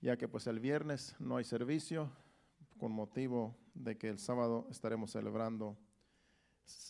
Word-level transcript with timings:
ya 0.00 0.16
que 0.16 0.28
pues 0.28 0.46
el 0.46 0.60
viernes 0.60 1.14
no 1.18 1.36
hay 1.36 1.44
servicio 1.44 2.10
con 2.78 2.92
motivo 2.92 3.54
de 3.74 3.98
que 3.98 4.08
el 4.08 4.18
sábado 4.18 4.66
estaremos 4.70 5.10
celebrando 5.10 5.76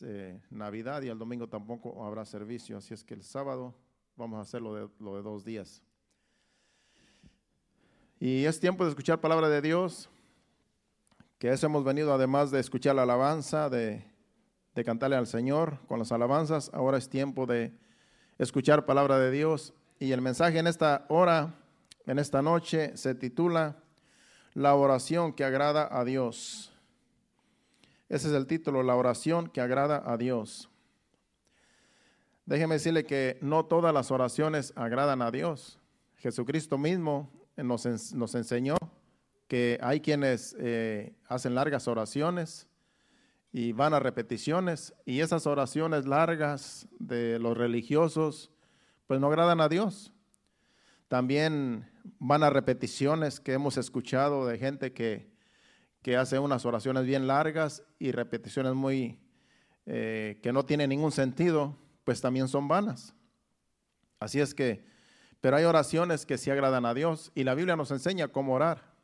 eh, 0.02 0.40
Navidad 0.50 1.02
y 1.02 1.08
el 1.08 1.18
domingo 1.18 1.48
tampoco 1.48 2.04
habrá 2.04 2.24
servicio, 2.24 2.76
así 2.76 2.94
es 2.94 3.04
que 3.04 3.14
el 3.14 3.22
sábado 3.22 3.74
vamos 4.16 4.38
a 4.38 4.42
hacerlo 4.42 4.74
de, 4.74 4.88
lo 4.98 5.16
de 5.16 5.22
dos 5.22 5.44
días. 5.44 5.82
Y 8.18 8.44
es 8.44 8.60
tiempo 8.60 8.84
de 8.84 8.90
escuchar 8.90 9.20
palabra 9.20 9.48
de 9.48 9.62
Dios, 9.62 10.10
que 11.38 11.50
eso 11.50 11.66
hemos 11.66 11.84
venido 11.84 12.12
además 12.12 12.50
de 12.50 12.60
escuchar 12.60 12.94
la 12.94 13.02
alabanza, 13.02 13.70
de, 13.70 14.04
de 14.74 14.84
cantarle 14.84 15.16
al 15.16 15.26
Señor 15.26 15.78
con 15.86 15.98
las 15.98 16.12
alabanzas, 16.12 16.70
ahora 16.74 16.98
es 16.98 17.08
tiempo 17.08 17.46
de 17.46 17.72
escuchar 18.38 18.84
palabra 18.84 19.18
de 19.18 19.30
Dios. 19.30 19.72
Y 19.98 20.12
el 20.12 20.20
mensaje 20.20 20.58
en 20.58 20.66
esta 20.66 21.06
hora, 21.08 21.54
en 22.06 22.18
esta 22.18 22.42
noche, 22.42 22.96
se 22.96 23.14
titula 23.14 23.76
La 24.54 24.74
oración 24.74 25.32
que 25.32 25.44
agrada 25.44 25.88
a 25.90 26.04
Dios. 26.04 26.72
Ese 28.08 28.28
es 28.28 28.34
el 28.34 28.46
título, 28.46 28.82
la 28.82 28.96
oración 28.96 29.48
que 29.48 29.60
agrada 29.60 30.02
a 30.04 30.16
Dios. 30.16 30.68
Déjeme 32.46 32.74
decirle 32.74 33.04
que 33.04 33.38
no 33.40 33.66
todas 33.66 33.94
las 33.94 34.10
oraciones 34.10 34.72
agradan 34.74 35.22
a 35.22 35.30
Dios. 35.30 35.78
Jesucristo 36.16 36.76
mismo 36.76 37.30
nos, 37.56 37.86
nos 38.14 38.34
enseñó 38.34 38.76
que 39.46 39.78
hay 39.82 40.00
quienes 40.00 40.56
eh, 40.58 41.14
hacen 41.28 41.54
largas 41.54 41.88
oraciones 41.88 42.66
y 43.52 43.72
van 43.72 43.94
a 43.94 44.00
repeticiones 44.00 44.94
y 45.04 45.20
esas 45.20 45.46
oraciones 45.46 46.06
largas 46.06 46.88
de 46.98 47.38
los 47.38 47.56
religiosos 47.56 48.50
pues 49.06 49.20
no 49.20 49.26
agradan 49.26 49.60
a 49.60 49.68
Dios. 49.68 50.12
También 51.10 51.90
van 52.18 52.42
a 52.42 52.48
repeticiones 52.48 53.38
que 53.38 53.52
hemos 53.52 53.76
escuchado 53.76 54.46
de 54.46 54.56
gente 54.56 54.94
que 54.94 55.30
que 56.02 56.16
hace 56.16 56.38
unas 56.38 56.64
oraciones 56.64 57.04
bien 57.04 57.26
largas 57.26 57.82
y 57.98 58.12
repeticiones 58.12 58.74
muy 58.74 59.18
eh, 59.86 60.38
que 60.42 60.52
no 60.52 60.64
tienen 60.64 60.90
ningún 60.90 61.12
sentido, 61.12 61.76
pues 62.04 62.20
también 62.20 62.48
son 62.48 62.68
vanas. 62.68 63.14
Así 64.18 64.40
es 64.40 64.54
que, 64.54 64.84
pero 65.40 65.56
hay 65.56 65.64
oraciones 65.64 66.26
que 66.26 66.38
sí 66.38 66.50
agradan 66.50 66.86
a 66.86 66.94
Dios 66.94 67.32
y 67.34 67.44
la 67.44 67.54
Biblia 67.54 67.76
nos 67.76 67.90
enseña 67.90 68.28
cómo 68.28 68.54
orar. 68.54 68.94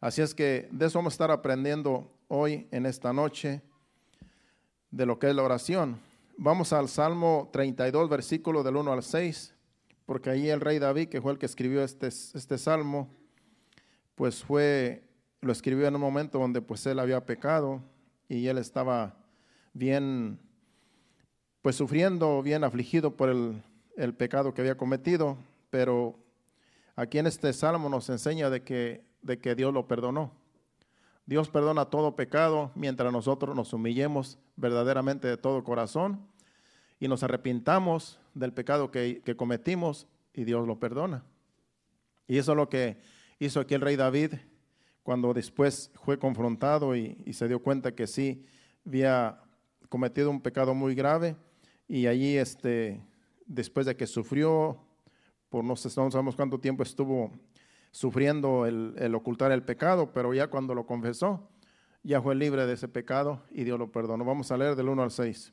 Así 0.00 0.20
es 0.20 0.34
que 0.34 0.68
de 0.70 0.86
eso 0.86 0.98
vamos 0.98 1.14
a 1.14 1.16
estar 1.16 1.30
aprendiendo 1.30 2.12
hoy 2.28 2.68
en 2.70 2.84
esta 2.84 3.12
noche 3.12 3.62
de 4.90 5.06
lo 5.06 5.18
que 5.18 5.30
es 5.30 5.34
la 5.34 5.42
oración. 5.42 6.00
Vamos 6.36 6.72
al 6.72 6.88
Salmo 6.88 7.48
32, 7.52 8.10
versículo 8.10 8.62
del 8.62 8.76
1 8.76 8.92
al 8.92 9.02
6, 9.02 9.53
porque 10.06 10.30
ahí 10.30 10.48
el 10.48 10.60
rey 10.60 10.78
David, 10.78 11.08
que 11.08 11.20
fue 11.20 11.32
el 11.32 11.38
que 11.38 11.46
escribió 11.46 11.82
este, 11.82 12.08
este 12.08 12.58
salmo, 12.58 13.08
pues 14.14 14.44
fue 14.44 15.04
lo 15.44 15.52
escribió 15.52 15.86
en 15.86 15.94
un 15.94 16.00
momento 16.00 16.38
donde 16.38 16.62
pues 16.62 16.86
él 16.86 16.98
había 16.98 17.24
pecado 17.24 17.82
y 18.28 18.46
él 18.46 18.58
estaba 18.58 19.14
bien, 19.74 20.38
pues 21.62 21.76
sufriendo, 21.76 22.42
bien 22.42 22.64
afligido 22.64 23.16
por 23.16 23.28
el, 23.28 23.62
el 23.96 24.14
pecado 24.14 24.54
que 24.54 24.62
había 24.62 24.76
cometido, 24.76 25.36
pero 25.70 26.18
aquí 26.96 27.18
en 27.18 27.26
este 27.26 27.52
salmo 27.52 27.88
nos 27.88 28.08
enseña 28.08 28.48
de 28.50 28.62
que, 28.62 29.04
de 29.22 29.38
que 29.38 29.54
Dios 29.54 29.72
lo 29.72 29.86
perdonó. 29.86 30.32
Dios 31.26 31.48
perdona 31.48 31.86
todo 31.86 32.16
pecado 32.16 32.70
mientras 32.74 33.12
nosotros 33.12 33.54
nos 33.54 33.72
humillemos 33.72 34.38
verdaderamente 34.56 35.28
de 35.28 35.36
todo 35.36 35.64
corazón 35.64 36.20
y 36.98 37.08
nos 37.08 37.22
arrepintamos 37.22 38.20
del 38.34 38.52
pecado 38.52 38.90
que, 38.90 39.22
cometimos 39.36 40.06
y 40.32 40.44
Dios 40.44 40.66
lo 40.66 40.78
perdona. 40.78 41.24
Y 42.26 42.38
eso 42.38 42.52
es 42.52 42.56
lo 42.56 42.68
que 42.68 42.98
hizo 43.38 43.60
aquí 43.60 43.74
el 43.74 43.80
rey 43.80 43.96
David 43.96 44.34
cuando 45.02 45.34
después 45.34 45.90
fue 46.02 46.18
confrontado 46.18 46.96
y, 46.96 47.16
se 47.32 47.48
dio 47.48 47.60
cuenta 47.60 47.94
que 47.94 48.06
sí 48.06 48.46
había 48.86 49.40
cometido 49.88 50.30
un 50.30 50.40
pecado 50.40 50.74
muy 50.74 50.94
grave 50.94 51.36
y 51.86 52.06
allí 52.06 52.36
este, 52.36 53.02
después 53.46 53.86
de 53.86 53.96
que 53.96 54.06
sufrió, 54.06 54.80
por 55.50 55.62
no, 55.64 55.76
sé, 55.76 55.88
no 56.00 56.10
sabemos 56.10 56.36
cuánto 56.36 56.58
tiempo 56.58 56.82
estuvo 56.82 57.30
sufriendo 57.90 58.66
el, 58.66 58.94
el, 58.98 59.14
ocultar 59.14 59.52
el 59.52 59.62
pecado, 59.62 60.12
pero 60.12 60.32
ya 60.32 60.48
cuando 60.48 60.74
lo 60.74 60.86
confesó, 60.86 61.48
ya 62.02 62.20
fue 62.20 62.34
libre 62.34 62.66
de 62.66 62.72
ese 62.72 62.88
pecado 62.88 63.42
y 63.50 63.64
Dios 63.64 63.78
lo 63.78 63.92
perdonó. 63.92 64.24
Vamos 64.24 64.50
a 64.50 64.56
leer 64.56 64.74
del 64.74 64.88
1 64.88 65.02
al 65.02 65.10
6. 65.10 65.52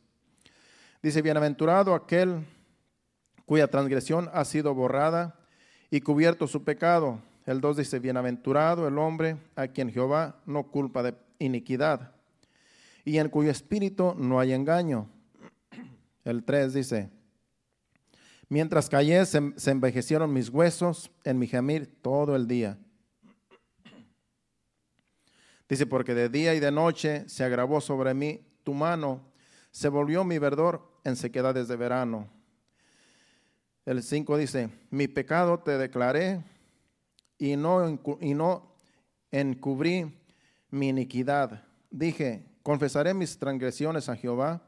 Dice, 1.04 1.22
bienaventurado 1.22 1.96
aquel 1.96 2.46
cuya 3.46 3.68
transgresión 3.68 4.30
ha 4.34 4.46
sido 4.46 4.74
borrada 4.74 5.36
y 5.90 6.02
cubierto 6.02 6.48
su 6.48 6.64
pecado. 6.64 7.20
El 7.46 7.60
2 7.60 7.78
dice, 7.78 8.00
bienaventurado 8.00 8.88
el 8.88 8.98
hombre 8.98 9.38
a 9.56 9.68
quien 9.68 9.92
Jehová 9.92 10.42
no 10.46 10.70
culpa 10.72 11.02
de 11.04 11.16
iniquidad 11.40 12.12
y 13.04 13.18
en 13.18 13.30
cuyo 13.30 13.50
espíritu 13.50 14.14
no 14.18 14.40
hay 14.40 14.54
engaño. 14.54 15.10
El 16.24 16.44
3 16.44 16.74
dice, 16.74 17.10
mientras 18.48 18.90
callé 18.90 19.26
se, 19.26 19.40
envejecieron 19.72 20.32
mis 20.32 20.50
huesos 20.50 21.12
en 21.24 21.40
mi 21.40 21.48
gemir 21.48 22.00
todo 22.02 22.36
el 22.36 22.48
día. 22.48 22.78
Dice, 25.68 25.86
porque 25.86 26.14
de 26.14 26.30
día 26.30 26.54
y 26.54 26.60
de 26.60 26.72
noche 26.72 27.28
se 27.28 27.44
agravó 27.44 27.82
sobre 27.82 28.14
mí 28.14 28.46
tu 28.64 28.74
mano, 28.74 29.22
se 29.72 29.90
volvió 29.90 30.24
mi 30.24 30.38
verdor 30.38 30.91
en 31.04 31.16
sequedades 31.16 31.68
de 31.68 31.76
verano. 31.76 32.28
El 33.86 34.04
5 34.04 34.38
dice, 34.38 34.70
mi 34.90 35.08
pecado 35.08 35.60
te 35.60 35.78
declaré 35.78 36.44
y 37.38 37.56
no, 37.56 38.00
y 38.20 38.34
no 38.34 38.76
encubrí 39.32 40.14
mi 40.70 40.90
iniquidad. 40.90 41.64
Dije, 41.90 42.46
confesaré 42.64 43.14
mis 43.14 43.38
transgresiones 43.38 44.08
a 44.10 44.16
Jehová, 44.16 44.62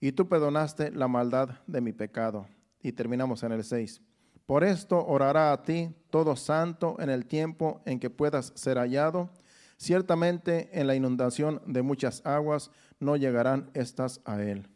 y 0.00 0.12
tú 0.12 0.28
perdonaste 0.28 0.90
la 0.90 1.08
maldad 1.08 1.50
de 1.66 1.80
mi 1.80 1.92
pecado. 1.92 2.46
Y 2.82 2.92
terminamos 2.92 3.42
en 3.42 3.52
el 3.52 3.64
6. 3.64 4.00
Por 4.46 4.64
esto 4.64 5.04
orará 5.06 5.52
a 5.52 5.62
ti 5.62 5.94
todo 6.08 6.34
santo 6.34 6.96
en 6.98 7.10
el 7.10 7.26
tiempo 7.26 7.82
en 7.84 8.00
que 8.00 8.08
puedas 8.08 8.52
ser 8.56 8.78
hallado. 8.78 9.28
Ciertamente 9.76 10.70
en 10.72 10.86
la 10.86 10.94
inundación 10.94 11.60
de 11.66 11.82
muchas 11.82 12.24
aguas 12.24 12.70
no 12.98 13.16
llegarán 13.16 13.70
estas 13.74 14.20
a 14.24 14.42
él. 14.42 14.66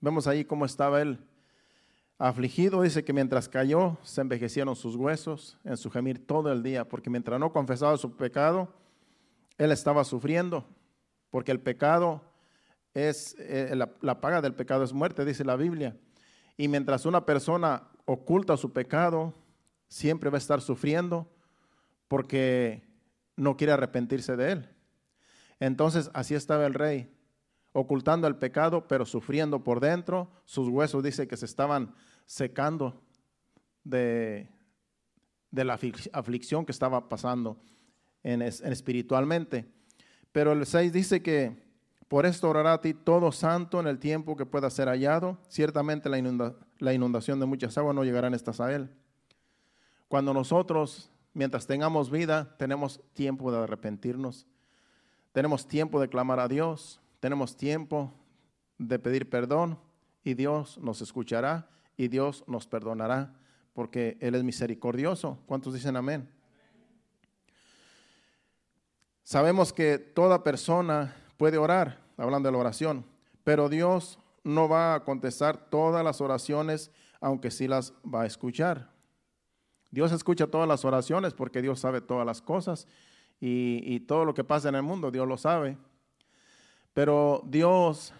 Vemos 0.00 0.26
ahí 0.26 0.44
cómo 0.44 0.64
estaba 0.64 1.00
él 1.02 1.18
Afligido 2.20 2.82
dice 2.82 3.04
que 3.04 3.12
mientras 3.12 3.48
cayó 3.48 3.96
se 4.02 4.20
envejecieron 4.20 4.74
sus 4.74 4.96
huesos 4.96 5.56
en 5.62 5.76
su 5.76 5.88
gemir 5.88 6.26
todo 6.26 6.50
el 6.50 6.64
día, 6.64 6.88
porque 6.88 7.10
mientras 7.10 7.38
no 7.38 7.52
confesaba 7.52 7.96
su 7.96 8.16
pecado, 8.16 8.74
él 9.56 9.70
estaba 9.70 10.02
sufriendo, 10.02 10.66
porque 11.30 11.52
el 11.52 11.60
pecado 11.60 12.20
es, 12.92 13.36
eh, 13.38 13.72
la, 13.76 13.92
la, 14.00 14.20
paga 14.20 14.42
del 14.42 14.52
pecado 14.52 14.82
es 14.82 14.92
muerte, 14.92 15.24
dice 15.24 15.44
la 15.44 15.54
Biblia. 15.54 15.96
Y 16.56 16.66
mientras 16.66 17.06
una 17.06 17.24
persona 17.24 17.84
oculta 18.04 18.56
su 18.56 18.72
pecado, 18.72 19.32
siempre 19.86 20.28
va 20.28 20.38
a 20.38 20.38
estar 20.38 20.60
sufriendo 20.60 21.30
porque 22.08 22.82
no 23.36 23.56
quiere 23.56 23.74
arrepentirse 23.74 24.36
de 24.36 24.52
él. 24.52 24.68
Entonces 25.60 26.10
así 26.14 26.34
estaba 26.34 26.66
el 26.66 26.74
rey, 26.74 27.08
ocultando 27.72 28.26
el 28.26 28.36
pecado, 28.36 28.86
pero 28.88 29.04
sufriendo 29.04 29.62
por 29.62 29.80
dentro. 29.80 30.30
Sus 30.44 30.68
huesos 30.68 31.02
dice 31.02 31.28
que 31.28 31.36
se 31.36 31.46
estaban 31.46 31.94
secando 32.26 33.02
de, 33.84 34.48
de 35.50 35.64
la 35.64 35.78
aflicción 36.12 36.64
que 36.66 36.72
estaba 36.72 37.08
pasando 37.08 37.60
en, 38.22 38.42
en 38.42 38.72
espiritualmente. 38.72 39.66
Pero 40.32 40.52
el 40.52 40.66
6 40.66 40.92
dice 40.92 41.22
que 41.22 41.68
por 42.08 42.24
esto 42.24 42.48
orará 42.48 42.72
a 42.72 42.80
ti 42.80 42.94
todo 42.94 43.32
santo 43.32 43.80
en 43.80 43.86
el 43.86 43.98
tiempo 43.98 44.34
que 44.34 44.46
pueda 44.46 44.70
ser 44.70 44.88
hallado. 44.88 45.38
Ciertamente 45.48 46.08
la, 46.08 46.18
inunda, 46.18 46.56
la 46.78 46.94
inundación 46.94 47.38
de 47.38 47.46
muchas 47.46 47.76
aguas 47.76 47.94
no 47.94 48.02
llegarán 48.02 48.34
estas 48.34 48.60
a 48.60 48.74
él. 48.74 48.90
Cuando 50.08 50.32
nosotros, 50.32 51.10
mientras 51.34 51.66
tengamos 51.66 52.10
vida, 52.10 52.56
tenemos 52.56 53.00
tiempo 53.12 53.52
de 53.52 53.58
arrepentirnos, 53.58 54.46
tenemos 55.32 55.68
tiempo 55.68 56.00
de 56.00 56.08
clamar 56.08 56.40
a 56.40 56.48
Dios, 56.48 56.98
tenemos 57.20 57.56
tiempo 57.56 58.12
de 58.78 58.98
pedir 58.98 59.28
perdón 59.28 59.78
y 60.22 60.34
Dios 60.34 60.78
nos 60.78 61.00
escuchará 61.02 61.68
y 61.96 62.08
Dios 62.08 62.44
nos 62.46 62.66
perdonará 62.66 63.34
porque 63.72 64.16
Él 64.20 64.34
es 64.34 64.44
misericordioso. 64.44 65.38
¿Cuántos 65.46 65.74
dicen 65.74 65.96
amén? 65.96 66.28
Sabemos 69.22 69.72
que 69.72 69.98
toda 69.98 70.42
persona 70.42 71.14
puede 71.36 71.58
orar, 71.58 72.00
hablando 72.16 72.48
de 72.48 72.52
la 72.52 72.58
oración, 72.58 73.04
pero 73.44 73.68
Dios 73.68 74.18
no 74.42 74.68
va 74.68 74.94
a 74.94 75.04
contestar 75.04 75.68
todas 75.68 76.02
las 76.02 76.20
oraciones, 76.20 76.90
aunque 77.20 77.50
sí 77.50 77.68
las 77.68 77.92
va 78.02 78.22
a 78.22 78.26
escuchar. 78.26 78.90
Dios 79.90 80.12
escucha 80.12 80.46
todas 80.46 80.68
las 80.68 80.84
oraciones 80.84 81.34
porque 81.34 81.62
Dios 81.62 81.80
sabe 81.80 82.00
todas 82.00 82.26
las 82.26 82.40
cosas 82.40 82.86
y, 83.40 83.82
y 83.84 84.00
todo 84.00 84.24
lo 84.24 84.34
que 84.34 84.44
pasa 84.44 84.68
en 84.68 84.76
el 84.76 84.82
mundo, 84.82 85.10
Dios 85.10 85.26
lo 85.26 85.36
sabe. 85.36 85.76
Pero 86.98 87.44
Dios 87.46 88.12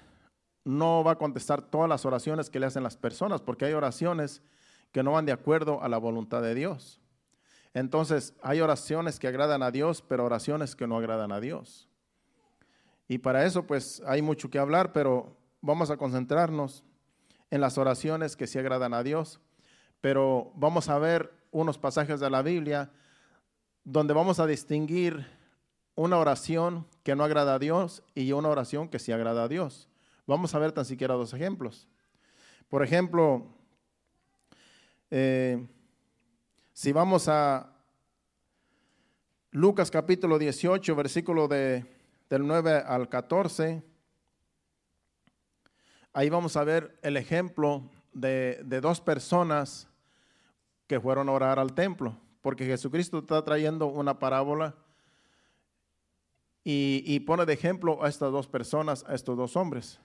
no 0.64 1.02
va 1.02 1.10
a 1.10 1.18
contestar 1.18 1.62
todas 1.62 1.88
las 1.88 2.04
oraciones 2.04 2.48
que 2.48 2.60
le 2.60 2.66
hacen 2.66 2.84
las 2.84 2.96
personas, 2.96 3.40
porque 3.40 3.64
hay 3.64 3.72
oraciones 3.72 4.40
que 4.92 5.02
no 5.02 5.10
van 5.10 5.26
de 5.26 5.32
acuerdo 5.32 5.82
a 5.82 5.88
la 5.88 5.98
voluntad 5.98 6.42
de 6.42 6.54
Dios. 6.54 7.00
Entonces, 7.74 8.34
hay 8.40 8.60
oraciones 8.60 9.18
que 9.18 9.26
agradan 9.26 9.64
a 9.64 9.72
Dios, 9.72 10.04
pero 10.06 10.24
oraciones 10.24 10.76
que 10.76 10.86
no 10.86 10.96
agradan 10.96 11.32
a 11.32 11.40
Dios. 11.40 11.88
Y 13.08 13.18
para 13.18 13.44
eso, 13.44 13.66
pues, 13.66 14.00
hay 14.06 14.22
mucho 14.22 14.48
que 14.48 14.60
hablar, 14.60 14.92
pero 14.92 15.36
vamos 15.60 15.90
a 15.90 15.96
concentrarnos 15.96 16.84
en 17.50 17.60
las 17.60 17.78
oraciones 17.78 18.36
que 18.36 18.46
sí 18.46 18.60
agradan 18.60 18.94
a 18.94 19.02
Dios. 19.02 19.40
Pero 20.00 20.52
vamos 20.54 20.88
a 20.88 21.00
ver 21.00 21.32
unos 21.50 21.78
pasajes 21.78 22.20
de 22.20 22.30
la 22.30 22.42
Biblia 22.42 22.92
donde 23.82 24.14
vamos 24.14 24.38
a 24.38 24.46
distinguir 24.46 25.26
una 25.96 26.16
oración 26.16 26.86
que 27.08 27.16
no 27.16 27.24
agrada 27.24 27.54
a 27.54 27.58
Dios 27.58 28.02
y 28.14 28.32
una 28.32 28.50
oración 28.50 28.86
que 28.86 28.98
sí 28.98 29.12
agrada 29.12 29.44
a 29.44 29.48
Dios. 29.48 29.88
Vamos 30.26 30.54
a 30.54 30.58
ver 30.58 30.72
tan 30.72 30.84
siquiera 30.84 31.14
dos 31.14 31.32
ejemplos. 31.32 31.88
Por 32.68 32.84
ejemplo, 32.84 33.46
eh, 35.10 35.66
si 36.74 36.92
vamos 36.92 37.26
a 37.28 37.72
Lucas 39.52 39.90
capítulo 39.90 40.38
18, 40.38 40.94
versículo 40.94 41.48
de, 41.48 41.86
del 42.28 42.46
9 42.46 42.82
al 42.86 43.08
14, 43.08 43.82
ahí 46.12 46.28
vamos 46.28 46.58
a 46.58 46.64
ver 46.64 46.98
el 47.00 47.16
ejemplo 47.16 47.88
de, 48.12 48.60
de 48.66 48.82
dos 48.82 49.00
personas 49.00 49.88
que 50.86 51.00
fueron 51.00 51.30
a 51.30 51.32
orar 51.32 51.58
al 51.58 51.72
templo, 51.72 52.20
porque 52.42 52.66
Jesucristo 52.66 53.20
está 53.20 53.42
trayendo 53.42 53.86
una 53.86 54.18
parábola 54.18 54.76
y, 56.70 57.20
pone 57.20 57.46
de 57.46 57.54
ejemplo 57.54 58.04
a 58.04 58.10
estas 58.10 58.30
dos 58.30 58.46
personas, 58.46 59.02
a 59.08 59.14
estos 59.14 59.38
dos 59.38 59.56
hombres. 59.56 59.98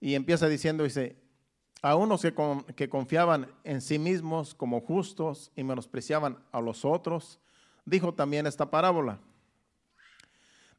Y 0.00 0.14
empieza 0.14 0.48
diciendo, 0.48 0.84
dice, 0.84 1.18
a 1.82 1.96
unos 1.96 2.22
que, 2.22 2.88
confiaban 2.88 3.52
en 3.62 3.82
sí 3.82 3.98
mismos 3.98 4.54
como 4.54 4.80
justos 4.80 5.52
y 5.54 5.62
menospreciaban 5.62 6.38
a 6.50 6.62
los 6.62 6.86
otros, 6.86 7.38
dijo 7.84 8.14
también 8.14 8.46
esta 8.46 8.70
parábola. 8.70 9.18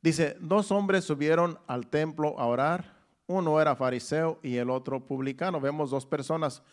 Dice, 0.02 0.36
dos 0.40 0.72
hombres 0.72 1.04
subieron 1.04 1.60
al 1.68 1.86
templo 1.86 2.40
a 2.40 2.48
orar, 2.48 2.96
uno 3.28 3.62
era 3.62 3.76
fariseo 3.76 4.40
y 4.42 4.56
el 4.56 4.72
otro 4.72 5.06
publicano. 5.06 5.62
Vemos 5.62 5.92
dos 5.92 6.08
personas. 6.08 6.64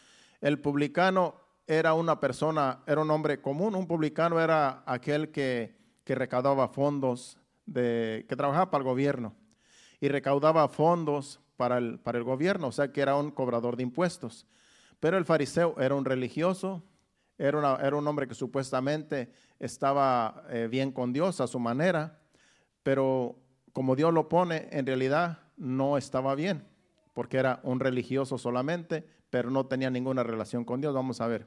El 0.40 0.58
publicano 0.58 1.34
era 1.66 1.92
una 1.92 2.20
persona, 2.20 2.82
era 2.86 3.02
un 3.02 3.10
hombre 3.10 3.42
común, 3.42 3.74
un 3.74 3.86
publicano 3.86 4.40
era 4.40 4.82
aquel 4.86 5.30
que, 5.30 5.76
que 6.04 6.14
recaudaba 6.14 6.68
fondos, 6.68 7.36
de, 7.66 8.26
que 8.28 8.36
trabajaba 8.36 8.70
para 8.70 8.82
el 8.82 8.88
gobierno 8.88 9.34
y 10.00 10.08
recaudaba 10.08 10.68
fondos 10.68 11.40
para 11.56 11.78
el, 11.78 11.98
para 12.00 12.18
el 12.18 12.24
gobierno, 12.24 12.68
o 12.68 12.72
sea 12.72 12.92
que 12.92 13.00
era 13.00 13.16
un 13.16 13.30
cobrador 13.30 13.76
de 13.76 13.84
impuestos. 13.84 14.46
Pero 15.00 15.16
el 15.16 15.24
fariseo 15.24 15.74
era 15.78 15.94
un 15.94 16.04
religioso, 16.04 16.82
era, 17.38 17.76
era 17.76 17.96
un 17.96 18.06
hombre 18.06 18.26
que 18.28 18.34
supuestamente 18.34 19.32
estaba 19.58 20.44
eh, 20.50 20.68
bien 20.70 20.92
con 20.92 21.12
Dios 21.12 21.40
a 21.40 21.46
su 21.46 21.58
manera, 21.58 22.20
pero 22.82 23.36
como 23.72 23.96
Dios 23.96 24.12
lo 24.12 24.28
pone, 24.28 24.68
en 24.72 24.86
realidad 24.86 25.38
no 25.56 25.96
estaba 25.96 26.34
bien, 26.34 26.64
porque 27.14 27.38
era 27.38 27.60
un 27.62 27.80
religioso 27.80 28.38
solamente, 28.38 29.06
pero 29.30 29.50
no 29.50 29.66
tenía 29.66 29.90
ninguna 29.90 30.22
relación 30.22 30.64
con 30.64 30.80
Dios. 30.80 30.94
Vamos 30.94 31.20
a 31.20 31.26
ver. 31.26 31.46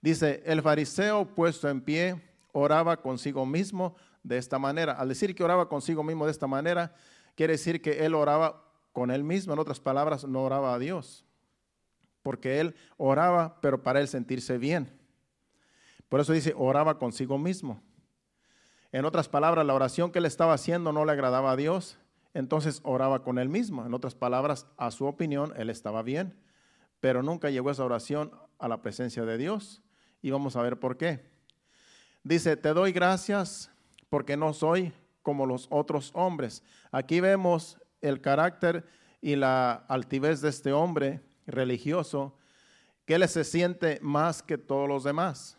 Dice, 0.00 0.42
el 0.46 0.62
fariseo 0.62 1.34
puesto 1.34 1.68
en 1.68 1.80
pie 1.80 2.22
oraba 2.52 3.02
consigo 3.02 3.44
mismo 3.44 3.96
de 4.26 4.38
esta 4.38 4.58
manera. 4.58 4.92
Al 4.92 5.08
decir 5.08 5.34
que 5.34 5.44
oraba 5.44 5.68
consigo 5.68 6.02
mismo 6.02 6.24
de 6.26 6.32
esta 6.32 6.46
manera, 6.46 6.94
quiere 7.34 7.54
decir 7.54 7.80
que 7.80 8.04
él 8.04 8.14
oraba 8.14 8.64
con 8.92 9.10
él 9.10 9.24
mismo. 9.24 9.52
En 9.52 9.58
otras 9.58 9.80
palabras, 9.80 10.24
no 10.24 10.42
oraba 10.42 10.74
a 10.74 10.78
Dios, 10.78 11.24
porque 12.22 12.60
él 12.60 12.74
oraba, 12.96 13.60
pero 13.60 13.82
para 13.82 14.00
él 14.00 14.08
sentirse 14.08 14.58
bien. 14.58 14.90
Por 16.08 16.20
eso 16.20 16.32
dice, 16.32 16.54
oraba 16.56 16.98
consigo 16.98 17.38
mismo. 17.38 17.82
En 18.92 19.04
otras 19.04 19.28
palabras, 19.28 19.66
la 19.66 19.74
oración 19.74 20.12
que 20.12 20.18
él 20.18 20.26
estaba 20.26 20.54
haciendo 20.54 20.92
no 20.92 21.04
le 21.04 21.12
agradaba 21.12 21.52
a 21.52 21.56
Dios, 21.56 21.98
entonces 22.34 22.80
oraba 22.84 23.22
con 23.22 23.38
él 23.38 23.48
mismo. 23.48 23.84
En 23.86 23.94
otras 23.94 24.14
palabras, 24.14 24.66
a 24.76 24.90
su 24.90 25.06
opinión, 25.06 25.52
él 25.56 25.70
estaba 25.70 26.02
bien 26.02 26.36
pero 27.00 27.22
nunca 27.22 27.50
llegó 27.50 27.70
esa 27.70 27.84
oración 27.84 28.32
a 28.58 28.68
la 28.68 28.82
presencia 28.82 29.24
de 29.24 29.38
Dios. 29.38 29.82
Y 30.22 30.30
vamos 30.30 30.56
a 30.56 30.62
ver 30.62 30.78
por 30.78 30.96
qué. 30.96 31.24
Dice, 32.24 32.56
te 32.56 32.70
doy 32.70 32.92
gracias 32.92 33.70
porque 34.08 34.36
no 34.36 34.52
soy 34.52 34.92
como 35.22 35.46
los 35.46 35.66
otros 35.70 36.10
hombres. 36.14 36.62
Aquí 36.92 37.20
vemos 37.20 37.78
el 38.00 38.20
carácter 38.20 38.86
y 39.20 39.36
la 39.36 39.72
altivez 39.88 40.40
de 40.40 40.50
este 40.50 40.72
hombre 40.72 41.22
religioso, 41.46 42.36
que 43.04 43.14
él 43.14 43.28
se 43.28 43.44
siente 43.44 43.98
más 44.02 44.42
que 44.42 44.58
todos 44.58 44.88
los 44.88 45.04
demás. 45.04 45.58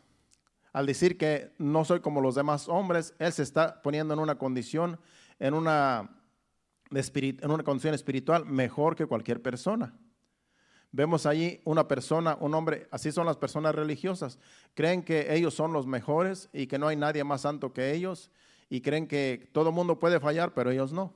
Al 0.74 0.86
decir 0.86 1.18
que 1.18 1.52
no 1.58 1.86
soy 1.86 2.02
como 2.02 2.22
los 2.22 2.36
demás 2.36 2.68
hombres, 2.68 3.14
él 3.20 3.34
se 3.34 3.44
está 3.44 3.82
poniendo 3.82 4.14
en 4.14 4.20
una 4.20 4.38
condición, 4.38 5.00
en 5.40 5.54
una, 5.54 6.10
en 6.92 7.52
una 7.52 7.64
condición 7.64 7.94
espiritual 7.94 8.46
mejor 8.46 8.96
que 8.96 9.06
cualquier 9.06 9.42
persona. 9.42 9.98
Vemos 10.92 11.26
allí 11.26 11.60
una 11.66 11.88
persona, 11.88 12.38
un 12.40 12.54
hombre, 12.54 12.88
así 12.92 13.12
son 13.12 13.26
las 13.26 13.38
personas 13.38 13.76
religiosas. 13.76 14.40
Creen 14.74 15.04
que 15.04 15.34
ellos 15.36 15.54
son 15.54 15.74
los 15.74 15.86
mejores 15.86 16.50
y 16.54 16.68
que 16.68 16.80
no 16.80 16.88
hay 16.88 16.96
nadie 16.96 17.24
más 17.24 17.42
santo 17.42 17.74
que 17.74 17.94
ellos 17.94 18.32
y 18.70 18.82
creen 18.82 19.08
que 19.08 19.50
todo 19.52 19.72
mundo 19.72 20.00
puede 20.00 20.20
fallar, 20.20 20.54
pero 20.54 20.72
ellos 20.72 20.94
no. 20.94 21.14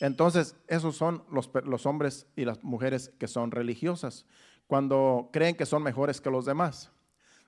Entonces, 0.00 0.56
esos 0.66 0.96
son 0.96 1.24
los, 1.30 1.50
los 1.64 1.86
hombres 1.86 2.26
y 2.34 2.44
las 2.44 2.62
mujeres 2.64 3.12
que 3.18 3.28
son 3.28 3.50
religiosas, 3.50 4.26
cuando 4.66 5.28
creen 5.32 5.56
que 5.56 5.66
son 5.66 5.82
mejores 5.82 6.20
que 6.20 6.30
los 6.30 6.44
demás. 6.44 6.90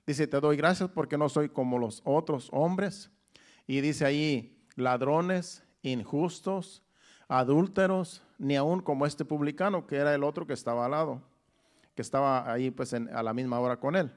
Dice, 0.05 0.27
te 0.27 0.39
doy 0.39 0.57
gracias 0.57 0.89
porque 0.89 1.17
no 1.17 1.29
soy 1.29 1.49
como 1.49 1.79
los 1.79 2.01
otros 2.05 2.49
hombres. 2.51 3.09
Y 3.65 3.81
dice 3.81 4.05
ahí, 4.05 4.61
ladrones, 4.75 5.63
injustos, 5.81 6.83
adúlteros, 7.27 8.21
ni 8.37 8.55
aún 8.55 8.81
como 8.81 9.05
este 9.05 9.25
publicano, 9.25 9.87
que 9.87 9.95
era 9.95 10.13
el 10.13 10.23
otro 10.23 10.45
que 10.45 10.53
estaba 10.53 10.85
al 10.85 10.91
lado 10.91 11.32
que 11.95 12.01
estaba 12.01 12.51
ahí 12.51 12.71
pues 12.71 12.93
a 12.93 13.23
la 13.23 13.33
misma 13.33 13.59
hora 13.59 13.77
con 13.77 13.95
él. 13.95 14.11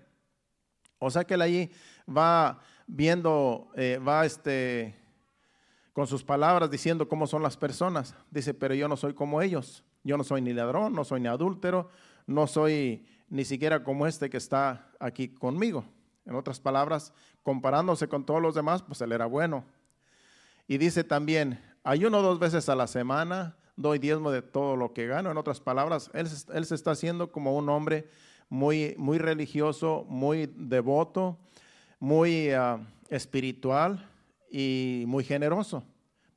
O 0.99 1.11
sea 1.11 1.25
que 1.25 1.35
él 1.35 1.43
allí 1.43 1.71
va 2.09 2.61
viendo, 2.87 3.71
eh, 3.75 3.99
va 3.99 4.25
este, 4.25 4.97
con 5.93 6.07
sus 6.07 6.25
palabras 6.25 6.71
diciendo 6.71 7.09
cómo 7.09 7.27
son 7.27 7.43
las 7.43 7.57
personas. 7.57 8.15
Dice, 8.31 8.55
pero 8.55 8.75
yo 8.75 8.89
no 8.89 8.97
soy 8.97 9.15
como 9.15 9.43
ellos. 9.43 9.85
Yo 10.05 10.17
no 10.17 10.25
soy 10.25 10.41
ni 10.41 10.53
ladrón, 10.53 10.95
no 10.95 11.05
soy 11.05 11.21
ni 11.21 11.27
adúltero, 11.27 11.91
no 12.27 12.47
soy 12.47 13.05
ni 13.29 13.45
siquiera 13.45 13.83
como 13.83 14.07
este 14.07 14.31
que 14.31 14.37
está 14.37 14.89
aquí 15.01 15.29
conmigo. 15.29 15.85
En 16.25 16.37
otras 16.37 16.61
palabras, 16.61 17.13
comparándose 17.43 18.09
con 18.09 18.25
todos 18.25 18.41
los 18.41 18.55
demás, 18.55 18.83
pues 18.83 19.01
él 19.01 19.13
era 19.13 19.27
bueno. 19.27 19.65
Y 20.69 20.79
dice 20.79 21.05
también, 21.05 21.61
ayuno 21.83 22.23
dos 22.23 22.39
veces 22.39 22.69
a 22.69 22.77
la 22.77 22.87
semana, 22.87 23.57
doy 23.77 23.99
diezmo 23.99 24.31
de 24.31 24.43
todo 24.43 24.77
lo 24.77 24.93
que 24.93 25.07
gano. 25.07 25.31
En 25.31 25.37
otras 25.37 25.61
palabras, 25.61 26.11
él, 26.15 26.27
se 26.29 26.75
está 26.75 26.91
haciendo 26.91 27.31
como 27.31 27.57
un 27.57 27.69
hombre 27.69 28.09
muy, 28.49 28.95
muy 28.99 29.19
religioso, 29.19 30.05
muy 30.09 30.47
devoto, 30.57 31.39
muy 32.01 32.51
ah, 32.51 32.81
espiritual 33.09 34.11
y 34.51 35.05
muy 35.07 35.25
generoso, 35.25 35.85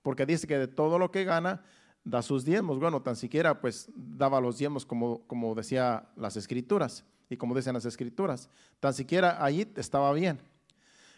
porque 0.02 0.26
dice 0.26 0.48
que 0.48 0.58
de 0.58 0.68
todo 0.68 1.00
lo 1.00 1.12
que 1.12 1.24
gana, 1.24 1.64
da 2.04 2.22
sus 2.22 2.46
diezmos. 2.46 2.80
Bueno, 2.80 3.02
tan 3.02 3.16
siquiera 3.16 3.60
pues 3.62 3.90
daba 3.96 4.42
los 4.42 4.58
diezmos 4.58 4.86
como, 4.86 5.26
como 5.28 5.54
decía 5.56 6.10
las 6.16 6.38
escrituras 6.38 7.06
y 7.30 7.38
como 7.38 7.56
dicen 7.56 7.74
las 7.74 7.86
escrituras. 7.86 8.50
Tan 8.80 8.94
siquiera 8.94 9.44
allí 9.44 9.72
estaba 9.76 10.12
bien. 10.14 10.40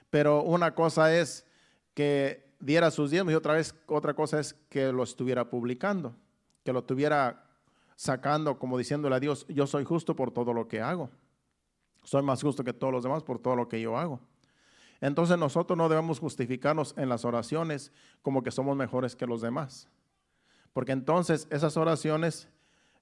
Pero 0.09 0.43
una 0.43 0.75
cosa 0.75 1.15
es 1.15 1.45
que 1.93 2.50
diera 2.61 2.91
sus 2.91 3.11
diezmos 3.11 3.33
y 3.33 3.35
otra 3.35 3.53
vez 3.53 3.75
otra 3.87 4.13
cosa 4.13 4.39
es 4.39 4.53
que 4.69 4.91
lo 4.91 5.03
estuviera 5.03 5.49
publicando, 5.49 6.15
que 6.63 6.71
lo 6.71 6.79
estuviera 6.79 7.45
sacando 7.95 8.57
como 8.57 8.77
diciéndole 8.77 9.15
a 9.15 9.19
Dios, 9.19 9.45
yo 9.47 9.67
soy 9.67 9.83
justo 9.83 10.15
por 10.15 10.31
todo 10.31 10.53
lo 10.53 10.67
que 10.67 10.81
hago. 10.81 11.09
Soy 12.03 12.23
más 12.23 12.41
justo 12.41 12.63
que 12.63 12.73
todos 12.73 12.91
los 12.91 13.03
demás 13.03 13.23
por 13.23 13.39
todo 13.39 13.55
lo 13.55 13.67
que 13.67 13.79
yo 13.79 13.97
hago. 13.97 14.19
Entonces 15.01 15.37
nosotros 15.37 15.77
no 15.77 15.89
debemos 15.89 16.19
justificarnos 16.19 16.95
en 16.97 17.09
las 17.09 17.25
oraciones 17.25 17.91
como 18.21 18.43
que 18.43 18.51
somos 18.51 18.75
mejores 18.75 19.15
que 19.15 19.27
los 19.27 19.41
demás. 19.41 19.87
Porque 20.73 20.91
entonces 20.91 21.47
esas 21.51 21.75
oraciones 21.77 22.47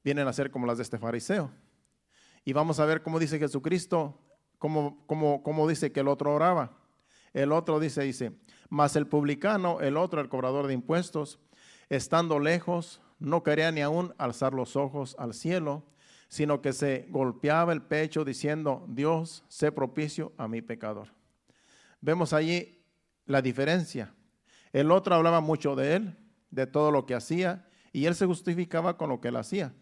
vienen 0.03 0.27
a 0.27 0.33
ser 0.33 0.49
como 0.51 0.65
las 0.65 0.77
de 0.77 0.83
este 0.83 0.97
fariseo. 0.97 1.51
Y 2.45 2.53
vamos 2.53 2.79
a 2.79 2.85
ver 2.85 3.03
cómo 3.03 3.19
dice 3.19 3.37
Jesucristo, 3.37 4.17
cómo, 4.57 5.03
cómo, 5.07 5.43
cómo 5.43 5.67
dice 5.67 5.91
que 5.91 5.99
el 5.99 6.07
otro 6.07 6.33
oraba. 6.33 6.77
El 7.33 7.51
otro 7.51 7.79
dice, 7.79 8.01
dice, 8.01 8.33
mas 8.69 8.95
el 8.95 9.07
publicano, 9.07 9.81
el 9.81 9.97
otro, 9.97 10.21
el 10.21 10.29
cobrador 10.29 10.67
de 10.67 10.73
impuestos, 10.73 11.39
estando 11.89 12.39
lejos, 12.39 13.01
no 13.19 13.43
quería 13.43 13.71
ni 13.71 13.81
aún 13.81 14.13
alzar 14.17 14.53
los 14.53 14.75
ojos 14.75 15.15
al 15.19 15.33
cielo, 15.33 15.83
sino 16.27 16.61
que 16.61 16.73
se 16.73 17.07
golpeaba 17.09 17.73
el 17.73 17.81
pecho 17.81 18.23
diciendo, 18.23 18.85
Dios, 18.87 19.43
sé 19.47 19.71
propicio 19.71 20.31
a 20.37 20.47
mi 20.47 20.61
pecador. 20.61 21.09
Vemos 22.01 22.33
allí 22.33 22.83
la 23.25 23.41
diferencia. 23.41 24.13
El 24.71 24.91
otro 24.91 25.15
hablaba 25.15 25.41
mucho 25.41 25.75
de 25.75 25.95
él, 25.95 26.17
de 26.51 26.67
todo 26.67 26.91
lo 26.91 27.05
que 27.05 27.15
hacía, 27.15 27.67
y 27.91 28.05
él 28.05 28.15
se 28.15 28.27
justificaba 28.27 28.97
con 28.97 29.09
lo 29.09 29.19
que 29.19 29.29
él 29.29 29.35
hacía. 29.35 29.73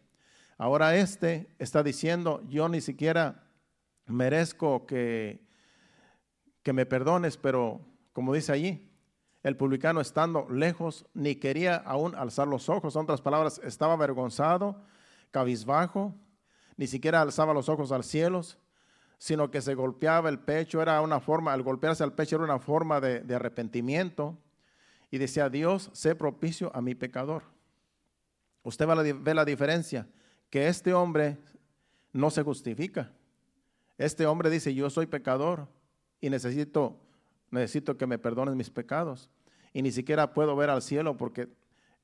Ahora 0.58 0.96
este 0.96 1.54
está 1.60 1.84
diciendo, 1.84 2.42
yo 2.48 2.70
ni 2.70 2.82
siquiera 2.82 3.44
merezco 4.06 4.88
que 4.88 5.46
que 6.68 6.74
me 6.74 6.86
perdones, 6.86 7.38
pero 7.38 7.80
como 8.18 8.34
dice 8.34 8.52
allí, 8.52 8.84
el 9.44 9.56
publicano 9.58 10.02
estando 10.02 10.50
lejos 10.50 11.06
ni 11.14 11.36
quería 11.36 11.76
aún 11.76 12.16
alzar 12.16 12.48
los 12.48 12.68
ojos, 12.68 12.96
en 12.96 13.04
otras 13.04 13.22
palabras, 13.22 13.62
estaba 13.64 13.94
avergonzado, 13.94 14.82
cabizbajo, 15.30 16.16
ni 16.78 16.88
siquiera 16.88 17.22
alzaba 17.22 17.54
los 17.54 17.70
ojos 17.70 17.92
al 17.92 18.04
cielo, 18.04 18.42
sino 19.20 19.52
que 19.52 19.62
se 19.62 19.76
golpeaba 19.76 20.30
el 20.30 20.40
pecho, 20.40 20.82
era 20.82 21.00
una 21.02 21.20
forma, 21.20 21.54
al 21.54 21.62
golpearse 21.62 22.04
al 22.04 22.14
pecho 22.14 22.38
era 22.38 22.46
una 22.46 22.58
forma 22.58 23.00
de, 23.00 23.36
arrepentimiento, 23.36 24.36
y 25.12 25.20
decía, 25.20 25.48
Dios, 25.48 25.92
sé 25.94 26.16
propicio 26.16 26.76
a 26.76 26.82
mi 26.82 26.96
pecador. 26.96 27.44
Usted 28.64 28.88
ve 29.20 29.34
la 29.36 29.46
diferencia, 29.46 30.08
que 30.50 30.70
este 30.70 30.92
hombre 30.92 31.38
no 32.14 32.32
se 32.32 32.42
justifica. 32.42 33.12
Este 34.00 34.26
hombre 34.26 34.50
dice, 34.50 34.74
yo 34.74 34.90
soy 34.90 35.06
pecador 35.06 35.68
y 36.20 36.32
necesito, 36.32 37.04
necesito 37.52 37.98
que 37.98 38.08
me 38.08 38.18
perdones 38.18 38.56
mis 38.56 38.70
pecados. 38.70 39.30
Y 39.74 39.82
ni 39.82 39.92
siquiera 39.92 40.34
puedo 40.34 40.56
ver 40.56 40.70
al 40.70 40.82
cielo 40.82 41.18
porque 41.18 41.44
eh, 41.44 41.48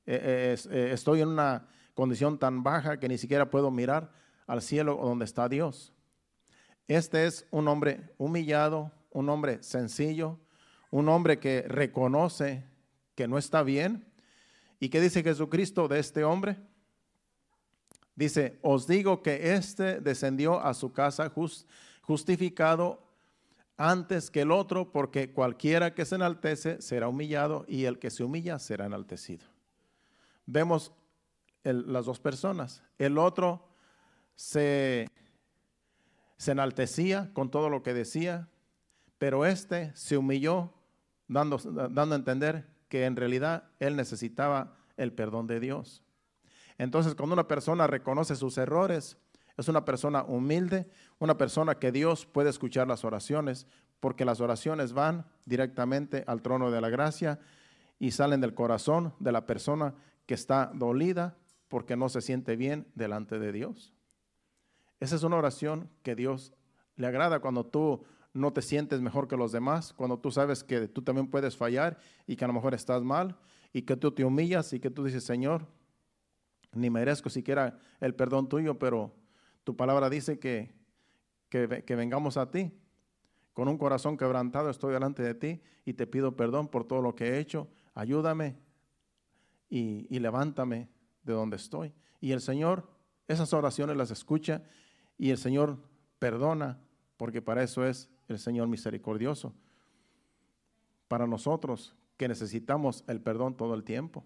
eh, 0.06 0.56
eh, 0.70 0.90
estoy 0.92 1.20
en 1.20 1.28
una 1.28 1.66
condición 1.94 2.38
tan 2.38 2.62
baja 2.62 2.98
que 2.98 3.08
ni 3.08 3.18
siquiera 3.18 3.50
puedo 3.50 3.70
mirar 3.70 4.12
al 4.46 4.62
cielo 4.62 4.98
donde 5.02 5.24
está 5.24 5.48
Dios. 5.48 5.92
Este 6.86 7.26
es 7.26 7.46
un 7.50 7.68
hombre 7.68 8.12
humillado, 8.18 8.92
un 9.10 9.28
hombre 9.28 9.62
sencillo, 9.62 10.38
un 10.90 11.08
hombre 11.08 11.38
que 11.38 11.62
reconoce 11.62 12.64
que 13.14 13.26
no 13.26 13.38
está 13.38 13.62
bien. 13.62 14.06
¿Y 14.80 14.90
qué 14.90 15.00
dice 15.00 15.22
Jesucristo 15.22 15.88
de 15.88 15.98
este 15.98 16.24
hombre? 16.24 16.58
Dice, 18.16 18.58
os 18.62 18.86
digo 18.86 19.22
que 19.22 19.54
éste 19.54 20.00
descendió 20.00 20.60
a 20.60 20.74
su 20.74 20.92
casa 20.92 21.32
justificado 22.02 23.03
antes 23.76 24.30
que 24.30 24.42
el 24.42 24.52
otro, 24.52 24.92
porque 24.92 25.32
cualquiera 25.32 25.94
que 25.94 26.04
se 26.04 26.14
enaltece 26.14 26.80
será 26.80 27.08
humillado 27.08 27.64
y 27.68 27.84
el 27.84 27.98
que 27.98 28.10
se 28.10 28.24
humilla 28.24 28.58
será 28.58 28.86
enaltecido. 28.86 29.46
Vemos 30.46 30.92
las 31.64 32.04
dos 32.04 32.20
personas. 32.20 32.82
El 32.98 33.18
otro 33.18 33.68
se, 34.36 35.08
se 36.36 36.52
enaltecía 36.52 37.30
con 37.32 37.50
todo 37.50 37.70
lo 37.70 37.82
que 37.82 37.94
decía, 37.94 38.48
pero 39.18 39.46
este 39.46 39.94
se 39.96 40.16
humilló 40.16 40.72
dando, 41.26 41.58
dando 41.58 42.14
a 42.14 42.18
entender 42.18 42.68
que 42.88 43.06
en 43.06 43.16
realidad 43.16 43.70
él 43.80 43.96
necesitaba 43.96 44.76
el 44.96 45.12
perdón 45.12 45.46
de 45.46 45.60
Dios. 45.60 46.02
Entonces, 46.78 47.14
cuando 47.14 47.34
una 47.34 47.48
persona 47.48 47.86
reconoce 47.86 48.36
sus 48.36 48.58
errores, 48.58 49.16
es 49.56 49.68
una 49.68 49.84
persona 49.84 50.24
humilde, 50.24 50.88
una 51.18 51.36
persona 51.36 51.78
que 51.78 51.92
Dios 51.92 52.26
puede 52.26 52.50
escuchar 52.50 52.88
las 52.88 53.04
oraciones, 53.04 53.66
porque 54.00 54.24
las 54.24 54.40
oraciones 54.40 54.92
van 54.92 55.26
directamente 55.44 56.24
al 56.26 56.42
trono 56.42 56.70
de 56.70 56.80
la 56.80 56.90
gracia 56.90 57.40
y 57.98 58.10
salen 58.10 58.40
del 58.40 58.54
corazón 58.54 59.14
de 59.18 59.32
la 59.32 59.46
persona 59.46 59.94
que 60.26 60.34
está 60.34 60.70
dolida 60.74 61.36
porque 61.68 61.96
no 61.96 62.08
se 62.08 62.20
siente 62.20 62.56
bien 62.56 62.86
delante 62.94 63.38
de 63.38 63.52
Dios. 63.52 63.92
Esa 65.00 65.16
es 65.16 65.22
una 65.22 65.36
oración 65.36 65.90
que 66.02 66.14
Dios 66.14 66.52
le 66.96 67.06
agrada 67.06 67.40
cuando 67.40 67.64
tú 67.64 68.04
no 68.32 68.52
te 68.52 68.62
sientes 68.62 69.00
mejor 69.00 69.28
que 69.28 69.36
los 69.36 69.52
demás, 69.52 69.92
cuando 69.92 70.18
tú 70.18 70.30
sabes 70.30 70.64
que 70.64 70.88
tú 70.88 71.02
también 71.02 71.28
puedes 71.28 71.56
fallar 71.56 71.98
y 72.26 72.36
que 72.36 72.44
a 72.44 72.48
lo 72.48 72.54
mejor 72.54 72.74
estás 72.74 73.02
mal 73.02 73.36
y 73.72 73.82
que 73.82 73.96
tú 73.96 74.12
te 74.12 74.24
humillas 74.24 74.72
y 74.72 74.80
que 74.80 74.90
tú 74.90 75.04
dices, 75.04 75.24
Señor, 75.24 75.66
ni 76.72 76.90
merezco 76.90 77.30
siquiera 77.30 77.78
el 78.00 78.14
perdón 78.14 78.48
tuyo, 78.48 78.78
pero 78.78 79.14
tu 79.64 79.76
palabra 79.76 80.10
dice 80.10 80.38
que, 80.38 80.72
que, 81.48 81.66
vengamos 81.96 82.36
a 82.36 82.50
ti. 82.50 82.72
Con 83.52 83.68
un 83.68 83.78
corazón 83.78 84.16
quebrantado 84.16 84.70
estoy 84.70 84.92
delante 84.92 85.22
de 85.22 85.34
ti 85.34 85.62
y 85.84 85.94
te 85.94 86.06
pido 86.06 86.36
perdón 86.36 86.68
por 86.68 86.84
todo 86.84 87.02
lo 87.02 87.14
que 87.14 87.30
he 87.30 87.38
hecho. 87.38 87.68
Ayúdame 87.94 88.56
y, 89.68 90.06
y 90.14 90.18
levántame 90.18 90.88
de 91.22 91.32
donde 91.32 91.56
estoy. 91.56 91.94
Y 92.20 92.32
el 92.32 92.40
Señor 92.40 92.88
esas 93.26 93.52
oraciones 93.52 93.96
las 93.96 94.10
escucha 94.10 94.62
y 95.16 95.30
el 95.30 95.38
Señor 95.38 95.78
perdona, 96.18 96.78
porque 97.16 97.40
para 97.40 97.62
eso 97.62 97.86
es 97.86 98.10
el 98.28 98.38
Señor 98.38 98.68
misericordioso. 98.68 99.54
Para 101.08 101.26
nosotros 101.26 101.96
que 102.16 102.28
necesitamos 102.28 103.04
el 103.06 103.20
perdón 103.20 103.56
todo 103.56 103.74
el 103.74 103.84
tiempo. 103.84 104.24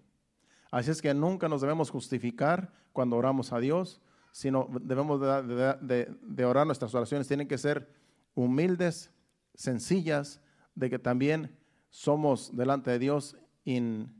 Así 0.71 0.91
es 0.91 1.01
que 1.01 1.13
nunca 1.13 1.49
nos 1.49 1.61
debemos 1.61 1.89
justificar 1.89 2.71
cuando 2.93 3.17
oramos 3.17 3.53
a 3.53 3.59
Dios, 3.59 4.01
sino 4.31 4.67
debemos 4.81 5.19
de, 5.19 6.45
orar 6.45 6.65
nuestras 6.65 6.93
oraciones. 6.93 7.27
Tienen 7.27 7.47
que 7.47 7.57
ser 7.57 7.91
humildes, 8.35 9.11
sencillas, 9.53 10.41
de 10.75 10.89
que 10.89 10.99
también 10.99 11.57
somos 11.89 12.55
delante 12.55 12.91
de 12.91 12.99
Dios 12.99 13.37
en 13.65 14.13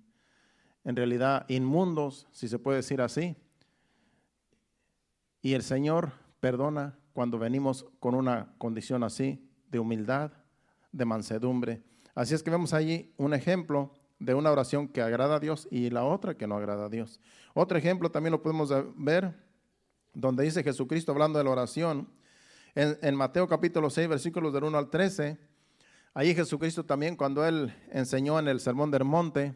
realidad 0.83 1.45
inmundos, 1.47 2.27
si 2.31 2.47
se 2.47 2.59
puede 2.59 2.77
decir 2.77 3.01
así. 3.01 3.35
Y 5.41 5.53
el 5.53 5.63
Señor 5.63 6.11
perdona 6.39 6.97
cuando 7.13 7.39
venimos 7.39 7.85
con 7.99 8.15
una 8.15 8.53
condición 8.57 9.03
así, 9.03 9.49
de 9.69 9.79
humildad, 9.79 10.31
de 10.91 11.05
mansedumbre. 11.05 11.83
Así 12.15 12.33
es 12.33 12.43
que 12.43 12.49
vemos 12.49 12.73
allí 12.73 13.13
un 13.17 13.33
ejemplo 13.33 13.93
de 14.19 14.33
una 14.33 14.51
oración 14.51 14.87
que 14.87 15.01
agrada 15.01 15.35
a 15.35 15.39
Dios 15.39 15.67
y 15.71 15.89
la 15.89 16.03
otra 16.03 16.35
que 16.35 16.47
no 16.47 16.55
agrada 16.55 16.85
a 16.85 16.89
Dios. 16.89 17.19
Otro 17.53 17.77
ejemplo 17.77 18.11
también 18.11 18.31
lo 18.31 18.41
podemos 18.41 18.69
ver 18.95 19.33
donde 20.19 20.43
dice 20.43 20.63
Jesucristo 20.63 21.11
hablando 21.11 21.37
de 21.37 21.45
la 21.45 21.51
oración. 21.51 22.09
En, 22.75 23.15
Mateo 23.15 23.47
capítulo 23.47 23.89
6, 23.89 24.07
versículos 24.07 24.53
del 24.53 24.65
1 24.65 24.77
al 24.77 24.89
13, 24.89 25.39
ahí 26.13 26.35
Jesucristo 26.35 26.85
también 26.85 27.15
cuando 27.15 27.45
él 27.45 27.73
enseñó 27.91 28.37
en 28.39 28.47
el 28.47 28.59
Sermón 28.59 28.91
del 28.91 29.05
Monte, 29.05 29.55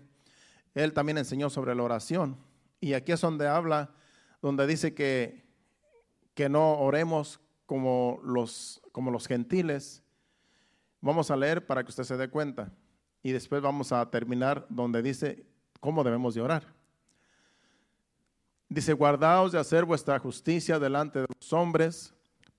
él 0.74 0.94
también 0.94 1.18
enseñó 1.18 1.50
sobre 1.50 1.76
la 1.76 1.84
oración. 1.84 2.38
Y 2.80 2.94
aquí 2.94 3.12
es 3.12 3.22
donde 3.22 3.48
habla, 3.48 3.94
donde 4.42 4.66
dice 4.66 4.94
que, 4.94 5.46
que 6.34 6.50
no 6.50 6.80
oremos 6.80 7.40
como 7.66 8.20
los, 8.24 8.82
como 8.92 9.12
los 9.12 9.28
gentiles. 9.28 10.04
Vamos 11.02 11.30
a 11.30 11.38
leer 11.38 11.66
para 11.66 11.84
que 11.84 11.90
usted 11.90 12.04
se 12.04 12.18
dé 12.18 12.30
cuenta 12.30 12.72
y 13.22 13.32
después 13.32 13.62
vamos 13.62 13.92
a 13.92 14.10
terminar 14.10 14.66
donde 14.70 15.02
dice 15.02 15.46
cómo 15.80 16.04
debemos 16.04 16.34
de 16.34 16.42
orar. 16.42 16.83
Dice, 18.74 18.94
guardaos 18.94 19.52
de 19.52 19.60
hacer 19.60 19.86
vuestra 19.86 20.18
justicia 20.18 20.80
delante 20.80 21.20
de 21.20 21.28
los 21.28 21.54
hombres 21.54 22.12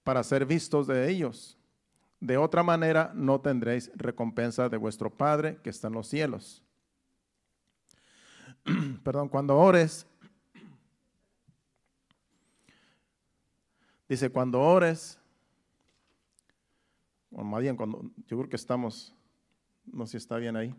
para 0.04 0.23
ser 0.23 0.47
vistos 0.47 0.87
de 0.87 1.11
ellos. 1.11 1.59
De 2.21 2.37
otra 2.37 2.62
manera 2.62 3.11
no 3.16 3.40
tendréis 3.40 3.90
recompensa 3.97 4.68
de 4.68 4.76
vuestro 4.76 5.11
Padre 5.11 5.59
que 5.64 5.71
está 5.71 5.88
en 5.88 5.94
los 5.94 6.06
cielos. 6.06 6.62
Perdón, 9.02 9.28
cuando 9.28 9.59
ores, 9.59 10.06
dice, 14.09 14.30
cuando 14.30 14.61
ores, 14.61 15.18
o 17.33 17.42
más 17.42 17.64
yo 17.64 17.76
creo 18.38 18.49
que 18.49 18.54
estamos 18.54 19.12
no 19.87 20.06
sé 20.06 20.12
si 20.12 20.16
está 20.18 20.37
bien 20.37 20.54
ahí. 20.54 20.73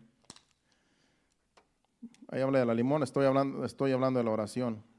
Ahí 2.29 2.39
habla 2.39 2.59
de 2.59 2.65
la 2.65 2.73
limón, 2.73 3.03
estoy 3.03 3.25
hablando, 3.25 3.65
estoy 3.65 3.91
hablando 3.91 4.19
de 4.19 4.23
la 4.23 4.31
oración. 4.31 4.94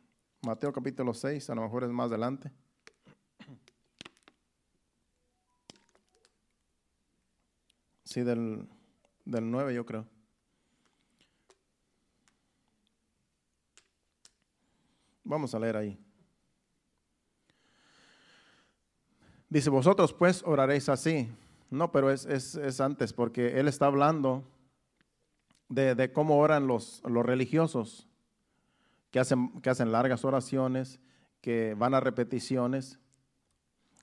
Mateo 0.46 0.72
capítulo 0.72 1.12
6, 1.12 1.50
a 1.50 1.56
lo 1.56 1.62
mejor 1.62 1.82
es 1.82 1.90
más 1.90 2.06
adelante. 2.06 2.52
Sí, 8.04 8.22
del, 8.22 8.68
del 9.24 9.50
9 9.50 9.74
yo 9.74 9.84
creo. 9.84 10.06
Vamos 15.24 15.52
a 15.52 15.58
leer 15.58 15.78
ahí. 15.78 15.98
Dice, 19.48 19.68
vosotros 19.68 20.12
pues 20.12 20.44
oraréis 20.46 20.88
así. 20.88 21.28
No, 21.70 21.90
pero 21.90 22.12
es, 22.12 22.80
antes, 22.80 23.12
porque 23.12 23.58
él 23.58 23.66
está 23.66 23.86
hablando 23.86 24.44
de, 25.68 26.12
cómo 26.12 26.38
oran 26.38 26.68
los, 26.68 27.02
los 27.04 27.26
religiosos, 27.26 28.08
que 29.16 29.20
hacen, 29.20 29.62
que 29.62 29.70
hacen 29.70 29.92
largas 29.92 30.26
oraciones, 30.26 31.00
que 31.40 31.72
van 31.72 31.94
a 31.94 32.00
repeticiones. 32.00 33.00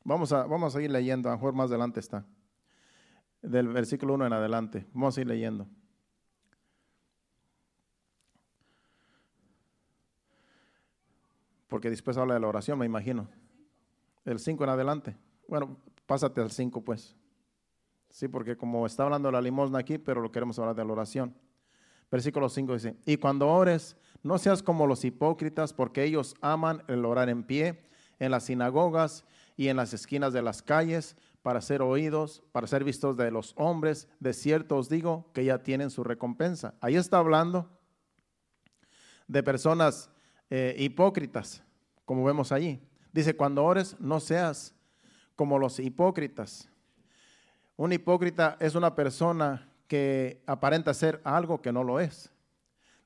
Vamos 0.03 0.34
a, 0.34 0.48
vamos 0.48 0.74
a 0.74 0.77
seguir 0.77 0.89
leyendo, 0.89 1.29
a 1.29 1.34
lo 1.34 1.38
mejor 1.38 1.53
más 1.53 1.70
adelante 1.70 2.00
está, 2.00 2.25
del 3.43 3.67
versículo 3.67 4.15
1 4.15 4.25
en 4.25 4.34
adelante. 4.34 4.88
Vamos 4.91 5.15
a 5.15 5.22
ir 5.22 5.27
leyendo. 5.27 5.67
Porque 11.67 11.91
después 11.91 12.17
habla 12.17 12.34
de 12.34 12.39
la 12.39 12.48
oración, 12.48 12.79
me 12.79 12.88
imagino. 12.88 13.29
El 14.25 14.39
5 14.39 14.63
en 14.63 14.70
adelante. 14.72 15.15
Bueno, 15.48 15.77
pásate 16.08 16.41
al 16.41 16.50
5 16.50 16.84
pues. 16.84 17.15
Sí, 18.10 18.27
porque 18.27 18.58
como 18.58 18.84
está 18.88 19.03
hablando 19.03 19.27
de 19.27 19.34
la 19.34 19.41
limosna 19.41 19.77
aquí, 19.77 20.00
pero 20.00 20.22
lo 20.22 20.32
queremos 20.32 20.58
hablar 20.58 20.74
de 20.74 20.84
la 20.84 20.91
oración. 20.91 21.36
Versículo 22.13 22.48
5 22.48 22.74
dice, 22.75 22.96
y 23.08 23.17
cuando 23.17 23.50
ores, 23.50 23.98
no 24.22 24.38
seas 24.38 24.62
como 24.62 24.86
los 24.86 25.03
hipócritas, 25.03 25.74
porque 25.74 26.03
ellos 26.03 26.36
aman 26.41 26.84
el 26.88 27.05
orar 27.05 27.27
en 27.27 27.41
pie, 27.41 27.82
en 28.20 28.29
las 28.29 28.43
sinagogas 28.43 29.25
y 29.58 29.70
en 29.70 29.77
las 29.77 29.96
esquinas 29.96 30.32
de 30.32 30.43
las 30.43 30.62
calles, 30.62 31.17
para 31.41 31.60
ser 31.60 31.82
oídos, 31.82 32.43
para 32.51 32.67
ser 32.67 32.84
vistos 32.84 33.17
de 33.17 33.32
los 33.32 33.55
hombres. 33.58 34.08
De 34.20 34.34
cierto 34.34 34.77
os 34.77 34.89
digo 34.89 35.32
que 35.34 35.43
ya 35.43 35.63
tienen 35.63 35.89
su 35.89 36.03
recompensa. 36.03 36.75
Ahí 36.82 36.98
está 36.98 37.17
hablando 37.17 37.67
de 39.27 39.41
personas 39.41 40.12
eh, 40.51 40.75
hipócritas, 40.77 41.63
como 42.05 42.24
vemos 42.24 42.51
allí. 42.51 42.79
Dice, 43.12 43.36
cuando 43.36 43.63
ores, 43.63 44.00
no 44.00 44.20
seas 44.20 44.75
como 45.36 45.58
los 45.58 45.79
hipócritas. 45.79 46.70
Un 47.75 47.91
hipócrita 47.91 48.55
es 48.60 48.75
una 48.75 48.93
persona 48.93 49.73
que 49.94 50.42
aparenta 50.48 50.92
ser 50.96 51.22
algo 51.24 51.62
que 51.62 51.72
no 51.72 51.84
lo 51.84 52.00
es. 52.00 52.32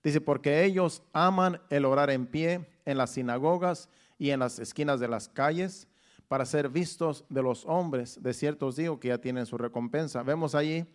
Dice, 0.02 0.22
porque 0.22 0.64
ellos 0.64 1.04
aman 1.12 1.60
el 1.70 1.84
orar 1.84 2.10
en 2.10 2.26
pie 2.26 2.66
en 2.86 2.98
las 2.98 3.10
sinagogas 3.10 3.90
y 4.18 4.30
en 4.30 4.40
las 4.40 4.58
esquinas 4.58 5.02
de 5.02 5.10
las 5.10 5.28
calles 5.28 5.90
para 6.30 6.46
ser 6.46 6.70
vistos 6.70 7.26
de 7.28 7.44
los 7.44 7.66
hombres. 7.66 8.24
De 8.24 8.34
cierto 8.34 8.68
os 8.68 8.78
digo 8.78 9.02
que 9.02 9.10
ya 9.10 9.18
tienen 9.18 9.46
su 9.46 9.58
recompensa. 9.58 10.24
Vemos 10.24 10.56
allí 10.56 10.86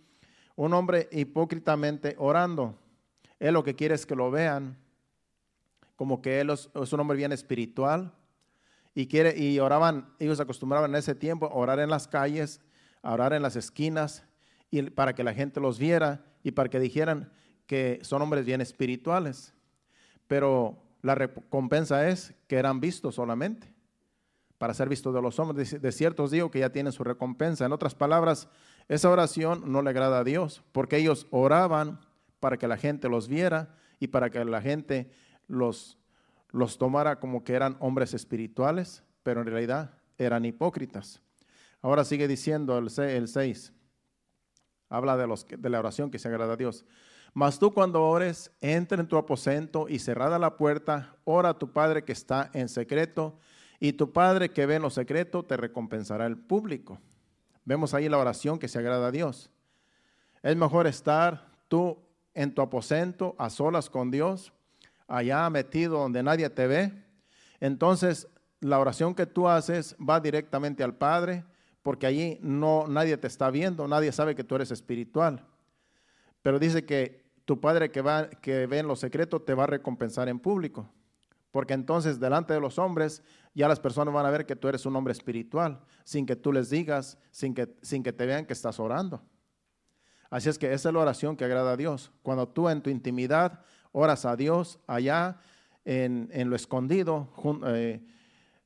un 0.56 0.72
hombre 0.72 1.10
hipócritamente 1.12 2.16
orando. 2.16 2.74
Él 3.38 3.52
lo 3.52 3.62
que 3.62 3.74
quiere 3.74 3.94
es 3.94 4.06
que 4.06 4.16
lo 4.16 4.30
vean 4.30 4.78
como 5.94 6.22
que 6.22 6.40
él 6.40 6.48
es, 6.48 6.70
un 6.74 7.00
hombre 7.00 7.18
bien 7.18 7.32
espiritual 7.32 8.14
y 8.94 9.08
quiere 9.08 9.38
y 9.38 9.58
oraban, 9.58 10.08
ellos 10.18 10.40
acostumbraban 10.40 10.92
en 10.92 10.96
ese 10.96 11.14
tiempo 11.14 11.48
a 11.48 11.54
orar 11.54 11.80
en 11.80 11.90
las 11.90 12.08
calles, 12.08 12.62
a 13.02 13.12
orar 13.12 13.34
en 13.34 13.42
las 13.42 13.56
esquinas 13.56 14.24
y 14.72 14.82
para 14.90 15.14
que 15.14 15.22
la 15.22 15.34
gente 15.34 15.60
los 15.60 15.78
viera 15.78 16.24
y 16.42 16.50
para 16.50 16.68
que 16.68 16.80
dijeran 16.80 17.30
que 17.66 18.00
son 18.02 18.22
hombres 18.22 18.44
bien 18.44 18.60
espirituales. 18.60 19.54
Pero 20.26 20.82
la 21.02 21.14
recompensa 21.14 22.08
es 22.08 22.34
que 22.48 22.56
eran 22.56 22.80
vistos 22.80 23.14
solamente 23.14 23.72
para 24.56 24.74
ser 24.74 24.88
vistos 24.88 25.12
de 25.12 25.20
los 25.20 25.38
hombres. 25.38 25.82
De 25.82 25.92
cierto 25.92 26.24
os 26.24 26.30
digo 26.30 26.50
que 26.50 26.60
ya 26.60 26.70
tienen 26.70 26.92
su 26.92 27.04
recompensa. 27.04 27.66
En 27.66 27.72
otras 27.72 27.94
palabras, 27.94 28.48
esa 28.88 29.10
oración 29.10 29.64
no 29.66 29.82
le 29.82 29.90
agrada 29.90 30.20
a 30.20 30.24
Dios, 30.24 30.62
porque 30.72 30.96
ellos 30.96 31.26
oraban 31.30 32.00
para 32.40 32.56
que 32.56 32.66
la 32.66 32.76
gente 32.76 33.08
los 33.08 33.28
viera 33.28 33.74
y 34.00 34.06
para 34.06 34.30
que 34.30 34.44
la 34.44 34.62
gente 34.62 35.10
los, 35.48 35.98
los 36.50 36.78
tomara 36.78 37.20
como 37.20 37.44
que 37.44 37.54
eran 37.54 37.76
hombres 37.80 38.14
espirituales, 38.14 39.02
pero 39.22 39.40
en 39.40 39.48
realidad 39.48 39.98
eran 40.16 40.44
hipócritas. 40.44 41.20
Ahora 41.82 42.04
sigue 42.04 42.26
diciendo 42.26 42.78
el 42.78 42.88
6, 42.88 43.72
habla 44.92 45.16
de, 45.16 45.26
los, 45.26 45.46
de 45.48 45.70
la 45.70 45.78
oración 45.78 46.10
que 46.10 46.18
se 46.18 46.28
agrada 46.28 46.52
a 46.52 46.56
Dios. 46.56 46.84
Mas 47.34 47.58
tú 47.58 47.72
cuando 47.72 48.02
ores, 48.06 48.52
entra 48.60 49.00
en 49.00 49.08
tu 49.08 49.16
aposento 49.16 49.88
y 49.88 49.98
cerrada 49.98 50.38
la 50.38 50.56
puerta, 50.56 51.16
ora 51.24 51.50
a 51.50 51.58
tu 51.58 51.72
Padre 51.72 52.04
que 52.04 52.12
está 52.12 52.50
en 52.52 52.68
secreto 52.68 53.38
y 53.80 53.94
tu 53.94 54.12
Padre 54.12 54.50
que 54.50 54.66
ve 54.66 54.74
en 54.74 54.82
lo 54.82 54.90
secreto 54.90 55.42
te 55.42 55.56
recompensará 55.56 56.26
el 56.26 56.36
público. 56.36 57.00
Vemos 57.64 57.94
ahí 57.94 58.08
la 58.08 58.18
oración 58.18 58.58
que 58.58 58.68
se 58.68 58.78
agrada 58.78 59.06
a 59.06 59.10
Dios. 59.10 59.50
Es 60.42 60.56
mejor 60.56 60.86
estar 60.86 61.48
tú 61.68 61.98
en 62.34 62.54
tu 62.54 62.60
aposento 62.60 63.34
a 63.38 63.48
solas 63.48 63.88
con 63.88 64.10
Dios, 64.10 64.52
allá 65.08 65.48
metido 65.48 65.98
donde 65.98 66.22
nadie 66.22 66.50
te 66.50 66.66
ve. 66.66 66.92
Entonces 67.60 68.28
la 68.60 68.78
oración 68.78 69.14
que 69.14 69.24
tú 69.26 69.48
haces 69.48 69.96
va 69.98 70.20
directamente 70.20 70.84
al 70.84 70.94
Padre, 70.94 71.44
porque 71.82 72.06
allí 72.06 72.38
no 72.42 72.86
nadie 72.86 73.16
te 73.16 73.26
está 73.26 73.50
viendo, 73.50 73.86
nadie 73.88 74.12
sabe 74.12 74.34
que 74.34 74.44
tú 74.44 74.54
eres 74.54 74.70
espiritual. 74.70 75.44
Pero 76.42 76.58
dice 76.58 76.84
que 76.84 77.22
tu 77.44 77.60
Padre 77.60 77.90
que, 77.90 78.02
va, 78.02 78.28
que 78.28 78.66
ve 78.66 78.78
en 78.78 78.88
lo 78.88 78.96
secreto 78.96 79.42
te 79.42 79.54
va 79.54 79.64
a 79.64 79.68
recompensar 79.68 80.28
en 80.28 80.38
público. 80.38 80.88
Porque 81.50 81.74
entonces 81.74 82.18
delante 82.18 82.54
de 82.54 82.60
los 82.60 82.78
hombres 82.78 83.22
ya 83.54 83.68
las 83.68 83.80
personas 83.80 84.14
van 84.14 84.24
a 84.24 84.30
ver 84.30 84.46
que 84.46 84.56
tú 84.56 84.68
eres 84.68 84.86
un 84.86 84.96
hombre 84.96 85.12
espiritual, 85.12 85.80
sin 86.04 86.24
que 86.24 86.36
tú 86.36 86.52
les 86.52 86.70
digas, 86.70 87.18
sin 87.30 87.54
que, 87.54 87.76
sin 87.82 88.02
que 88.02 88.12
te 88.12 88.26
vean 88.26 88.46
que 88.46 88.54
estás 88.54 88.80
orando. 88.80 89.22
Así 90.30 90.48
es 90.48 90.58
que 90.58 90.72
esa 90.72 90.88
es 90.88 90.94
la 90.94 91.00
oración 91.00 91.36
que 91.36 91.44
agrada 91.44 91.72
a 91.72 91.76
Dios. 91.76 92.10
Cuando 92.22 92.48
tú 92.48 92.70
en 92.70 92.80
tu 92.80 92.88
intimidad 92.88 93.60
oras 93.92 94.24
a 94.24 94.34
Dios 94.34 94.78
allá 94.86 95.40
en, 95.84 96.48
lo 96.48 96.56
escondido, 96.56 97.28
eh, 97.66 98.02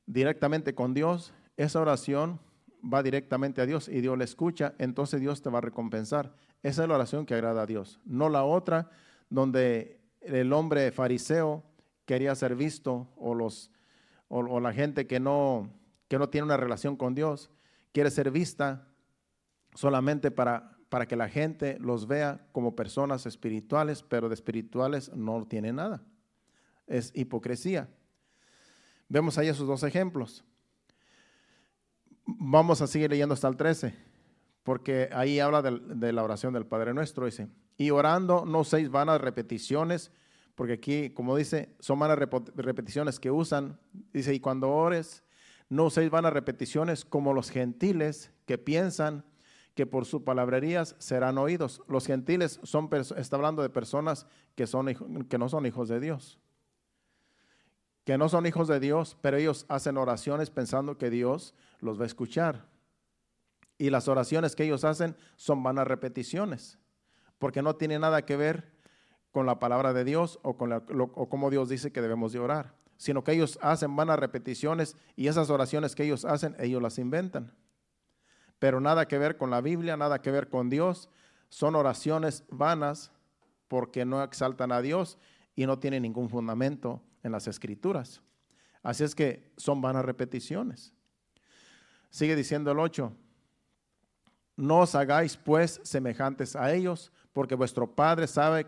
directamente 0.05 0.73
con 0.73 0.93
Dios, 0.93 1.33
esa 1.57 1.81
oración 1.81 2.39
va 2.81 3.03
directamente 3.03 3.61
a 3.61 3.65
Dios 3.65 3.87
y 3.87 4.01
Dios 4.01 4.17
le 4.17 4.23
escucha, 4.23 4.73
entonces 4.77 5.19
Dios 5.19 5.41
te 5.41 5.49
va 5.49 5.59
a 5.59 5.61
recompensar. 5.61 6.33
Esa 6.63 6.83
es 6.83 6.89
la 6.89 6.95
oración 6.95 7.25
que 7.25 7.33
agrada 7.33 7.63
a 7.63 7.65
Dios, 7.65 7.99
no 8.05 8.29
la 8.29 8.43
otra 8.43 8.89
donde 9.29 9.99
el 10.21 10.53
hombre 10.53 10.91
fariseo 10.91 11.63
quería 12.05 12.33
ser 12.35 12.55
visto 12.55 13.09
o, 13.17 13.35
los, 13.35 13.71
o, 14.29 14.59
la 14.59 14.73
gente 14.73 15.07
que 15.07 15.19
no, 15.19 15.69
que 16.07 16.17
no 16.17 16.29
tiene 16.29 16.45
una 16.45 16.57
relación 16.57 16.95
con 16.95 17.15
Dios 17.15 17.49
quiere 17.91 18.09
ser 18.11 18.31
vista 18.31 18.87
solamente 19.73 20.31
para, 20.31 20.77
para 20.89 21.07
que 21.07 21.15
la 21.15 21.29
gente 21.29 21.77
los 21.79 22.07
vea 22.07 22.47
como 22.51 22.75
personas 22.75 23.25
espirituales, 23.25 24.03
pero 24.03 24.29
de 24.29 24.35
espirituales 24.35 25.13
no 25.13 25.45
tiene 25.45 25.73
nada. 25.73 26.03
Es 26.87 27.11
hipocresía. 27.13 27.89
Vemos 29.09 29.37
ahí 29.37 29.47
esos 29.47 29.67
dos 29.67 29.83
ejemplos. 29.83 30.43
Vamos 32.27 32.81
a 32.81 32.87
seguir 32.87 33.09
leyendo 33.09 33.33
hasta 33.33 33.47
el 33.47 33.57
13, 33.57 33.95
porque 34.63 35.09
ahí 35.13 35.39
habla 35.39 35.61
de, 35.61 36.11
la 36.13 36.23
oración 36.23 36.53
del 36.53 36.65
Padre 36.65 36.93
Nuestro. 36.93 37.25
Dice, 37.25 37.47
y 37.77 37.89
orando 37.89 38.45
no 38.45 38.63
seis 38.63 38.89
vanas 38.89 39.19
repeticiones 39.21 40.11
porque 40.57 40.73
aquí, 40.73 41.11
como 41.11 41.37
dice, 41.37 41.69
son 41.79 41.99
vanas 41.99 42.17
repeticiones 42.17 43.19
que 43.19 43.29
usan. 43.29 43.79
Dice, 44.11 44.33
y 44.33 44.39
cuando 44.39 44.71
ores, 44.71 45.23
no 45.69 45.85
uséis 45.85 46.09
vanas 46.09 46.33
repeticiones 46.33 47.05
como 47.05 47.31
los 47.31 47.51
gentiles 47.51 48.31
que 48.47 48.57
piensan 48.57 49.23
que 49.75 49.85
por 49.85 50.05
sus 50.05 50.23
palabrerías 50.23 50.95
serán 50.97 51.37
oídos. 51.37 51.83
Los 51.87 52.07
gentiles 52.07 52.59
son, 52.63 52.89
está 53.17 53.35
hablando 53.35 53.61
de 53.61 53.69
personas 53.69 54.25
que, 54.55 54.65
son, 54.65 54.95
que 55.29 55.37
no 55.37 55.47
son 55.47 55.67
hijos 55.67 55.89
de 55.89 55.99
Dios. 55.99 56.39
Que 58.03 58.17
no 58.17 58.27
son 58.27 58.47
hijos 58.47 58.67
de 58.67 58.79
Dios, 58.79 59.15
pero 59.21 59.37
ellos 59.37 59.67
hacen 59.69 59.95
oraciones 59.95 60.49
pensando 60.49 60.97
que 60.97 61.11
Dios 61.11 61.53
los 61.79 61.99
va 61.99 62.03
a 62.03 62.07
escuchar. 62.07 62.65
Y 63.77 63.89
las 63.89 64.07
oraciones 64.07 64.55
que 64.55 64.63
ellos 64.63 64.83
hacen 64.83 65.15
son 65.35 65.61
vanas 65.61 65.87
repeticiones, 65.87 66.79
porque 67.37 67.61
no 67.61 67.75
tiene 67.75 67.99
nada 67.99 68.25
que 68.25 68.35
ver 68.35 68.71
con 69.31 69.45
la 69.45 69.59
palabra 69.59 69.93
de 69.93 70.03
Dios 70.03 70.39
o, 70.41 70.57
con 70.57 70.79
como 71.29 71.49
Dios 71.49 71.69
dice 71.69 71.91
que 71.91 72.01
debemos 72.01 72.33
de 72.33 72.39
orar, 72.39 72.73
sino 72.97 73.23
que 73.23 73.33
ellos 73.33 73.59
hacen 73.61 73.95
vanas 73.95 74.17
repeticiones 74.17 74.95
y 75.15 75.27
esas 75.27 75.49
oraciones 75.49 75.93
que 75.93 76.03
ellos 76.03 76.25
hacen, 76.25 76.55
ellos 76.59 76.81
las 76.81 76.97
inventan. 76.97 77.53
Pero 78.57 78.81
nada 78.81 79.07
que 79.07 79.19
ver 79.19 79.37
con 79.37 79.51
la 79.51 79.61
Biblia, 79.61 79.95
nada 79.95 80.21
que 80.21 80.31
ver 80.31 80.49
con 80.49 80.69
Dios, 80.69 81.09
son 81.49 81.75
oraciones 81.75 82.43
vanas 82.49 83.11
porque 83.67 84.05
no 84.05 84.23
exaltan 84.23 84.71
a 84.71 84.81
Dios 84.81 85.19
y 85.55 85.65
no 85.67 85.77
tienen 85.77 86.01
ningún 86.01 86.29
fundamento 86.29 87.03
en 87.21 87.31
las 87.31 87.47
escrituras. 87.47 88.21
Así 88.81 89.03
es 89.03 89.13
que 89.13 89.51
son 89.57 89.81
vanas 89.81 90.05
repeticiones. 90.05 90.93
Sigue 92.17 92.35
diciendo 92.35 92.71
el 92.71 92.79
8, 92.79 93.13
no 94.55 94.79
os 94.79 94.95
hagáis 94.95 95.37
pues 95.37 95.79
semejantes 95.83 96.55
a 96.55 96.73
ellos, 96.73 97.11
porque 97.31 97.53
vuestro 97.53 97.93
Padre 97.93 98.25
sabe 98.25 98.65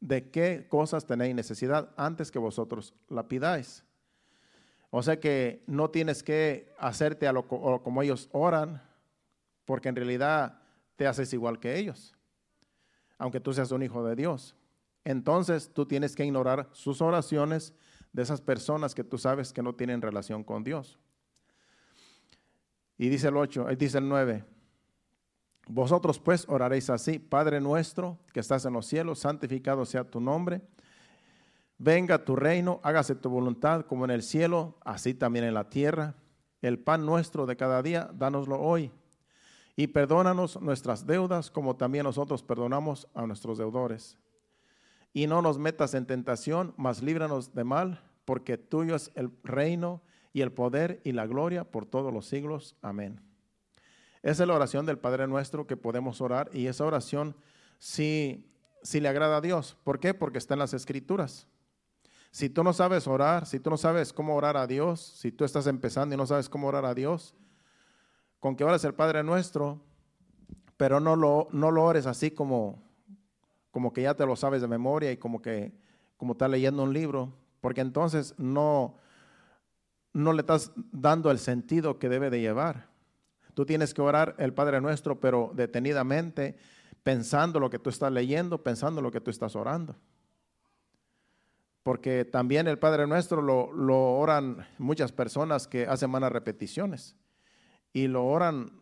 de 0.00 0.28
qué 0.28 0.66
cosas 0.68 1.06
tenéis 1.06 1.34
necesidad 1.34 1.88
antes 1.96 2.30
que 2.30 2.38
vosotros 2.38 2.92
la 3.08 3.26
pidáis. 3.26 3.82
O 4.90 5.02
sea 5.02 5.18
que 5.18 5.64
no 5.66 5.88
tienes 5.88 6.22
que 6.22 6.74
hacerte 6.78 7.26
a 7.26 7.32
lo, 7.32 7.48
como 7.48 8.02
ellos 8.02 8.28
oran, 8.32 8.82
porque 9.64 9.88
en 9.88 9.96
realidad 9.96 10.60
te 10.96 11.06
haces 11.06 11.32
igual 11.32 11.58
que 11.60 11.78
ellos, 11.78 12.14
aunque 13.16 13.40
tú 13.40 13.54
seas 13.54 13.70
un 13.70 13.82
hijo 13.82 14.04
de 14.04 14.14
Dios. 14.14 14.56
Entonces 15.04 15.72
tú 15.72 15.86
tienes 15.86 16.14
que 16.14 16.26
ignorar 16.26 16.68
sus 16.72 17.00
oraciones 17.00 17.72
de 18.12 18.22
esas 18.22 18.42
personas 18.42 18.94
que 18.94 19.04
tú 19.04 19.16
sabes 19.16 19.54
que 19.54 19.62
no 19.62 19.74
tienen 19.74 20.02
relación 20.02 20.44
con 20.44 20.62
Dios. 20.62 20.98
Y 22.96 23.08
dice 23.08 23.28
el 23.28 23.36
8, 23.36 23.66
dice 23.76 23.98
el 23.98 24.08
9, 24.08 24.44
vosotros 25.66 26.18
pues 26.18 26.46
oraréis 26.48 26.90
así, 26.90 27.18
Padre 27.18 27.60
nuestro 27.60 28.18
que 28.32 28.40
estás 28.40 28.64
en 28.66 28.74
los 28.74 28.86
cielos, 28.86 29.20
santificado 29.20 29.84
sea 29.84 30.04
tu 30.04 30.20
nombre. 30.20 30.60
Venga 31.78 32.24
tu 32.24 32.36
reino, 32.36 32.80
hágase 32.82 33.14
tu 33.14 33.30
voluntad 33.30 33.86
como 33.86 34.04
en 34.04 34.10
el 34.10 34.22
cielo, 34.22 34.78
así 34.84 35.14
también 35.14 35.44
en 35.44 35.54
la 35.54 35.68
tierra. 35.68 36.14
El 36.62 36.78
pan 36.78 37.04
nuestro 37.04 37.46
de 37.46 37.56
cada 37.56 37.82
día, 37.82 38.10
dánoslo 38.14 38.60
hoy. 38.60 38.92
Y 39.76 39.88
perdónanos 39.88 40.60
nuestras 40.62 41.06
deudas 41.06 41.50
como 41.50 41.76
también 41.76 42.04
nosotros 42.04 42.42
perdonamos 42.42 43.08
a 43.12 43.26
nuestros 43.26 43.58
deudores. 43.58 44.16
Y 45.12 45.26
no 45.26 45.42
nos 45.42 45.58
metas 45.58 45.94
en 45.94 46.06
tentación, 46.06 46.74
mas 46.76 47.02
líbranos 47.02 47.54
de 47.54 47.64
mal, 47.64 48.02
porque 48.24 48.56
tuyo 48.56 48.94
es 48.94 49.10
el 49.14 49.30
reino 49.42 50.02
y 50.34 50.42
el 50.42 50.52
poder 50.52 51.00
y 51.04 51.12
la 51.12 51.26
gloria 51.26 51.64
por 51.64 51.86
todos 51.86 52.12
los 52.12 52.26
siglos. 52.26 52.76
Amén. 52.82 53.20
Esa 54.22 54.42
es 54.42 54.48
la 54.48 54.54
oración 54.54 54.84
del 54.84 54.98
Padre 54.98 55.26
Nuestro 55.26 55.66
que 55.66 55.76
podemos 55.76 56.20
orar 56.20 56.50
y 56.52 56.66
esa 56.66 56.84
oración 56.84 57.36
sí, 57.78 58.50
sí 58.82 59.00
le 59.00 59.08
agrada 59.08 59.38
a 59.38 59.40
Dios. 59.40 59.78
¿Por 59.84 60.00
qué? 60.00 60.12
Porque 60.12 60.38
está 60.38 60.54
en 60.54 60.58
las 60.58 60.74
Escrituras. 60.74 61.46
Si 62.32 62.50
tú 62.50 62.64
no 62.64 62.72
sabes 62.72 63.06
orar, 63.06 63.46
si 63.46 63.60
tú 63.60 63.70
no 63.70 63.76
sabes 63.76 64.12
cómo 64.12 64.34
orar 64.34 64.56
a 64.56 64.66
Dios, 64.66 65.00
si 65.00 65.30
tú 65.30 65.44
estás 65.44 65.68
empezando 65.68 66.16
y 66.16 66.18
no 66.18 66.26
sabes 66.26 66.48
cómo 66.48 66.66
orar 66.66 66.84
a 66.84 66.94
Dios, 66.94 67.36
con 68.40 68.56
que 68.56 68.64
ores 68.64 68.84
el 68.84 68.94
Padre 68.94 69.22
Nuestro, 69.22 69.80
pero 70.76 70.98
no 70.98 71.14
lo, 71.14 71.46
no 71.52 71.70
lo 71.70 71.84
ores 71.84 72.06
así 72.06 72.32
como, 72.32 72.82
como 73.70 73.92
que 73.92 74.02
ya 74.02 74.14
te 74.14 74.26
lo 74.26 74.34
sabes 74.34 74.62
de 74.62 74.68
memoria 74.68 75.12
y 75.12 75.16
como 75.16 75.40
que 75.40 75.72
como 76.16 76.32
estás 76.32 76.50
leyendo 76.50 76.82
un 76.82 76.92
libro, 76.92 77.32
porque 77.60 77.82
entonces 77.82 78.34
no, 78.36 78.96
no 80.14 80.32
le 80.32 80.40
estás 80.40 80.72
dando 80.92 81.30
el 81.30 81.38
sentido 81.38 81.98
que 81.98 82.08
debe 82.08 82.30
de 82.30 82.40
llevar. 82.40 82.88
Tú 83.52 83.66
tienes 83.66 83.92
que 83.92 84.00
orar 84.00 84.34
el 84.38 84.54
Padre 84.54 84.80
Nuestro, 84.80 85.20
pero 85.20 85.52
detenidamente, 85.54 86.56
pensando 87.02 87.60
lo 87.60 87.68
que 87.68 87.78
tú 87.78 87.90
estás 87.90 88.10
leyendo, 88.10 88.62
pensando 88.62 89.02
lo 89.02 89.10
que 89.10 89.20
tú 89.20 89.30
estás 89.30 89.54
orando. 89.54 89.96
Porque 91.82 92.24
también 92.24 92.66
el 92.66 92.78
Padre 92.78 93.06
Nuestro 93.06 93.42
lo, 93.42 93.72
lo 93.72 94.14
oran 94.14 94.66
muchas 94.78 95.12
personas 95.12 95.68
que 95.68 95.86
hacen 95.86 96.10
malas 96.10 96.32
repeticiones 96.32 97.16
y 97.92 98.06
lo 98.06 98.24
oran 98.24 98.80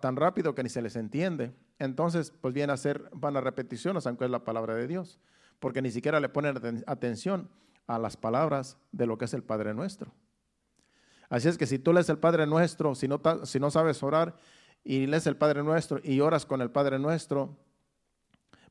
tan 0.00 0.16
rápido 0.16 0.54
que 0.54 0.62
ni 0.62 0.68
se 0.68 0.82
les 0.82 0.96
entiende. 0.96 1.54
Entonces, 1.78 2.32
pues 2.40 2.54
viene 2.54 2.72
a 2.72 2.76
ser 2.76 3.08
vanas 3.12 3.44
repeticiones, 3.44 4.06
aunque 4.06 4.24
es 4.24 4.30
la 4.30 4.44
palabra 4.44 4.74
de 4.74 4.86
Dios, 4.86 5.20
porque 5.60 5.82
ni 5.82 5.90
siquiera 5.90 6.20
le 6.20 6.28
ponen 6.28 6.84
atención 6.86 7.50
a 7.86 7.98
las 7.98 8.16
palabras 8.16 8.76
de 8.92 9.06
lo 9.06 9.18
que 9.18 9.26
es 9.26 9.34
el 9.34 9.42
Padre 9.42 9.74
Nuestro. 9.74 10.12
Así 11.28 11.48
es 11.48 11.56
que 11.56 11.66
si 11.66 11.78
tú 11.78 11.92
lees 11.92 12.08
el 12.08 12.18
Padre 12.18 12.46
Nuestro, 12.46 12.94
si 12.94 13.08
no, 13.08 13.20
si 13.44 13.58
no 13.58 13.70
sabes 13.70 14.02
orar 14.02 14.36
y 14.84 15.06
lees 15.06 15.26
el 15.26 15.36
Padre 15.36 15.62
Nuestro 15.62 15.98
y 16.02 16.20
oras 16.20 16.44
con 16.44 16.60
el 16.60 16.70
Padre 16.70 16.98
Nuestro, 16.98 17.56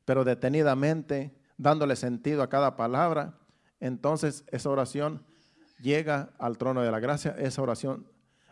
pero 0.04 0.24
detenidamente, 0.24 1.34
dándole 1.56 1.96
sentido 1.96 2.42
a 2.42 2.48
cada 2.48 2.76
palabra, 2.76 3.38
entonces 3.80 4.44
esa 4.48 4.70
oración 4.70 5.24
llega 5.80 6.30
al 6.38 6.58
trono 6.58 6.82
de 6.82 6.90
la 6.90 7.00
gracia, 7.00 7.34
esa 7.38 7.62
oración 7.62 8.06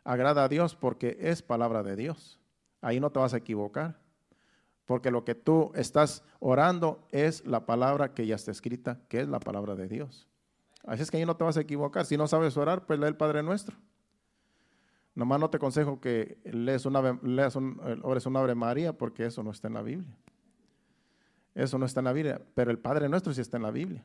agrada 0.05 0.45
a 0.45 0.49
Dios 0.49 0.75
porque 0.75 1.17
es 1.21 1.43
palabra 1.43 1.83
de 1.83 1.97
Dios. 1.97 2.41
Ahí 2.81 2.99
no 2.99 3.11
te 3.11 3.21
vas 3.21 3.35
a 3.35 3.39
equivocar, 3.39 4.01
porque 4.87 5.11
lo 5.11 5.25
que 5.25 5.35
tú 5.35 5.71
estás 5.75 6.25
orando 6.41 7.07
es 7.11 7.47
la 7.47 7.67
palabra 7.67 8.15
que 8.15 8.27
ya 8.27 8.35
está 8.35 8.51
escrita, 8.51 8.99
que 9.09 9.21
es 9.21 9.29
la 9.29 9.39
palabra 9.39 9.77
de 9.77 9.87
Dios. 9.87 10.30
Así 10.85 11.03
es 11.03 11.11
que 11.11 11.19
ahí 11.19 11.27
no 11.27 11.37
te 11.37 11.45
vas 11.45 11.57
a 11.57 11.61
equivocar. 11.61 12.07
Si 12.07 12.17
no 12.17 12.27
sabes 12.27 12.57
orar, 12.57 12.87
pues 12.87 12.99
lee 12.99 13.07
el 13.07 13.17
Padre 13.17 13.43
Nuestro. 13.43 13.77
Nomás 15.15 15.41
no 15.41 15.51
te 15.51 15.57
aconsejo 15.57 16.01
que 16.01 16.39
lees 16.45 16.87
una, 16.87 17.19
leas 17.23 17.57
un, 17.57 17.81
ores 18.03 18.27
una 18.27 18.41
Ave 18.41 18.55
María 18.55 18.97
porque 18.97 19.27
eso 19.27 19.43
no 19.43 19.51
está 19.51 19.69
en 19.69 19.75
la 19.75 19.83
Biblia. 19.83 20.17
Eso 21.55 21.79
no 21.79 21.85
está 21.85 22.01
en 22.01 22.05
la 22.05 22.13
Biblia, 22.13 22.41
pero 22.55 22.71
el 22.71 22.79
Padre 22.79 23.09
Nuestro 23.09 23.35
sí 23.35 23.41
está 23.41 23.57
en 23.57 23.65
la 23.65 23.71
Biblia. 23.71 24.05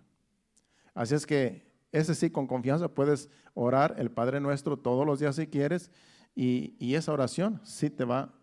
Así 0.94 1.14
es 1.14 1.26
que 1.26 1.72
ese 1.92 2.16
sí, 2.16 2.30
con 2.30 2.48
confianza 2.48 2.90
puedes 2.90 3.30
orar 3.54 3.96
el 3.98 4.12
Padre 4.12 4.40
Nuestro 4.40 4.78
todos 4.78 5.06
los 5.06 5.20
días 5.20 5.36
si 5.36 5.48
quieres 5.48 5.92
y, 6.34 6.76
y 6.80 6.96
esa 6.96 7.14
oración 7.14 7.62
sí 7.64 7.90
te 7.90 8.04
va, 8.04 8.34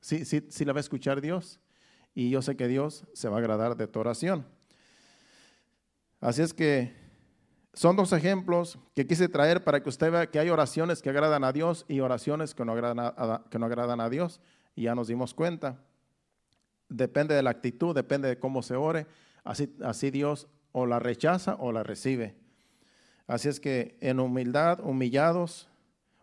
sí, 0.00 0.24
sí, 0.24 0.46
sí 0.48 0.64
la 0.64 0.72
va 0.72 0.78
a 0.78 0.80
escuchar 0.80 1.20
Dios 1.20 1.60
y 2.14 2.30
yo 2.30 2.40
sé 2.40 2.56
que 2.56 2.68
Dios 2.68 3.06
se 3.12 3.28
va 3.28 3.36
a 3.36 3.38
agradar 3.40 3.76
de 3.76 3.86
tu 3.86 4.00
oración. 4.00 4.46
Así 6.20 6.42
es 6.42 6.54
que 6.54 7.07
son 7.78 7.94
dos 7.94 8.12
ejemplos 8.12 8.76
que 8.92 9.06
quise 9.06 9.28
traer 9.28 9.62
para 9.62 9.80
que 9.80 9.88
usted 9.88 10.10
vea 10.10 10.28
que 10.28 10.40
hay 10.40 10.50
oraciones 10.50 11.00
que 11.00 11.10
agradan 11.10 11.44
a 11.44 11.52
Dios 11.52 11.84
y 11.86 12.00
oraciones 12.00 12.52
que 12.52 12.64
no 12.64 12.72
agradan 12.72 12.98
a, 12.98 13.44
que 13.48 13.56
no 13.60 13.66
a 13.66 14.10
Dios. 14.10 14.40
Y 14.74 14.82
ya 14.82 14.96
nos 14.96 15.06
dimos 15.06 15.32
cuenta. 15.32 15.78
Depende 16.88 17.36
de 17.36 17.42
la 17.44 17.50
actitud, 17.50 17.94
depende 17.94 18.26
de 18.26 18.36
cómo 18.36 18.64
se 18.64 18.74
ore. 18.74 19.06
Así, 19.44 19.72
así 19.84 20.10
Dios 20.10 20.48
o 20.72 20.86
la 20.86 20.98
rechaza 20.98 21.54
o 21.60 21.70
la 21.70 21.84
recibe. 21.84 22.34
Así 23.28 23.48
es 23.48 23.60
que 23.60 23.96
en 24.00 24.18
humildad, 24.18 24.80
humillados, 24.80 25.68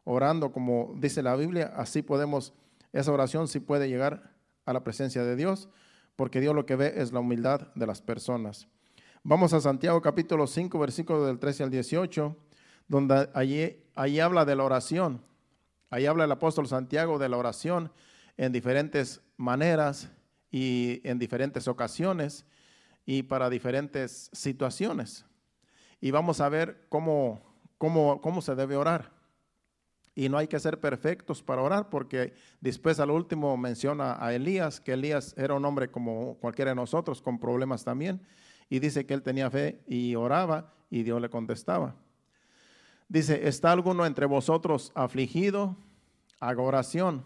orando 0.04 0.52
como 0.52 0.94
dice 0.98 1.24
la 1.24 1.38
Biblia, 1.38 1.72
así 1.78 2.02
podemos, 2.02 2.54
esa 2.92 3.14
oración 3.14 3.48
sí 3.48 3.62
puede 3.62 3.88
llegar 3.88 4.34
a 4.66 4.74
la 4.74 4.84
presencia 4.84 5.24
de 5.24 5.38
Dios, 5.38 5.70
porque 6.18 6.42
Dios 6.42 6.54
lo 6.54 6.66
que 6.66 6.76
ve 6.76 6.96
es 6.98 7.14
la 7.14 7.22
humildad 7.22 7.74
de 7.76 7.88
las 7.88 8.02
personas. 8.02 8.68
Vamos 9.28 9.54
a 9.54 9.60
Santiago 9.60 10.04
capítulo 10.04 10.46
5, 10.46 10.78
versículo 10.78 11.26
del 11.26 11.40
13 11.40 11.64
al 11.64 11.72
18, 11.72 12.38
donde 12.88 13.28
allí, 13.34 13.76
allí 13.96 14.20
habla 14.20 14.46
de 14.46 14.56
la 14.56 14.64
oración. 14.64 15.20
Ahí 15.90 16.06
habla 16.06 16.26
el 16.26 16.32
apóstol 16.32 16.68
Santiago 16.68 17.18
de 17.18 17.28
la 17.28 17.38
oración 17.38 17.92
en 18.38 18.52
diferentes 18.52 19.24
maneras 19.36 20.12
y 20.52 21.02
en 21.04 21.18
diferentes 21.18 21.68
ocasiones 21.68 22.46
y 23.04 23.24
para 23.24 23.50
diferentes 23.50 24.30
situaciones. 24.32 25.26
Y 26.00 26.12
vamos 26.12 26.40
a 26.40 26.48
ver 26.48 26.86
cómo, 26.90 27.42
cómo, 27.80 28.22
cómo 28.22 28.44
se 28.44 28.54
debe 28.54 28.76
orar. 28.76 29.12
Y 30.14 30.30
no 30.30 30.38
hay 30.38 30.48
que 30.48 30.60
ser 30.60 30.80
perfectos 30.80 31.42
para 31.42 31.64
orar, 31.64 31.90
porque 31.90 32.36
después 32.62 33.00
al 33.00 33.10
último 33.10 33.58
menciona 33.58 34.24
a 34.24 34.36
Elías, 34.36 34.80
que 34.80 34.94
Elías 34.94 35.34
era 35.36 35.56
un 35.56 35.66
hombre 35.66 35.90
como 35.90 36.38
cualquiera 36.38 36.70
de 36.70 36.76
nosotros, 36.76 37.24
con 37.24 37.40
problemas 37.40 37.84
también 37.84 38.22
y 38.70 38.80
dice 38.80 39.06
que 39.06 39.14
él 39.14 39.22
tenía 39.22 39.50
fe 39.50 39.82
y 39.88 40.16
oraba 40.16 40.74
y 40.90 41.04
Dios 41.04 41.22
le 41.22 41.30
contestaba. 41.30 41.96
Dice, 43.08 43.48
¿está 43.48 43.72
alguno 43.72 44.06
entre 44.06 44.26
vosotros 44.26 44.92
afligido? 44.96 45.78
Haga 46.40 46.62
oración. 46.62 47.24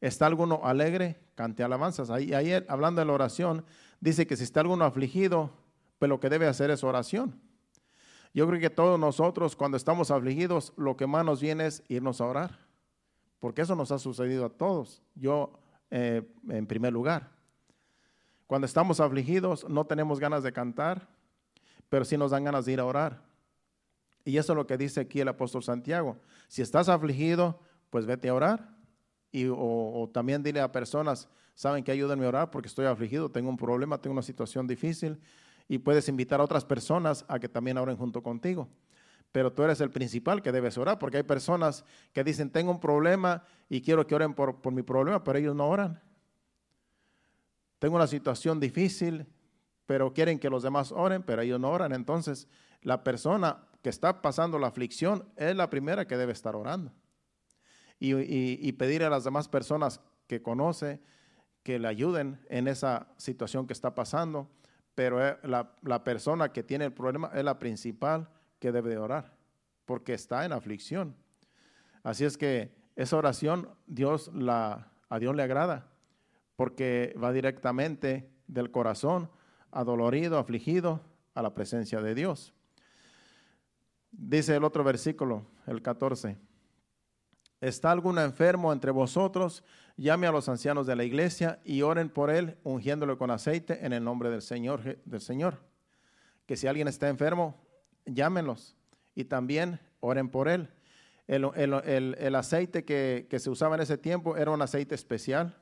¿Está 0.00 0.26
alguno 0.26 0.60
alegre? 0.64 1.18
Cante 1.34 1.62
alabanzas. 1.62 2.10
Ahí, 2.10 2.34
ahí 2.34 2.52
hablando 2.68 3.00
de 3.00 3.06
la 3.06 3.12
oración, 3.12 3.64
dice 4.00 4.26
que 4.26 4.36
si 4.36 4.44
está 4.44 4.60
alguno 4.60 4.84
afligido, 4.84 5.50
pues 5.98 6.08
lo 6.08 6.20
que 6.20 6.28
debe 6.28 6.46
hacer 6.46 6.70
es 6.70 6.84
oración. 6.84 7.40
Yo 8.34 8.46
creo 8.46 8.60
que 8.60 8.70
todos 8.70 9.00
nosotros 9.00 9.56
cuando 9.56 9.76
estamos 9.76 10.10
afligidos, 10.10 10.72
lo 10.76 10.96
que 10.96 11.06
más 11.06 11.24
nos 11.24 11.40
viene 11.40 11.66
es 11.66 11.82
irnos 11.88 12.20
a 12.20 12.26
orar. 12.26 12.58
Porque 13.40 13.62
eso 13.62 13.74
nos 13.74 13.90
ha 13.92 13.98
sucedido 13.98 14.44
a 14.44 14.50
todos. 14.50 15.02
Yo 15.14 15.58
eh, 15.90 16.22
en 16.48 16.66
primer 16.66 16.92
lugar. 16.92 17.30
Cuando 18.48 18.64
estamos 18.64 18.98
afligidos 18.98 19.68
no 19.68 19.84
tenemos 19.84 20.18
ganas 20.18 20.42
de 20.42 20.54
cantar, 20.54 21.06
pero 21.90 22.06
sí 22.06 22.16
nos 22.16 22.30
dan 22.30 22.44
ganas 22.44 22.64
de 22.64 22.72
ir 22.72 22.80
a 22.80 22.86
orar. 22.86 23.22
Y 24.24 24.38
eso 24.38 24.54
es 24.54 24.56
lo 24.56 24.66
que 24.66 24.78
dice 24.78 25.00
aquí 25.00 25.20
el 25.20 25.28
apóstol 25.28 25.62
Santiago. 25.62 26.16
Si 26.48 26.62
estás 26.62 26.88
afligido, 26.88 27.60
pues 27.90 28.06
vete 28.06 28.30
a 28.30 28.34
orar. 28.34 28.74
Y, 29.30 29.48
o, 29.50 30.10
también 30.14 30.42
dile 30.42 30.62
a 30.62 30.72
personas, 30.72 31.28
saben 31.54 31.84
que 31.84 31.92
ayúdenme 31.92 32.24
a 32.24 32.28
orar 32.30 32.50
porque 32.50 32.68
estoy 32.68 32.86
afligido, 32.86 33.30
tengo 33.30 33.50
un 33.50 33.58
problema, 33.58 34.00
tengo 34.00 34.14
una 34.14 34.22
situación 34.22 34.66
difícil. 34.66 35.20
Y 35.68 35.76
puedes 35.76 36.08
invitar 36.08 36.40
a 36.40 36.44
otras 36.44 36.64
personas 36.64 37.26
a 37.28 37.38
que 37.38 37.50
también 37.50 37.76
oren 37.76 37.98
junto 37.98 38.22
contigo. 38.22 38.66
Pero 39.30 39.52
tú 39.52 39.62
eres 39.62 39.82
el 39.82 39.90
principal 39.90 40.40
que 40.40 40.52
debes 40.52 40.78
orar, 40.78 40.98
porque 40.98 41.18
hay 41.18 41.22
personas 41.22 41.84
que 42.14 42.24
dicen, 42.24 42.48
tengo 42.48 42.70
un 42.70 42.80
problema 42.80 43.44
y 43.68 43.82
quiero 43.82 44.06
que 44.06 44.14
oren 44.14 44.32
por, 44.32 44.62
por 44.62 44.72
mi 44.72 44.82
problema, 44.82 45.22
pero 45.22 45.38
ellos 45.38 45.54
no 45.54 45.68
oran 45.68 46.00
tengo 47.78 47.96
una 47.96 48.06
situación 48.06 48.60
difícil, 48.60 49.26
pero 49.86 50.12
quieren 50.12 50.38
que 50.38 50.50
los 50.50 50.62
demás 50.62 50.92
oren, 50.92 51.22
pero 51.22 51.42
ellos 51.42 51.60
no 51.60 51.70
oran. 51.70 51.92
Entonces, 51.92 52.48
la 52.82 53.04
persona 53.04 53.68
que 53.82 53.88
está 53.88 54.20
pasando 54.20 54.58
la 54.58 54.66
aflicción 54.66 55.28
es 55.36 55.54
la 55.54 55.70
primera 55.70 56.06
que 56.06 56.16
debe 56.16 56.32
estar 56.32 56.56
orando. 56.56 56.92
Y, 58.00 58.72
pedir 58.72 59.02
a 59.02 59.10
las 59.10 59.24
demás 59.24 59.48
personas 59.48 60.00
que 60.28 60.40
conoce 60.40 61.00
que 61.64 61.78
le 61.80 61.88
ayuden 61.88 62.40
en 62.48 62.68
esa 62.68 63.08
situación 63.16 63.66
que 63.66 63.72
está 63.72 63.94
pasando, 63.94 64.48
pero 64.94 65.18
la, 65.42 65.74
la 65.82 66.04
persona 66.04 66.52
que 66.52 66.62
tiene 66.62 66.84
el 66.84 66.92
problema 66.92 67.30
es 67.34 67.42
la 67.42 67.58
principal 67.58 68.28
que 68.60 68.70
debe 68.70 68.90
de 68.90 68.98
orar, 68.98 69.36
porque 69.84 70.14
está 70.14 70.44
en 70.44 70.52
aflicción. 70.52 71.16
Así 72.04 72.24
es 72.24 72.38
que 72.38 72.72
esa 72.94 73.16
oración 73.16 73.68
Dios 73.86 74.30
a 74.38 75.18
Dios 75.18 75.34
le 75.34 75.42
agrada 75.42 75.88
porque 76.58 77.14
va 77.22 77.32
directamente 77.32 78.28
del 78.48 78.72
corazón, 78.72 79.30
adolorido, 79.70 80.38
afligido, 80.38 81.00
a 81.32 81.40
la 81.40 81.54
presencia 81.54 82.02
de 82.02 82.16
Dios. 82.16 82.52
Dice 84.10 84.56
el 84.56 84.64
otro 84.64 84.82
versículo, 84.82 85.46
el 85.68 85.82
14. 85.82 86.36
¿Está 87.60 87.92
alguno 87.92 88.22
enfermo 88.22 88.72
entre 88.72 88.90
vosotros? 88.90 89.62
Llame 89.96 90.26
a 90.26 90.32
los 90.32 90.48
ancianos 90.48 90.88
de 90.88 90.96
la 90.96 91.04
iglesia 91.04 91.60
y 91.64 91.82
oren 91.82 92.08
por 92.08 92.28
él, 92.28 92.58
ungiéndolo 92.64 93.18
con 93.18 93.30
aceite 93.30 93.86
en 93.86 93.92
el 93.92 94.02
nombre 94.02 94.28
del 94.28 94.42
Señor. 94.42 94.98
Del 95.04 95.20
Señor. 95.20 95.60
Que 96.44 96.56
si 96.56 96.66
alguien 96.66 96.88
está 96.88 97.08
enfermo, 97.08 97.54
llámenlos 98.04 98.76
y 99.14 99.26
también 99.26 99.78
oren 100.00 100.28
por 100.28 100.48
él. 100.48 100.70
El, 101.28 102.34
aceite 102.34 102.84
que, 102.84 103.28
que 103.30 103.38
se 103.38 103.48
usaba 103.48 103.76
en 103.76 103.82
ese 103.82 103.96
tiempo 103.96 104.36
era 104.36 104.50
un 104.50 104.60
aceite 104.60 104.96
especial 104.96 105.56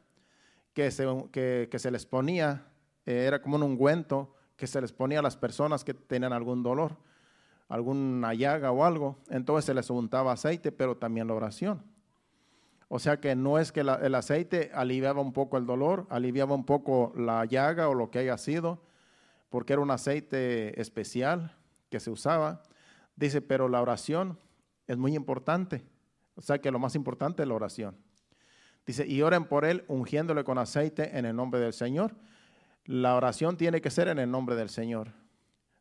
que 0.77 0.91
se, 0.91 1.07
que, 1.33 1.79
se 1.79 1.91
les 1.91 2.05
ponía, 2.05 2.67
eh, 3.07 3.25
era 3.27 3.41
como 3.41 3.57
un 3.57 3.62
ungüento 3.62 4.35
que 4.57 4.67
se 4.67 4.79
les 4.79 4.93
ponía 4.93 5.21
a 5.21 5.23
las 5.23 5.35
personas 5.35 5.85
que 5.85 5.95
tenían 5.95 6.35
algún 6.35 6.62
dolor, 6.62 6.99
alguna 7.67 8.35
llaga 8.35 8.73
o 8.73 8.85
algo, 8.85 9.17
entonces 9.31 9.65
se 9.65 9.73
les 9.73 9.89
untaba 9.89 10.33
aceite, 10.33 10.73
pero 10.73 10.99
también 10.99 11.29
la 11.29 11.33
oración. 11.33 11.83
O 12.89 12.99
sea 12.99 13.19
que 13.21 13.35
no 13.35 13.59
es 13.59 13.73
que 13.73 13.81
el 13.81 14.15
aceite 14.15 14.71
aliviaba 14.75 15.23
un 15.23 15.33
poco 15.33 15.57
el 15.57 15.65
dolor, 15.65 16.07
aliviaba 16.11 16.55
un 16.55 16.67
poco 16.67 17.11
la 17.17 17.47
llaga 17.47 17.89
o 17.89 17.95
lo 17.95 18.11
que 18.11 18.19
haya 18.19 18.37
sido, 18.37 18.83
porque 19.49 19.73
era 19.73 19.81
un 19.81 19.91
aceite 19.91 20.79
especial 20.79 21.57
que 21.89 22.01
se 22.01 22.11
usaba. 22.11 22.62
Dice, 23.17 23.41
pero 23.41 23.71
la 23.71 23.81
oración 23.81 24.39
es 24.87 24.99
muy 24.99 25.15
importante. 25.17 25.87
O 26.35 26.43
sea 26.43 26.59
que 26.61 26.71
lo 26.71 26.79
más 26.79 26.95
importante 26.95 27.45
es 27.45 27.49
la 27.49 27.55
oración. 27.55 27.97
Dice, 28.87 29.07
y 29.07 29.20
oren 29.22 29.44
por 29.46 29.64
él 29.64 29.85
ungiéndole 29.88 30.44
con 30.44 30.59
aceite 30.59 31.18
en 31.18 31.27
el 31.27 31.35
nombre 31.35 31.59
del 31.59 31.72
Señor. 31.72 32.14
La 32.85 33.16
oración 33.16 33.57
tiene 33.57 33.81
que 33.81 33.90
ser 33.90 34.07
en 34.09 34.18
el 34.20 34.31
nombre 34.31 34.55
del 34.55 34.68
Señor. 34.68 35.12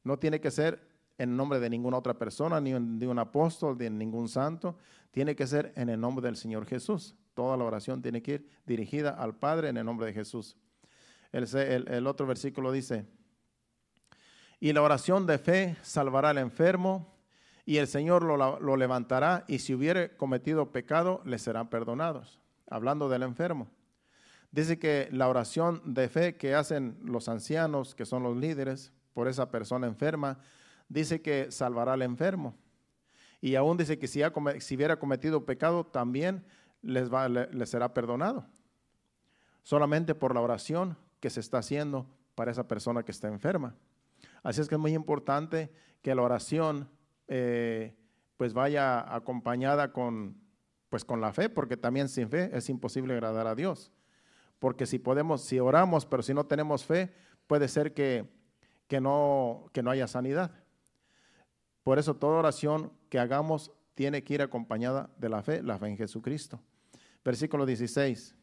No 0.04 0.18
tiene 0.18 0.42
que 0.42 0.50
ser 0.50 0.82
en 1.18 1.38
nombre 1.38 1.60
de 1.60 1.70
ninguna 1.70 1.98
otra 1.98 2.16
persona, 2.16 2.60
ni 2.60 2.72
de 2.72 3.08
un 3.08 3.20
apóstol, 3.20 3.78
ni 3.78 3.86
de 3.86 3.90
ningún 3.92 4.28
santo. 4.28 4.78
Tiene 5.12 5.36
que 5.36 5.46
ser 5.46 5.72
en 5.76 5.90
el 5.90 6.00
nombre 6.00 6.26
del 6.26 6.36
Señor 6.36 6.66
Jesús. 6.66 7.16
Toda 7.36 7.56
la 7.58 7.64
oración 7.64 8.02
tiene 8.02 8.24
que 8.24 8.34
ir 8.34 8.50
dirigida 8.66 9.12
al 9.12 9.36
Padre 9.36 9.70
en 9.70 9.78
el 9.78 9.86
nombre 9.86 10.08
de 10.08 10.14
Jesús. 10.14 10.58
El, 11.32 12.08
otro 12.08 12.26
versículo 12.26 12.72
dice, 12.72 13.06
y 14.60 14.72
la 14.74 14.82
oración 14.82 15.28
de 15.28 15.38
fe 15.38 15.76
salvará 15.82 16.30
al 16.30 16.38
enfermo, 16.38 17.14
y 17.66 17.78
el 17.78 17.88
Señor 17.88 18.24
lo, 18.24 18.60
lo 18.60 18.78
levantará, 18.78 19.44
y 19.48 19.60
si 19.60 19.74
hubiere 19.74 20.16
cometido 20.16 20.72
pecado, 20.72 21.22
le 21.26 21.38
serán 21.38 21.70
perdonados. 21.70 22.40
Hablando 22.70 23.10
del 23.10 23.24
enfermo. 23.24 23.68
Dice 24.52 24.80
que 24.80 25.10
la 25.12 25.28
oración 25.28 25.82
de 25.86 26.08
fe 26.08 26.38
que 26.38 26.56
hacen 26.56 26.98
los 27.04 27.28
ancianos, 27.28 27.94
que 27.94 28.06
son 28.06 28.24
los 28.24 28.38
líderes, 28.38 28.94
por 29.14 29.28
esa 29.28 29.52
persona 29.52 29.88
enferma, 29.88 30.40
dice 30.88 31.22
que 31.22 31.52
salvará 31.52 31.94
al 31.94 32.02
enfermo. 32.02 32.56
Y 33.42 33.56
aún 33.56 33.78
dice 33.78 34.00
que 34.00 34.08
si, 34.08 34.22
hubiera 34.76 34.98
cometido 34.98 35.46
pecado, 35.46 35.86
también 35.86 36.46
les 36.82 37.10
será 37.70 37.94
perdonado. 37.94 38.46
Solamente 39.64 40.16
por 40.16 40.34
la 40.34 40.42
oración 40.42 40.98
que 41.20 41.30
se 41.30 41.40
está 41.40 41.58
haciendo 41.58 42.08
para 42.36 42.52
esa 42.52 42.68
persona 42.68 43.04
que 43.04 43.12
está 43.12 43.28
enferma. 43.28 43.76
Así 44.44 44.62
es 44.62 44.68
que 44.68 44.76
es 44.76 44.82
muy 44.82 44.94
importante 44.94 45.72
que 46.02 46.14
la 46.14 46.22
oración 46.22 46.90
eh, 47.28 47.96
pues 48.38 48.54
vaya 48.54 49.14
acompañada 49.14 49.92
con, 49.92 50.38
pues 50.96 51.04
con 51.04 51.20
la 51.20 51.34
fe, 51.34 51.50
porque 51.50 51.76
también 51.76 52.08
sin 52.08 52.30
fe 52.30 52.50
es 52.54 52.70
imposible 52.70 53.14
agradar 53.14 53.48
a 53.48 53.54
Dios. 53.54 53.92
Porque 54.60 54.86
si 54.86 54.98
podemos, 54.98 55.42
si 55.42 55.60
oramos, 55.60 56.06
pero 56.06 56.24
si 56.24 56.34
no 56.34 56.46
tenemos 56.46 56.86
fe, 56.86 57.14
puede 57.48 57.68
ser 57.68 57.94
que, 57.94 58.32
que, 58.88 59.02
no, 59.02 59.66
que 59.74 59.84
no 59.84 59.92
haya 59.92 60.08
sanidad. 60.08 60.52
Por 61.84 62.00
eso 62.00 62.16
toda 62.16 62.40
oración 62.40 62.94
que 63.10 63.20
hagamos 63.20 63.74
tiene 63.94 64.24
que 64.24 64.36
ir 64.36 64.42
acompañada 64.42 65.10
de 65.18 65.28
la 65.28 65.44
fe, 65.44 65.62
la 65.62 65.78
fe 65.78 65.88
en 65.88 65.98
Jesucristo. 65.98 66.62
Versículo 67.26 67.66
16. 67.66 68.34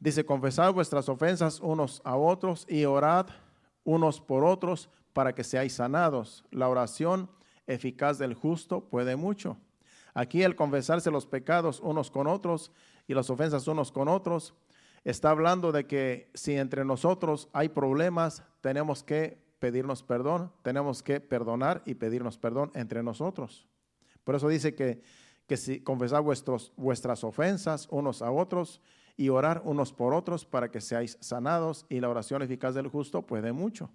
Dice, 0.00 0.26
confesad 0.26 0.72
vuestras 0.72 1.08
ofensas 1.08 1.60
unos 1.60 2.02
a 2.04 2.16
otros 2.16 2.66
y 2.68 2.84
orad 2.84 3.28
unos 3.84 4.20
por 4.20 4.44
otros 4.44 4.90
para 5.12 5.32
que 5.32 5.44
seáis 5.44 5.74
sanados. 5.74 6.44
La 6.50 6.68
oración 6.68 7.30
eficaz 7.66 8.18
del 8.18 8.34
justo 8.34 8.88
puede 8.88 9.16
mucho. 9.16 9.58
Aquí 10.14 10.42
el 10.42 10.56
confesarse 10.56 11.10
los 11.10 11.26
pecados 11.26 11.80
unos 11.80 12.10
con 12.10 12.26
otros 12.26 12.72
y 13.06 13.14
las 13.14 13.28
ofensas 13.28 13.68
unos 13.68 13.92
con 13.92 14.08
otros 14.08 14.54
está 15.04 15.30
hablando 15.30 15.72
de 15.72 15.86
que 15.86 16.30
si 16.34 16.56
entre 16.56 16.84
nosotros 16.84 17.48
hay 17.52 17.68
problemas, 17.68 18.42
tenemos 18.60 19.02
que 19.02 19.38
pedirnos 19.58 20.02
perdón, 20.02 20.52
tenemos 20.62 21.02
que 21.02 21.20
perdonar 21.20 21.82
y 21.84 21.94
pedirnos 21.94 22.38
perdón 22.38 22.70
entre 22.74 23.02
nosotros. 23.02 23.66
Por 24.24 24.34
eso 24.34 24.48
dice 24.48 24.74
que, 24.74 25.02
que 25.46 25.56
si 25.56 25.80
confesar 25.80 26.22
vuestros, 26.22 26.72
vuestras 26.76 27.22
ofensas 27.22 27.86
unos 27.90 28.22
a 28.22 28.30
otros 28.30 28.80
y 29.16 29.28
orar 29.28 29.62
unos 29.64 29.92
por 29.92 30.14
otros 30.14 30.44
para 30.44 30.70
que 30.70 30.80
seáis 30.80 31.16
sanados 31.20 31.86
y 31.88 32.00
la 32.00 32.08
oración 32.08 32.42
eficaz 32.42 32.74
del 32.74 32.88
justo 32.88 33.22
puede 33.22 33.52
mucho. 33.52 33.90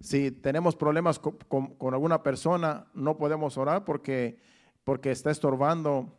Si 0.00 0.30
tenemos 0.30 0.76
problemas 0.76 1.18
con, 1.18 1.94
alguna 1.94 2.22
persona, 2.22 2.86
no 2.94 3.16
podemos 3.16 3.56
orar 3.56 3.84
porque, 3.84 4.38
porque 4.84 5.10
está 5.10 5.30
estorbando 5.30 6.12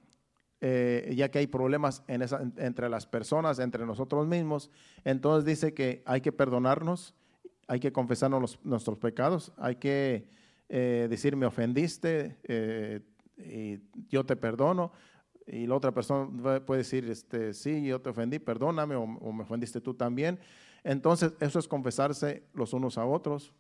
eh, 0.62 1.14
ya 1.16 1.30
que 1.30 1.40
hay 1.40 1.48
problemas 1.48 2.04
entre 2.08 2.90
las 2.90 3.06
personas, 3.06 3.60
entre 3.60 3.86
nosotros 3.86 4.26
mismos. 4.26 4.72
Entonces 5.04 5.46
dice 5.46 5.74
que 5.74 6.02
hay 6.06 6.22
que 6.22 6.32
perdonarnos, 6.32 7.14
hay 7.68 7.80
que 7.80 7.92
confesarnos 7.92 8.60
nuestros 8.64 8.98
pecados, 8.98 9.54
hay 9.58 9.76
que 9.76 10.28
eh, 10.70 11.08
decir 11.10 11.36
me 11.36 11.46
ofendiste 11.46 12.38
eh, 12.44 13.02
y 13.38 13.80
yo 14.08 14.26
te 14.26 14.36
perdono. 14.36 14.92
Y 15.46 15.68
la 15.68 15.76
otra 15.76 15.92
persona 15.92 16.60
puede 16.66 16.80
decir, 16.80 17.08
este, 17.08 17.54
sí, 17.54 17.86
yo 17.86 18.02
te 18.02 18.10
ofendí, 18.10 18.40
perdóname, 18.40 18.96
o 18.96 19.06
me 19.06 19.44
ofendiste 19.44 19.80
tú 19.80 19.94
también. 19.94 20.40
Entonces, 20.84 21.34
eso 21.40 21.60
es 21.60 21.68
confesarse 21.68 22.48
los 22.54 22.74
unos 22.74 22.98
a 22.98 23.06
otros 23.06 23.54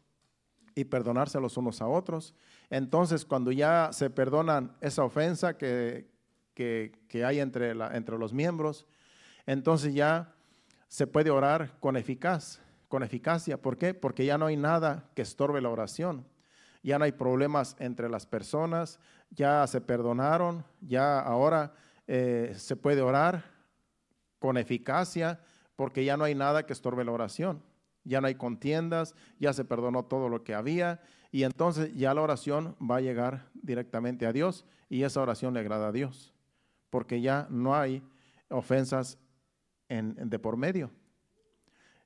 y 0.75 0.83
perdonarse 0.83 1.39
los 1.39 1.57
unos 1.57 1.81
a 1.81 1.87
otros. 1.87 2.35
Entonces, 2.69 3.25
cuando 3.25 3.51
ya 3.51 3.89
se 3.93 4.09
perdonan 4.09 4.75
esa 4.81 5.03
ofensa 5.03 5.57
que, 5.57 6.11
que, 6.53 7.25
hay 7.25 7.39
entre, 7.39 7.71
entre 7.71 8.17
los 8.17 8.33
miembros, 8.33 8.85
entonces 9.45 9.93
ya 9.93 10.33
se 10.87 11.07
puede 11.07 11.31
orar 11.31 11.79
con 11.79 11.95
eficaz, 11.95 12.61
con 12.89 13.03
eficacia. 13.03 13.61
¿Por 13.61 13.77
qué? 13.77 13.93
Porque 13.93 14.25
ya 14.25 14.37
no 14.37 14.47
hay 14.47 14.57
nada 14.57 15.09
que 15.15 15.21
estorbe 15.21 15.61
la 15.61 15.69
oración. 15.69 16.27
Ya 16.83 16.99
no 16.99 17.05
hay 17.05 17.13
problemas 17.13 17.75
entre 17.79 18.09
las 18.09 18.27
personas, 18.27 18.99
ya 19.31 19.65
se 19.65 19.81
perdonaron, 19.81 20.63
ya 20.81 21.19
ahora 21.19 21.73
eh, 22.05 22.53
se 22.55 22.75
puede 22.75 23.01
orar 23.01 23.43
con 24.37 24.57
eficacia 24.57 25.39
porque 25.75 26.05
ya 26.05 26.15
no 26.15 26.25
hay 26.25 26.35
nada 26.35 26.65
que 26.65 26.73
estorbe 26.73 27.03
la 27.03 27.11
oración. 27.11 27.63
Ya 28.05 28.21
no 28.21 28.27
hay 28.27 28.35
contiendas, 28.35 29.15
ya 29.39 29.51
se 29.51 29.65
perdonó 29.65 30.05
todo 30.05 30.29
lo 30.29 30.43
que 30.43 30.55
había 30.55 31.01
y 31.31 31.43
entonces 31.43 31.93
ya 31.93 32.13
la 32.13 32.21
oración 32.21 32.77
va 32.79 32.97
a 32.97 33.01
llegar 33.01 33.49
directamente 33.53 34.25
a 34.25 34.31
Dios 34.31 34.65
y 34.87 35.03
esa 35.03 35.21
oración 35.21 35.53
le 35.53 35.59
agrada 35.59 35.89
a 35.89 35.91
Dios 35.91 36.35
porque 36.95 37.19
ya 37.19 37.45
no 37.49 37.75
hay 37.75 38.01
ofensas 38.49 39.17
de 39.89 40.39
por 40.39 40.55
medio. 40.55 40.91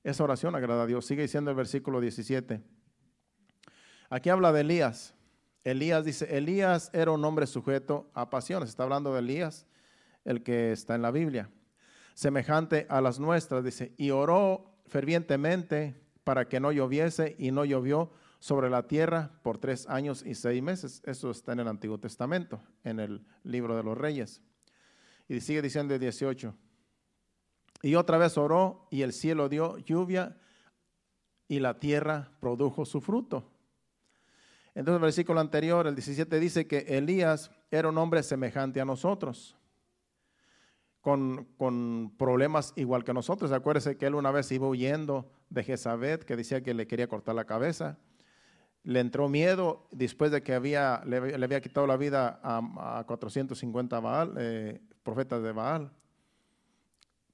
Esa 0.04 0.24
oración 0.24 0.56
agrada 0.56 0.82
a 0.82 0.88
Dios. 0.88 1.06
Sigue 1.06 1.22
diciendo 1.22 1.52
el 1.52 1.58
versículo 1.58 2.02
17. 2.02 2.60
Aquí 4.10 4.30
habla 4.30 4.52
de 4.52 4.62
Elías. 4.62 5.14
Elías 5.64 6.06
dice, 6.06 6.36
Elías 6.36 6.90
era 6.92 7.12
un 7.12 7.24
hombre 7.24 7.46
sujeto 7.46 8.10
a 8.16 8.32
pasiones. 8.32 8.70
Está 8.70 8.82
hablando 8.82 9.14
de 9.14 9.20
Elías, 9.20 9.68
el 10.26 10.42
que 10.42 10.72
está 10.72 10.96
en 10.96 11.04
la 11.04 11.12
Biblia. 11.12 11.52
Semejante 12.16 12.88
a 12.90 13.00
las 13.00 13.20
nuestras, 13.20 13.64
dice, 13.64 13.94
y 13.96 14.10
oró 14.10 14.69
fervientemente 14.90 15.96
para 16.24 16.48
que 16.50 16.60
no 16.60 16.72
lloviese 16.72 17.36
y 17.40 17.52
no 17.52 17.64
llovió 17.64 18.12
sobre 18.40 18.70
la 18.70 18.88
tierra 18.88 19.32
por 19.44 19.58
tres 19.58 19.88
años 19.88 20.24
y 20.26 20.36
seis 20.36 20.62
meses. 20.62 21.02
Eso 21.06 21.32
está 21.32 21.54
en 21.54 21.60
el 21.60 21.68
Antiguo 21.68 22.00
Testamento, 22.00 22.62
en 22.84 23.00
el 23.00 23.26
libro 23.44 23.76
de 23.76 23.84
los 23.84 23.98
reyes. 23.98 24.42
Y 25.28 25.42
sigue 25.42 25.62
diciendo 25.62 25.94
el 25.94 26.00
18. 26.00 26.54
Y 27.82 27.96
otra 27.96 28.18
vez 28.18 28.38
oró 28.38 28.88
y 28.92 29.04
el 29.04 29.14
cielo 29.14 29.48
dio 29.48 29.78
lluvia 29.78 30.38
y 31.48 31.60
la 31.60 31.80
tierra 31.80 32.32
produjo 32.40 32.86
su 32.86 33.02
fruto. 33.02 33.52
Entonces 34.76 34.98
el 34.98 35.02
versículo 35.02 35.40
anterior, 35.40 35.88
el 35.88 35.96
17, 35.96 36.40
dice 36.40 36.68
que 36.68 36.80
Elías 36.88 37.52
era 37.72 37.90
un 37.90 37.98
hombre 37.98 38.24
semejante 38.24 38.80
a 38.80 38.86
nosotros, 38.86 39.58
con, 41.02 41.46
con 41.58 42.14
problemas 42.18 42.74
igual 42.76 43.04
que 43.04 43.14
nosotros. 43.14 43.52
Acuérdese 43.52 43.98
que 43.98 44.08
él 44.08 44.16
una 44.16 44.32
vez 44.32 44.52
iba 44.52 44.68
huyendo 44.68 45.32
de 45.50 45.64
Jezabel, 45.64 46.26
que 46.26 46.36
decía 46.36 46.62
que 46.62 46.74
le 46.74 46.88
quería 46.88 47.08
cortar 47.08 47.36
la 47.36 47.46
cabeza. 47.46 47.98
Le 48.84 49.00
entró 49.00 49.30
miedo 49.30 49.88
después 49.92 50.32
de 50.32 50.42
que 50.42 50.54
había, 50.54 51.02
le, 51.06 51.18
había 51.44 51.62
quitado 51.62 51.86
la 51.88 51.98
vida 51.98 52.40
a, 52.44 53.00
a 53.00 53.04
450 53.06 54.00
Baal, 54.00 54.34
eh, 54.38 54.82
profetas 55.04 55.44
de 55.44 55.52
Baal. 55.52 55.92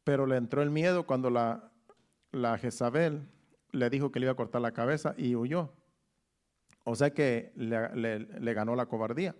Pero 0.03 0.25
le 0.25 0.37
entró 0.37 0.61
el 0.61 0.71
miedo 0.71 1.05
cuando 1.05 1.29
la, 1.29 1.71
la 2.31 2.57
Jezabel 2.57 3.27
le 3.71 3.89
dijo 3.89 4.11
que 4.11 4.19
le 4.19 4.25
iba 4.25 4.33
a 4.33 4.35
cortar 4.35 4.61
la 4.61 4.71
cabeza 4.71 5.13
y 5.17 5.35
huyó. 5.35 5.71
O 6.83 6.95
sea 6.95 7.11
que 7.11 7.51
le, 7.55 8.53
ganó 8.53 8.75
la 8.75 8.85
cobardía. 8.85 9.35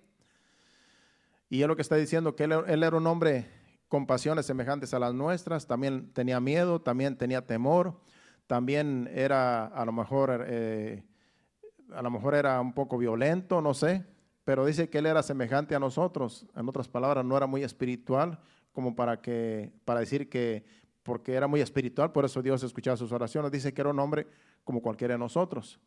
Y 1.50 1.62
es 1.62 1.68
lo 1.68 1.76
que 1.76 1.84
está 1.84 1.96
diciendo, 1.96 2.36
que 2.36 2.46
él, 2.46 2.84
era 2.84 2.98
un 2.98 3.06
hombre 3.06 3.46
con 3.88 4.08
pasiones 4.08 4.46
semejantes 4.46 4.94
a 4.94 5.00
las 5.00 5.14
nuestras, 5.14 5.68
también 5.68 6.12
tenía 6.14 6.40
miedo, 6.40 6.82
también 6.82 7.18
tenía 7.18 7.46
temor, 7.46 8.00
también 8.48 9.10
era 9.14 9.66
a 9.66 9.86
lo 9.86 9.92
mejor, 9.92 10.46
eh, 10.48 11.04
a 11.94 12.02
lo 12.02 12.12
mejor 12.12 12.36
era 12.36 12.60
un 12.62 12.74
poco 12.74 12.98
violento, 12.98 13.62
no 13.62 13.74
sé, 13.74 14.06
pero 14.44 14.66
dice 14.66 14.90
que 14.90 15.00
él 15.00 15.08
era 15.08 15.24
semejante 15.24 15.76
a 15.76 15.80
nosotros. 15.80 16.46
En 16.56 16.70
otras 16.70 16.88
palabras, 16.88 17.26
no 17.26 17.36
era 17.36 17.48
muy 17.48 17.64
espiritual 17.64 18.40
como 18.72 18.96
para, 18.96 19.22
que, 19.22 19.72
para 19.86 20.02
decir 20.02 20.30
que 20.30 20.64
porque 21.02 21.34
era 21.34 21.48
muy 21.48 21.62
espiritual, 21.62 22.12
por 22.12 22.26
eso 22.26 22.42
Dios 22.42 22.64
escuchaba 22.64 22.98
sus 22.98 23.12
oraciones. 23.12 23.52
Dice 23.52 23.74
que 23.74 23.82
era 23.82 23.92
un 23.92 24.00
hombre 24.00 24.28
como 24.64 24.82
cualquiera 24.82 25.14
de 25.14 25.20
nosotros. 25.20 25.80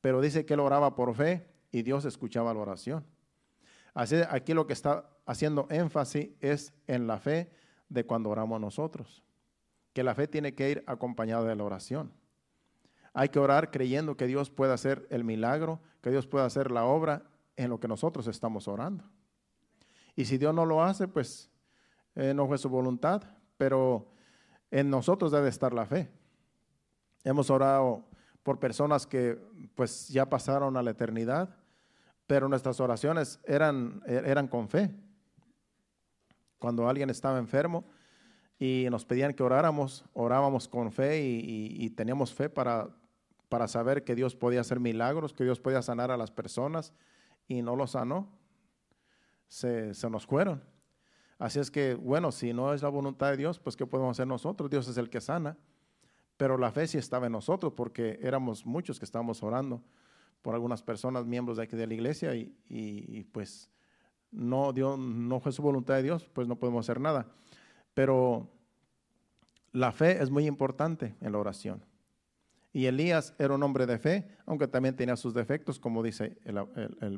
Pero 0.00 0.20
dice 0.20 0.44
que 0.44 0.54
él 0.54 0.60
oraba 0.60 0.96
por 0.96 1.14
fe 1.14 1.46
y 1.70 1.82
Dios 1.82 2.04
escuchaba 2.04 2.52
la 2.52 2.60
oración. 2.60 3.06
Así, 3.94 4.16
aquí 4.28 4.54
lo 4.54 4.66
que 4.66 4.72
está 4.72 5.08
haciendo 5.26 5.66
énfasis 5.70 6.30
es 6.40 6.72
en 6.86 7.06
la 7.06 7.18
fe 7.18 7.50
de 7.88 8.06
cuando 8.06 8.30
oramos 8.30 8.60
nosotros. 8.60 9.22
Que 9.92 10.02
la 10.02 10.14
fe 10.14 10.28
tiene 10.28 10.54
que 10.54 10.70
ir 10.70 10.84
acompañada 10.86 11.44
de 11.44 11.56
la 11.56 11.64
oración. 11.64 12.12
Hay 13.12 13.30
que 13.30 13.38
orar 13.38 13.70
creyendo 13.70 14.16
que 14.16 14.26
Dios 14.26 14.50
puede 14.50 14.72
hacer 14.72 15.06
el 15.10 15.24
milagro, 15.24 15.80
que 16.02 16.10
Dios 16.10 16.26
puede 16.26 16.44
hacer 16.44 16.70
la 16.70 16.84
obra 16.84 17.24
en 17.56 17.70
lo 17.70 17.80
que 17.80 17.88
nosotros 17.88 18.26
estamos 18.26 18.68
orando. 18.68 19.04
Y 20.14 20.26
si 20.26 20.38
Dios 20.38 20.54
no 20.54 20.64
lo 20.64 20.82
hace, 20.82 21.08
pues 21.08 21.50
eh, 22.14 22.32
no 22.34 22.46
fue 22.46 22.58
su 22.58 22.68
voluntad, 22.68 23.22
pero 23.56 24.12
en 24.70 24.90
nosotros 24.90 25.32
debe 25.32 25.48
estar 25.48 25.72
la 25.72 25.86
fe. 25.86 26.10
Hemos 27.24 27.50
orado 27.50 28.04
por 28.42 28.60
personas 28.60 29.06
que 29.06 29.38
pues 29.74 30.08
ya 30.08 30.28
pasaron 30.28 30.76
a 30.76 30.82
la 30.82 30.92
eternidad, 30.92 31.56
pero 32.26 32.48
nuestras 32.48 32.80
oraciones 32.80 33.40
eran, 33.44 34.02
eran 34.06 34.46
con 34.48 34.68
fe. 34.68 34.94
Cuando 36.58 36.88
alguien 36.88 37.10
estaba 37.10 37.38
enfermo 37.38 37.84
y 38.58 38.86
nos 38.90 39.04
pedían 39.04 39.34
que 39.34 39.42
oráramos, 39.42 40.04
orábamos 40.14 40.68
con 40.68 40.92
fe 40.92 41.20
y, 41.20 41.90
teníamos 41.90 42.32
fe 42.32 42.48
para, 42.48 42.88
para 43.48 43.68
saber 43.68 44.04
que 44.04 44.14
Dios 44.14 44.34
podía 44.34 44.60
hacer 44.60 44.80
milagros, 44.80 45.32
que 45.32 45.44
Dios 45.44 45.60
podía 45.60 45.82
sanar 45.82 46.10
a 46.10 46.16
las 46.16 46.30
personas 46.30 46.92
y 47.48 47.62
no 47.62 47.76
lo 47.76 47.86
sanó. 47.86 48.28
Se, 49.48 49.94
se 49.94 50.10
nos 50.10 50.26
fueron. 50.26 50.62
Así 51.38 51.60
es 51.60 51.70
que, 51.70 51.94
bueno, 51.94 52.32
si 52.32 52.52
no 52.52 52.72
es 52.72 52.82
la 52.82 52.88
voluntad 52.88 53.30
de 53.30 53.36
Dios, 53.36 53.58
pues 53.58 53.76
¿qué 53.76 53.86
podemos 53.86 54.16
hacer 54.16 54.26
nosotros? 54.26 54.70
Dios 54.70 54.88
es 54.88 54.96
el 54.96 55.10
que 55.10 55.20
sana. 55.20 55.56
Pero 56.36 56.58
la 56.58 56.70
fe 56.70 56.86
sí 56.86 56.98
estaba 56.98 57.26
en 57.26 57.32
nosotros 57.32 57.72
porque 57.74 58.18
éramos 58.22 58.66
muchos 58.66 58.98
que 58.98 59.04
estábamos 59.04 59.42
orando 59.42 59.82
por 60.42 60.54
algunas 60.54 60.82
personas, 60.82 61.24
miembros 61.26 61.56
de 61.56 61.64
aquí 61.64 61.76
de 61.76 61.86
la 61.86 61.94
iglesia, 61.94 62.34
y, 62.34 63.24
pues 63.32 63.70
no, 64.36 64.72
Dios, 64.72 64.98
no 64.98 65.40
fue 65.40 65.52
su 65.52 65.62
voluntad 65.62 65.94
de 65.94 66.04
Dios, 66.04 66.28
pues 66.32 66.46
no 66.46 66.56
podemos 66.56 66.84
hacer 66.84 67.00
nada. 67.00 67.26
Pero 67.94 68.48
la 69.72 69.92
fe 69.92 70.22
es 70.22 70.30
muy 70.30 70.46
importante 70.46 71.16
en 71.20 71.32
la 71.32 71.38
oración. 71.38 71.84
Y 72.72 72.86
Elías 72.86 73.34
era 73.38 73.54
un 73.54 73.62
hombre 73.62 73.86
de 73.86 73.98
fe, 73.98 74.28
aunque 74.44 74.68
también 74.68 74.94
tenía 74.94 75.16
sus 75.16 75.32
defectos, 75.32 75.80
como 75.80 76.02
dice 76.02 76.36
el, 76.44 76.58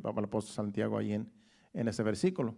apóstol 0.04 0.54
Santiago 0.54 0.98
ahí 0.98 1.12
en, 1.12 1.30
en 1.74 1.88
ese 1.88 2.04
versículo. 2.04 2.54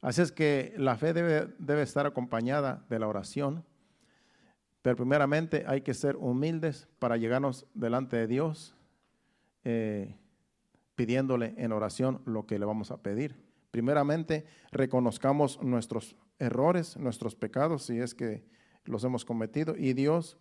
Así 0.00 0.22
es 0.22 0.32
que 0.32 0.74
la 0.78 0.96
fe 0.96 1.12
debe, 1.12 1.54
debe 1.58 1.82
estar 1.82 2.06
acompañada 2.06 2.86
de 2.88 2.98
la 2.98 3.06
oración, 3.06 3.64
pero 4.80 4.96
primeramente 4.96 5.64
hay 5.66 5.82
que 5.82 5.92
ser 5.92 6.16
humildes 6.16 6.88
para 6.98 7.18
llegarnos 7.18 7.66
delante 7.74 8.16
de 8.16 8.26
Dios, 8.26 8.74
eh, 9.64 10.16
pidiéndole 10.94 11.54
en 11.58 11.72
oración 11.72 12.22
lo 12.24 12.46
que 12.46 12.58
le 12.58 12.64
vamos 12.64 12.90
a 12.90 13.02
pedir. 13.02 13.49
Primeramente, 13.70 14.44
reconozcamos 14.72 15.62
nuestros 15.62 16.16
errores, 16.38 16.96
nuestros 16.96 17.34
pecados, 17.36 17.84
si 17.84 17.98
es 17.98 18.14
que 18.14 18.44
los 18.84 19.04
hemos 19.04 19.24
cometido, 19.24 19.76
y 19.76 19.92
Dios, 19.92 20.36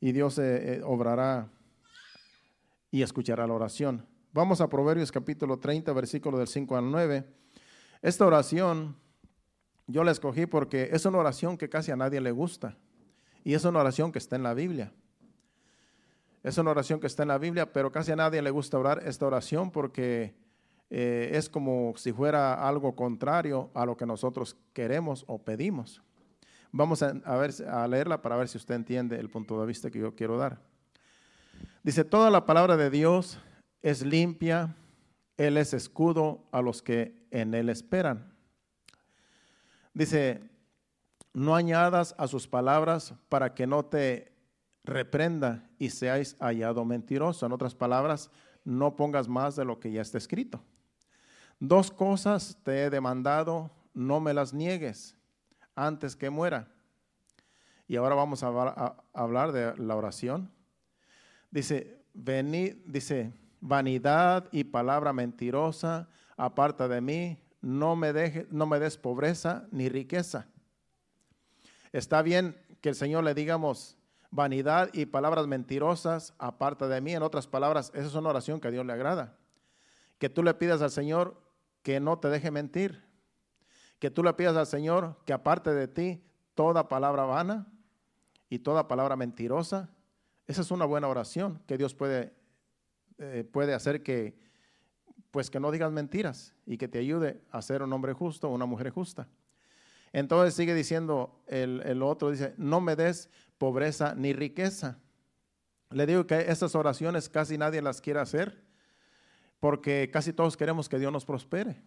y 0.00 0.12
Dios 0.12 0.38
eh, 0.38 0.76
eh, 0.76 0.82
obrará 0.84 1.50
y 2.90 3.02
escuchará 3.02 3.46
la 3.46 3.54
oración. 3.54 4.06
Vamos 4.32 4.60
a 4.60 4.68
Proverbios 4.68 5.12
capítulo 5.12 5.58
30, 5.58 5.92
versículo 5.92 6.38
del 6.38 6.48
5 6.48 6.76
al 6.76 6.90
9. 6.90 7.24
Esta 8.02 8.26
oración 8.26 8.96
yo 9.86 10.04
la 10.04 10.12
escogí 10.12 10.46
porque 10.46 10.88
es 10.92 11.04
una 11.04 11.18
oración 11.18 11.58
que 11.58 11.68
casi 11.68 11.90
a 11.90 11.96
nadie 11.96 12.20
le 12.20 12.30
gusta. 12.30 12.76
Y 13.42 13.54
es 13.54 13.64
una 13.64 13.80
oración 13.80 14.12
que 14.12 14.18
está 14.18 14.36
en 14.36 14.42
la 14.42 14.54
Biblia. 14.54 14.92
Es 16.42 16.58
una 16.58 16.70
oración 16.70 17.00
que 17.00 17.06
está 17.06 17.22
en 17.22 17.28
la 17.28 17.38
Biblia, 17.38 17.72
pero 17.72 17.90
casi 17.92 18.12
a 18.12 18.16
nadie 18.16 18.40
le 18.40 18.50
gusta 18.50 18.78
orar 18.78 19.02
esta 19.04 19.26
oración 19.26 19.70
porque 19.70 20.34
eh, 20.90 21.30
es 21.34 21.48
como 21.48 21.94
si 21.96 22.12
fuera 22.12 22.66
algo 22.66 22.96
contrario 22.96 23.70
a 23.74 23.86
lo 23.86 23.96
que 23.96 24.06
nosotros 24.06 24.56
queremos 24.72 25.24
o 25.28 25.38
pedimos. 25.38 26.02
Vamos 26.72 27.02
a, 27.02 27.12
ver, 27.36 27.52
a 27.68 27.86
leerla 27.86 28.22
para 28.22 28.36
ver 28.36 28.48
si 28.48 28.58
usted 28.58 28.74
entiende 28.74 29.18
el 29.18 29.30
punto 29.30 29.60
de 29.60 29.66
vista 29.66 29.90
que 29.90 30.00
yo 30.00 30.14
quiero 30.14 30.36
dar. 30.36 30.60
Dice, 31.82 32.04
toda 32.04 32.30
la 32.30 32.44
palabra 32.44 32.76
de 32.76 32.90
Dios 32.90 33.38
es 33.82 34.04
limpia, 34.04 34.76
Él 35.36 35.56
es 35.56 35.72
escudo 35.74 36.44
a 36.52 36.60
los 36.60 36.82
que 36.82 37.26
en 37.30 37.54
Él 37.54 37.68
esperan. 37.68 38.34
Dice, 39.94 40.42
no 41.32 41.54
añadas 41.54 42.14
a 42.18 42.26
sus 42.26 42.46
palabras 42.46 43.14
para 43.28 43.54
que 43.54 43.66
no 43.66 43.84
te 43.84 44.32
reprenda 44.84 45.68
y 45.78 45.90
seáis 45.90 46.36
hallado 46.40 46.84
mentiroso. 46.84 47.46
En 47.46 47.52
otras 47.52 47.74
palabras, 47.74 48.30
no 48.64 48.96
pongas 48.96 49.28
más 49.28 49.56
de 49.56 49.64
lo 49.64 49.80
que 49.80 49.92
ya 49.92 50.02
está 50.02 50.18
escrito. 50.18 50.62
Dos 51.60 51.90
cosas 51.90 52.56
te 52.64 52.84
he 52.84 52.90
demandado, 52.90 53.70
no 53.92 54.18
me 54.18 54.32
las 54.32 54.54
niegues 54.54 55.14
antes 55.76 56.16
que 56.16 56.30
muera. 56.30 56.68
Y 57.86 57.96
ahora 57.96 58.14
vamos 58.14 58.42
a, 58.42 58.96
hablar 59.12 59.52
de 59.52 59.76
la 59.76 59.94
oración. 59.94 60.50
Dice, 61.50 62.02
venid, 62.14 62.76
dice, 62.86 63.34
vanidad 63.60 64.48
y 64.52 64.64
palabra 64.64 65.12
mentirosa, 65.12 66.08
aparta 66.36 66.88
de 66.88 67.02
mí, 67.02 67.38
no 67.60 67.94
me, 67.94 68.14
deje, 68.14 68.46
no 68.50 68.64
me 68.64 68.78
des 68.78 68.96
pobreza 68.96 69.66
ni 69.70 69.90
riqueza. 69.90 70.46
Está 71.92 72.22
bien 72.22 72.56
que 72.80 72.88
el 72.88 72.94
Señor 72.94 73.22
le 73.24 73.34
digamos 73.34 73.98
vanidad 74.30 74.88
y 74.94 75.06
palabras 75.06 75.46
mentirosas, 75.46 76.32
aparte 76.38 76.88
de 76.88 77.02
mí. 77.02 77.14
En 77.14 77.22
otras 77.22 77.46
palabras, 77.46 77.90
esa 77.94 78.06
es 78.06 78.14
una 78.14 78.30
oración 78.30 78.60
que 78.60 78.68
a 78.68 78.70
Dios 78.70 78.86
le 78.86 78.94
agrada. 78.94 79.36
Que 80.18 80.30
tú 80.30 80.42
le 80.42 80.54
pidas 80.54 80.80
al 80.80 80.90
Señor 80.90 81.49
que 81.82 82.00
no 82.00 82.18
te 82.18 82.28
deje 82.28 82.50
mentir. 82.50 83.02
Que 83.98 84.10
tú 84.10 84.22
le 84.22 84.32
pidas 84.34 84.56
al 84.56 84.66
Señor 84.66 85.18
que 85.24 85.32
aparte 85.32 85.72
de 85.74 85.88
ti 85.88 86.22
toda 86.54 86.88
palabra 86.88 87.24
vana 87.24 87.66
y 88.48 88.58
toda 88.58 88.88
palabra 88.88 89.16
mentirosa. 89.16 89.90
Esa 90.46 90.62
es 90.62 90.70
una 90.70 90.84
buena 90.84 91.08
oración 91.08 91.62
que 91.66 91.78
Dios 91.78 91.94
puede, 91.94 92.34
eh, 93.18 93.44
puede 93.50 93.74
hacer 93.74 94.02
que, 94.02 94.38
pues 95.30 95.50
que 95.50 95.60
no 95.60 95.70
digas 95.70 95.92
mentiras 95.92 96.54
y 96.66 96.76
que 96.76 96.88
te 96.88 96.98
ayude 96.98 97.40
a 97.50 97.62
ser 97.62 97.82
un 97.82 97.92
hombre 97.92 98.12
justo 98.12 98.48
una 98.48 98.66
mujer 98.66 98.90
justa. 98.90 99.28
Entonces 100.12 100.54
sigue 100.54 100.74
diciendo 100.74 101.40
el, 101.46 102.02
otro, 102.02 102.30
dice, 102.30 102.54
no 102.56 102.80
me 102.80 102.96
des 102.96 103.30
pobreza 103.58 104.14
ni 104.16 104.32
riqueza. 104.32 104.98
Le 105.90 106.06
digo 106.06 106.26
que 106.26 106.50
estas 106.50 106.74
oraciones 106.74 107.28
casi 107.28 107.58
nadie 107.58 107.80
las 107.80 108.00
quiere 108.00 108.20
hacer 108.20 108.69
porque 109.60 110.10
casi 110.12 110.32
todos 110.32 110.56
queremos 110.56 110.88
que 110.88 110.98
Dios 110.98 111.12
nos 111.12 111.24
prospere. 111.24 111.80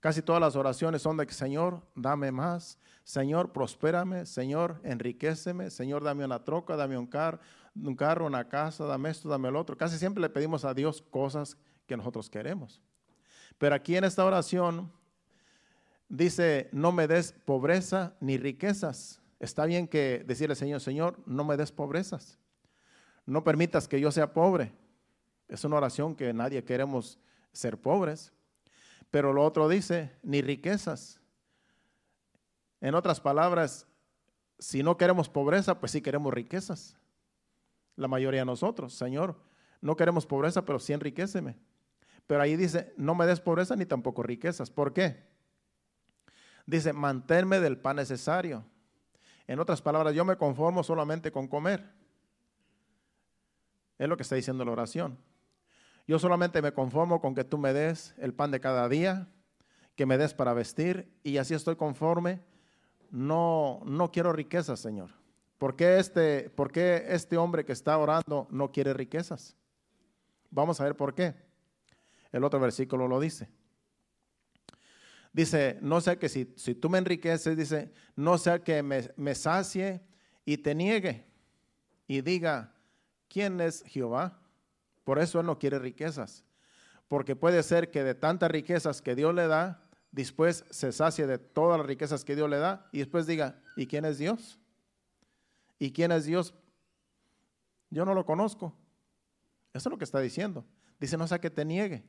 Casi 0.00 0.22
todas 0.22 0.40
las 0.40 0.56
oraciones 0.56 1.02
son 1.02 1.18
de 1.18 1.26
que, 1.26 1.34
Señor, 1.34 1.82
dame 1.94 2.32
más, 2.32 2.78
Señor, 3.04 3.52
prospérame, 3.52 4.24
Señor, 4.24 4.80
enriqueceme, 4.82 5.70
Señor, 5.70 6.02
dame 6.02 6.24
una 6.24 6.42
troca, 6.42 6.74
dame 6.74 6.96
un, 6.96 7.06
car 7.06 7.38
un 7.74 7.94
carro, 7.94 8.26
una 8.26 8.48
casa, 8.48 8.86
dame 8.86 9.10
esto, 9.10 9.28
dame 9.28 9.48
el 9.48 9.56
otro. 9.56 9.76
Casi 9.76 9.98
siempre 9.98 10.22
le 10.22 10.30
pedimos 10.30 10.64
a 10.64 10.72
Dios 10.72 11.02
cosas 11.02 11.58
que 11.86 11.98
nosotros 11.98 12.30
queremos. 12.30 12.80
Pero 13.58 13.74
aquí 13.74 13.94
en 13.94 14.04
esta 14.04 14.24
oración 14.24 14.90
dice, 16.08 16.70
no 16.72 16.92
me 16.92 17.06
des 17.06 17.32
pobreza 17.32 18.14
ni 18.20 18.38
riquezas. 18.38 19.20
Está 19.38 19.66
bien 19.66 19.86
que 19.86 20.24
decirle, 20.26 20.54
Señor, 20.54 20.80
Señor, 20.80 21.18
no 21.26 21.44
me 21.44 21.58
des 21.58 21.72
pobrezas. 21.72 22.38
No 23.26 23.44
permitas 23.44 23.86
que 23.86 24.00
yo 24.00 24.10
sea 24.10 24.32
pobre. 24.32 24.72
Es 25.50 25.64
una 25.64 25.76
oración 25.76 26.14
que 26.14 26.32
nadie 26.32 26.64
queremos 26.64 27.18
ser 27.52 27.76
pobres. 27.76 28.32
Pero 29.10 29.32
lo 29.32 29.44
otro 29.44 29.68
dice, 29.68 30.16
ni 30.22 30.40
riquezas. 30.40 31.20
En 32.80 32.94
otras 32.94 33.20
palabras, 33.20 33.86
si 34.60 34.84
no 34.84 34.96
queremos 34.96 35.28
pobreza, 35.28 35.80
pues 35.80 35.92
sí 35.92 36.00
queremos 36.00 36.32
riquezas. 36.32 36.96
La 37.96 38.06
mayoría 38.06 38.42
de 38.42 38.46
nosotros, 38.46 38.94
Señor, 38.94 39.36
no 39.80 39.96
queremos 39.96 40.24
pobreza, 40.24 40.64
pero 40.64 40.78
sí 40.78 40.92
enriqueceme. 40.92 41.58
Pero 42.28 42.42
ahí 42.42 42.56
dice, 42.56 42.94
no 42.96 43.16
me 43.16 43.26
des 43.26 43.40
pobreza 43.40 43.74
ni 43.74 43.86
tampoco 43.86 44.22
riquezas. 44.22 44.70
¿Por 44.70 44.92
qué? 44.92 45.26
Dice, 46.64 46.92
manténme 46.92 47.58
del 47.58 47.76
pan 47.76 47.96
necesario. 47.96 48.64
En 49.48 49.58
otras 49.58 49.82
palabras, 49.82 50.14
yo 50.14 50.24
me 50.24 50.36
conformo 50.36 50.84
solamente 50.84 51.32
con 51.32 51.48
comer. 51.48 51.92
Es 53.98 54.08
lo 54.08 54.16
que 54.16 54.22
está 54.22 54.36
diciendo 54.36 54.64
la 54.64 54.70
oración. 54.70 55.18
Yo 56.10 56.18
solamente 56.18 56.60
me 56.60 56.72
conformo 56.72 57.20
con 57.20 57.36
que 57.36 57.44
tú 57.44 57.56
me 57.56 57.72
des 57.72 58.16
el 58.18 58.34
pan 58.34 58.50
de 58.50 58.58
cada 58.58 58.88
día, 58.88 59.28
que 59.94 60.06
me 60.06 60.18
des 60.18 60.34
para 60.34 60.52
vestir, 60.54 61.08
y 61.22 61.36
así 61.36 61.54
estoy 61.54 61.76
conforme. 61.76 62.40
No, 63.12 63.80
no 63.84 64.10
quiero 64.10 64.32
riquezas, 64.32 64.80
Señor. 64.80 65.10
¿Por 65.56 65.76
qué, 65.76 66.00
este, 66.00 66.50
¿Por 66.50 66.72
qué 66.72 67.04
este 67.10 67.36
hombre 67.36 67.64
que 67.64 67.70
está 67.70 67.96
orando 67.96 68.48
no 68.50 68.72
quiere 68.72 68.92
riquezas? 68.92 69.56
Vamos 70.50 70.80
a 70.80 70.84
ver 70.84 70.96
por 70.96 71.14
qué. 71.14 71.32
El 72.32 72.42
otro 72.42 72.58
versículo 72.58 73.06
lo 73.06 73.20
dice. 73.20 73.48
Dice, 75.32 75.78
no 75.80 76.00
sea 76.00 76.18
que 76.18 76.28
si, 76.28 76.44
tú 76.44 76.90
me 76.90 76.98
enriqueces, 76.98 77.56
dice, 77.56 77.92
no 78.16 78.36
sea 78.36 78.64
que 78.64 78.82
me, 78.82 79.12
me 79.14 79.36
sacie 79.36 80.00
y 80.44 80.58
te 80.58 80.74
niegue 80.74 81.24
y 82.08 82.20
diga, 82.20 82.74
¿quién 83.28 83.60
es 83.60 83.84
Jehová? 83.84 84.40
Por 85.10 85.18
eso 85.18 85.40
Él 85.40 85.46
no 85.46 85.58
quiere 85.58 85.80
riquezas. 85.80 86.44
Porque 87.08 87.34
puede 87.34 87.64
ser 87.64 87.90
que 87.90 88.04
de 88.04 88.14
tantas 88.14 88.48
riquezas 88.48 89.02
que 89.02 89.16
Dios 89.16 89.34
le 89.34 89.48
da, 89.48 89.82
después 90.12 90.64
se 90.70 90.92
sacie 90.92 91.26
de 91.26 91.36
todas 91.36 91.78
las 91.78 91.86
riquezas 91.88 92.24
que 92.24 92.36
Dios 92.36 92.48
le 92.48 92.58
da 92.58 92.88
y 92.92 92.98
después 92.98 93.26
diga, 93.26 93.60
¿y 93.74 93.88
quién 93.88 94.04
es 94.04 94.18
Dios? 94.18 94.60
¿Y 95.80 95.90
quién 95.90 96.12
es 96.12 96.26
Dios? 96.26 96.54
Yo 97.90 98.04
no 98.04 98.14
lo 98.14 98.24
conozco. 98.24 98.72
Eso 99.72 99.88
es 99.88 99.90
lo 99.90 99.98
que 99.98 100.04
está 100.04 100.20
diciendo. 100.20 100.64
Dice, 101.00 101.16
no 101.16 101.26
sea 101.26 101.40
que 101.40 101.50
te 101.50 101.64
niegue. 101.64 102.04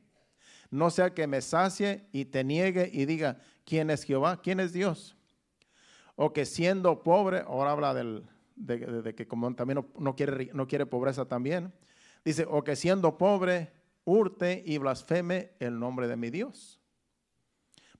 No 0.70 0.88
sea 0.88 1.12
que 1.12 1.26
me 1.26 1.40
sacie 1.40 2.06
y 2.12 2.26
te 2.26 2.44
niegue 2.44 2.88
y 2.92 3.04
diga, 3.04 3.40
¿quién 3.64 3.90
es 3.90 4.04
Jehová? 4.04 4.40
¿Quién 4.40 4.60
es 4.60 4.72
Dios? 4.72 5.16
O 6.14 6.32
que 6.32 6.46
siendo 6.46 7.02
pobre, 7.02 7.40
ahora 7.40 7.72
habla 7.72 7.94
del, 7.94 8.28
de, 8.54 9.12
que 9.16 9.26
como 9.26 9.52
también 9.56 9.84
no, 9.98 10.14
quiere, 10.14 10.50
no 10.54 10.68
quiere 10.68 10.86
pobreza 10.86 11.24
también, 11.24 11.72
dice, 12.24 12.46
o 12.48 12.64
que 12.64 12.76
siendo 12.76 13.18
pobre, 13.18 13.72
hurte 14.04 14.62
y 14.64 14.78
blasfeme 14.78 15.52
el 15.60 15.78
nombre 15.78 16.08
de 16.08 16.16
mi 16.16 16.30
Dios. 16.30 16.80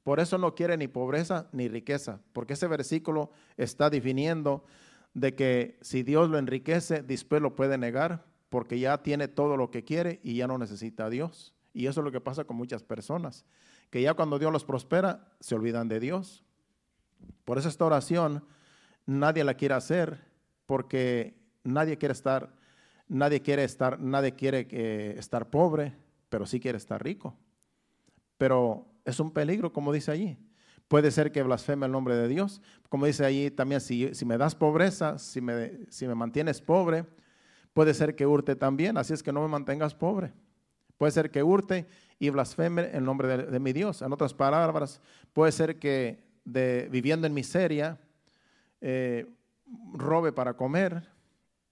Por 0.02 0.18
eso 0.18 0.36
no 0.38 0.54
quiere 0.54 0.76
ni 0.76 0.88
pobreza 0.88 1.48
ni 1.52 1.68
riqueza, 1.68 2.20
porque 2.32 2.54
ese 2.54 2.66
versículo 2.66 3.30
está 3.56 3.88
definiendo 3.88 4.64
de 5.14 5.34
que 5.34 5.78
si 5.80 6.02
Dios 6.02 6.28
lo 6.28 6.38
enriquece, 6.38 7.02
después 7.02 7.40
lo 7.40 7.54
puede 7.54 7.78
negar, 7.78 8.24
porque 8.48 8.78
ya 8.78 9.02
tiene 9.02 9.28
todo 9.28 9.56
lo 9.56 9.70
que 9.70 9.84
quiere 9.84 10.20
y 10.22 10.34
ya 10.34 10.46
no 10.46 10.58
necesita 10.58 11.06
a 11.06 11.10
Dios. 11.10 11.54
Y 11.72 11.86
eso 11.86 12.00
es 12.00 12.04
lo 12.04 12.12
que 12.12 12.20
pasa 12.20 12.44
con 12.44 12.56
muchas 12.56 12.82
personas, 12.82 13.44
que 13.90 14.02
ya 14.02 14.14
cuando 14.14 14.38
Dios 14.38 14.52
los 14.52 14.64
prospera, 14.64 15.32
se 15.40 15.54
olvidan 15.54 15.88
de 15.88 16.00
Dios. 16.00 16.44
Por 17.44 17.58
eso 17.58 17.68
esta 17.68 17.84
oración 17.84 18.44
nadie 19.06 19.44
la 19.44 19.54
quiere 19.54 19.74
hacer, 19.74 20.20
porque 20.66 21.38
nadie 21.62 21.96
quiere 21.98 22.12
estar, 22.12 22.54
nadie 23.12 23.42
quiere 23.42 23.62
estar, 23.64 24.00
nadie 24.00 24.32
quiere 24.32 24.66
eh, 24.70 25.14
estar 25.18 25.50
pobre, 25.50 25.94
pero 26.28 26.46
sí 26.46 26.58
quiere 26.58 26.78
estar 26.78 27.02
rico. 27.02 27.36
Pero 28.38 28.86
es 29.04 29.20
un 29.20 29.30
peligro, 29.30 29.72
como 29.72 29.92
dice 29.92 30.10
allí. 30.10 30.38
Puede 30.88 31.10
ser 31.10 31.30
que 31.30 31.42
blasfeme 31.42 31.86
el 31.86 31.92
nombre 31.92 32.16
de 32.16 32.26
Dios. 32.26 32.60
Como 32.88 33.06
dice 33.06 33.24
allí 33.24 33.50
también, 33.50 33.80
si, 33.80 34.14
si 34.14 34.24
me 34.24 34.38
das 34.38 34.54
pobreza, 34.54 35.18
si 35.18 35.40
me, 35.40 35.72
si 35.90 36.06
me 36.06 36.14
mantienes 36.14 36.60
pobre, 36.60 37.04
puede 37.74 37.94
ser 37.94 38.16
que 38.16 38.26
hurte 38.26 38.56
también. 38.56 38.96
Así 38.96 39.12
es 39.12 39.22
que 39.22 39.32
no 39.32 39.42
me 39.42 39.48
mantengas 39.48 39.94
pobre. 39.94 40.32
Puede 40.96 41.12
ser 41.12 41.30
que 41.30 41.42
hurte 41.42 41.86
y 42.18 42.30
blasfeme 42.30 42.90
el 42.92 43.04
nombre 43.04 43.36
de, 43.36 43.60
mi 43.60 43.72
Dios. 43.72 44.02
En 44.02 44.12
otras 44.12 44.32
palabras, 44.32 45.00
puede 45.32 45.52
ser 45.52 45.78
que 45.78 46.24
de, 46.44 46.88
viviendo 46.90 47.26
en 47.26 47.34
miseria, 47.34 47.98
eh, 48.80 49.26
robe 49.94 50.32
para 50.32 50.54
comer 50.54 51.11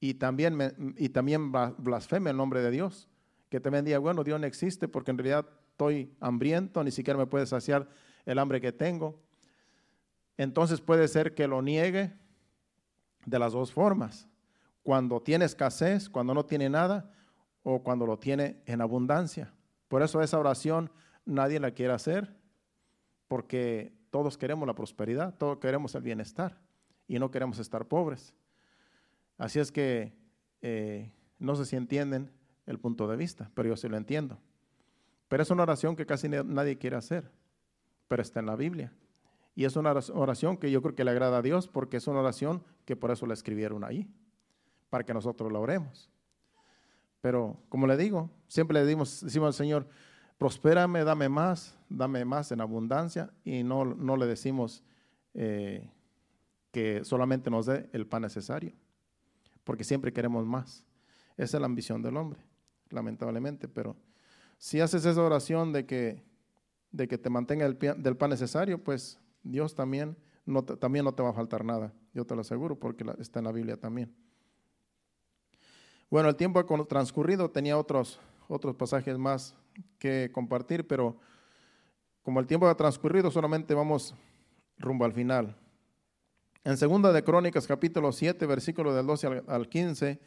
y 0.01 0.15
también, 0.15 0.95
y 0.97 1.11
también 1.11 1.53
blasfeme 1.53 2.31
el 2.31 2.37
nombre 2.37 2.63
de 2.63 2.71
Dios. 2.71 3.09
Que 3.51 3.61
también 3.61 3.85
diga, 3.85 3.99
bueno, 3.99 4.25
Dios 4.25 4.41
no 4.41 4.47
existe 4.47 4.89
porque 4.89 5.11
en 5.11 5.19
realidad 5.19 5.47
estoy 5.73 6.15
hambriento, 6.21 6.83
ni 6.83 6.91
siquiera 6.91 7.19
me 7.19 7.27
puede 7.27 7.47
saciar 7.47 7.89
el 8.25 8.39
hambre 8.39 8.61
que 8.61 8.73
tengo. 8.73 9.21
Entonces 10.37 10.81
puede 10.81 11.07
ser 11.09 11.35
que 11.35 11.47
lo 11.47 11.61
niegue 11.61 12.13
de 13.27 13.39
las 13.39 13.53
dos 13.53 13.73
formas. 13.73 14.29
Cuando 14.83 15.21
tiene 15.21 15.45
escasez, 15.45 16.09
cuando 16.09 16.33
no 16.33 16.47
tiene 16.47 16.71
nada, 16.71 17.13
o 17.63 17.83
cuando 17.83 18.07
lo 18.07 18.19
tiene 18.19 18.63
en 18.67 18.81
abundancia. 18.81 19.53
Por 19.89 20.03
eso 20.03 20.23
esa 20.23 20.39
oración 20.39 20.91
nadie 21.25 21.61
la 21.61 21.73
quiere 21.73 21.93
hacer, 21.93 22.35
porque 23.29 23.93
todos 24.11 24.39
queremos 24.39 24.67
la 24.67 24.75
prosperidad, 24.75 25.35
todos 25.37 25.59
queremos 25.59 25.95
el 25.95 26.03
bienestar 26.03 26.59
y 27.07 27.19
no 27.19 27.31
queremos 27.31 27.59
estar 27.59 27.87
pobres. 27.87 28.35
Así 29.41 29.59
es 29.59 29.73
que 29.73 30.13
eh, 30.61 31.11
no 31.39 31.57
sé 31.57 31.65
si 31.65 31.75
entienden 31.75 32.31
el 32.67 32.79
punto 32.79 33.09
de 33.09 33.17
vista, 33.17 33.51
pero 33.55 33.71
yo 33.71 33.77
sí 33.77 33.89
lo 33.89 33.97
entiendo. 33.97 34.39
Pero 35.29 35.43
es 35.43 35.51
una 35.51 35.63
oración 35.63 35.97
que 35.97 36.05
casi 36.05 36.29
nadie 36.29 36.77
quiere 36.77 36.97
hacer, 36.97 37.33
pero 38.07 38.21
está 38.21 38.41
en 38.41 38.47
la 38.47 38.55
Biblia. 38.55 38.93
Y 39.55 39.65
es 39.65 39.77
una 39.77 39.93
oración 40.13 40.59
que 40.59 40.71
yo 40.71 40.83
creo 40.83 40.95
que 40.95 41.05
le 41.05 41.11
agrada 41.11 41.39
a 41.39 41.43
Dios 41.43 41.69
porque 41.69 41.97
es 41.97 42.07
una 42.07 42.21
oración 42.21 42.63
que 42.85 42.97
por 42.97 43.11
eso 43.11 43.25
la 43.25 43.33
escribieron 43.33 43.83
ahí, 43.83 44.07
para 44.91 45.05
que 45.05 45.15
nosotros 45.15 45.51
la 45.51 45.59
oremos. 45.59 46.11
Pero 47.23 47.57
como 47.71 47.87
le 47.87 47.97
digo, 47.97 48.31
siempre 48.47 48.75
le 48.75 48.85
decimos, 48.85 49.23
decimos 49.23 49.47
al 49.47 49.55
Señor, 49.55 49.89
prospérame, 50.37 51.03
dame 51.03 51.31
más, 51.31 51.79
dame 51.89 52.27
más 52.27 52.53
en 52.53 52.61
abundancia 52.61 53.33
y 53.43 53.63
no, 53.63 53.87
no 53.87 54.19
le 54.19 54.27
decimos 54.27 54.85
eh, 55.33 55.91
que 56.73 57.05
solamente 57.05 57.49
nos 57.49 57.65
dé 57.65 57.89
el 57.95 58.07
pan 58.07 58.21
necesario, 58.21 58.75
porque 59.71 59.85
siempre 59.85 60.13
queremos 60.13 60.45
más. 60.45 60.85
Esa 61.37 61.57
es 61.57 61.61
la 61.61 61.67
ambición 61.67 62.03
del 62.03 62.17
hombre, 62.17 62.41
lamentablemente, 62.89 63.69
pero 63.69 63.95
si 64.59 64.81
haces 64.81 65.05
esa 65.05 65.23
oración 65.23 65.73
de 65.73 65.87
que, 65.87 66.25
de 66.91 67.07
que 67.07 67.17
te 67.19 67.31
mantenga 67.31 67.67
el, 67.67 67.79
del 67.79 68.17
pan 68.17 68.31
necesario, 68.31 68.83
pues 68.83 69.21
Dios 69.45 69.77
también 69.77 70.17
no, 70.45 70.65
te, 70.65 70.77
también 70.77 71.05
no 71.05 71.15
te 71.15 71.23
va 71.23 71.29
a 71.29 71.33
faltar 71.33 71.65
nada. 71.65 71.93
Yo 72.13 72.25
te 72.25 72.35
lo 72.35 72.41
aseguro 72.41 72.81
porque 72.81 73.05
está 73.21 73.39
en 73.39 73.45
la 73.45 73.53
Biblia 73.53 73.77
también. 73.77 74.13
Bueno, 76.11 76.29
el 76.29 76.35
tiempo 76.35 76.59
ha 76.59 76.87
transcurrido, 76.89 77.49
tenía 77.49 77.79
otros, 77.79 78.19
otros 78.49 78.75
pasajes 78.75 79.17
más 79.19 79.55
que 80.01 80.33
compartir, 80.33 80.85
pero 80.85 81.17
como 82.25 82.41
el 82.41 82.49
tiempo 82.49 82.67
ha 82.67 82.77
transcurrido, 82.77 83.31
solamente 83.31 83.73
vamos 83.73 84.17
rumbo 84.79 85.05
al 85.05 85.13
final. 85.13 85.57
En 86.63 86.77
segunda 86.77 87.11
de 87.11 87.25
Crónicas, 87.25 87.67
capítulo 87.67 88.13
7, 88.13 88.45
versículo 88.45 88.95
del 88.95 89.07
12 89.07 89.45
al 89.47 89.71
15, 89.71 90.21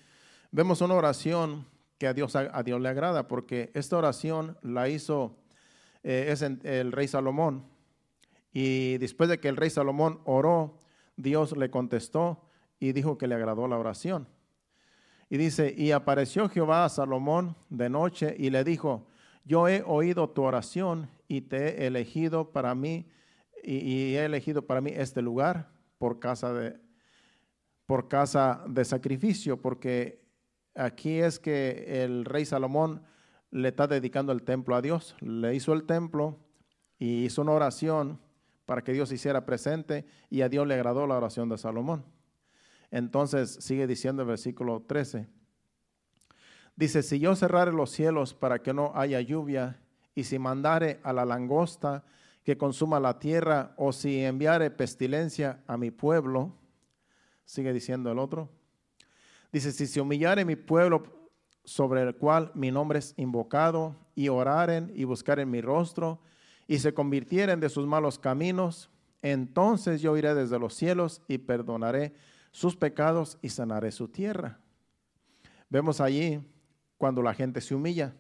vemos 0.49 0.81
una 0.81 0.95
oración 0.95 1.67
que 1.99 2.07
a 2.07 2.13
Dios, 2.15 2.35
a 2.35 2.63
Dios 2.63 2.81
le 2.81 2.89
agrada, 2.89 3.27
porque 3.27 3.69
esta 3.75 3.97
oración 3.97 4.57
la 4.63 4.89
hizo 4.89 5.37
eh, 6.01 6.33
el 6.63 6.91
rey 6.91 7.07
Salomón. 7.07 7.67
Y 8.51 8.97
después 8.97 9.29
de 9.29 9.39
que 9.39 9.47
el 9.47 9.57
rey 9.57 9.69
Salomón 9.69 10.21
oró, 10.25 10.79
Dios 11.17 11.55
le 11.55 11.69
contestó 11.69 12.49
y 12.79 12.93
dijo 12.93 13.19
que 13.19 13.27
le 13.27 13.35
agradó 13.35 13.67
la 13.67 13.77
oración. 13.77 14.27
Y 15.29 15.37
dice, 15.37 15.71
y 15.77 15.91
apareció 15.91 16.49
Jehová 16.49 16.85
a 16.85 16.89
Salomón 16.89 17.55
de 17.69 17.89
noche 17.91 18.35
y 18.39 18.49
le 18.49 18.63
dijo, 18.63 19.05
yo 19.45 19.67
he 19.67 19.83
oído 19.85 20.31
tu 20.31 20.41
oración 20.41 21.11
y 21.27 21.41
te 21.41 21.83
he 21.83 21.85
elegido 21.85 22.49
para 22.51 22.73
mí, 22.73 23.05
y 23.63 24.15
he 24.15 24.25
elegido 24.25 24.65
para 24.65 24.81
mí 24.81 24.91
este 24.95 25.21
lugar 25.21 25.72
por 26.03 26.19
casa 26.19 26.51
de, 26.51 26.77
por 27.85 28.09
casa 28.09 28.61
de 28.67 28.83
sacrificio, 28.83 29.61
porque 29.61 30.21
aquí 30.75 31.19
es 31.19 31.39
que 31.39 32.03
el 32.03 32.25
rey 32.25 32.43
Salomón 32.43 33.03
le 33.51 33.69
está 33.69 33.87
dedicando 33.87 34.33
el 34.33 34.43
templo 34.43 34.75
a 34.75 34.81
Dios. 34.81 35.15
Le 35.21 35.55
hizo 35.55 35.71
el 35.71 35.85
templo 35.85 36.39
y 36.99 37.23
hizo 37.23 37.41
una 37.41 37.53
oración 37.53 38.19
para 38.65 38.83
que 38.83 38.91
Dios 38.91 39.13
hiciera 39.13 39.45
presente 39.45 40.05
y 40.29 40.41
a 40.41 40.49
Dios 40.49 40.67
le 40.67 40.73
agradó 40.73 41.07
la 41.07 41.15
oración 41.15 41.47
de 41.47 41.57
Salomón. 41.57 42.03
Entonces 42.91 43.59
sigue 43.61 43.87
diciendo 43.87 44.23
el 44.23 44.27
versículo 44.27 44.81
13. 44.85 45.29
Dice, 46.75 47.01
si 47.01 47.19
yo 47.19 47.33
cerrare 47.33 47.71
los 47.71 47.91
cielos 47.91 48.33
para 48.33 48.61
que 48.61 48.73
no 48.73 48.91
haya 48.93 49.21
lluvia, 49.21 49.79
y 50.15 50.25
si 50.25 50.37
mandare 50.37 50.99
a 51.03 51.13
la 51.13 51.23
langosta 51.23 52.03
que 52.43 52.57
consuma 52.57 52.99
la 52.99 53.19
tierra, 53.19 53.73
o 53.77 53.93
si 53.93 54.23
enviare 54.23 54.69
pestilencia 54.71 55.63
a 55.67 55.77
mi 55.77 55.91
pueblo, 55.91 56.53
sigue 57.45 57.73
diciendo 57.73 58.11
el 58.11 58.19
otro, 58.19 58.49
Dice, 59.53 59.71
si 59.71 59.85
se 59.85 60.01
humillare 60.01 60.45
mi 60.45 60.55
pueblo 60.55 61.03
sobre 61.63 62.01
el 62.01 62.15
cual 62.15 62.51
mi 62.55 62.71
nombre 62.71 62.97
es 62.97 63.13
invocado, 63.17 63.95
y 64.15 64.29
oraren 64.29 64.91
y 64.95 65.03
buscaren 65.03 65.49
mi 65.49 65.61
rostro, 65.61 66.19
y 66.67 66.79
se 66.79 66.93
convirtieren 66.93 67.59
de 67.59 67.69
sus 67.69 67.85
malos 67.85 68.17
caminos, 68.17 68.89
entonces 69.21 70.01
yo 70.01 70.17
iré 70.17 70.33
desde 70.33 70.57
los 70.57 70.73
cielos 70.73 71.21
y 71.27 71.37
perdonaré 71.37 72.13
sus 72.51 72.75
pecados 72.75 73.37
y 73.41 73.49
sanaré 73.49 73.91
su 73.91 74.07
tierra. 74.07 74.59
Vemos 75.69 76.01
allí 76.01 76.41
cuando 76.97 77.21
la 77.21 77.33
gente 77.33 77.61
se 77.61 77.75
humilla. 77.75 78.15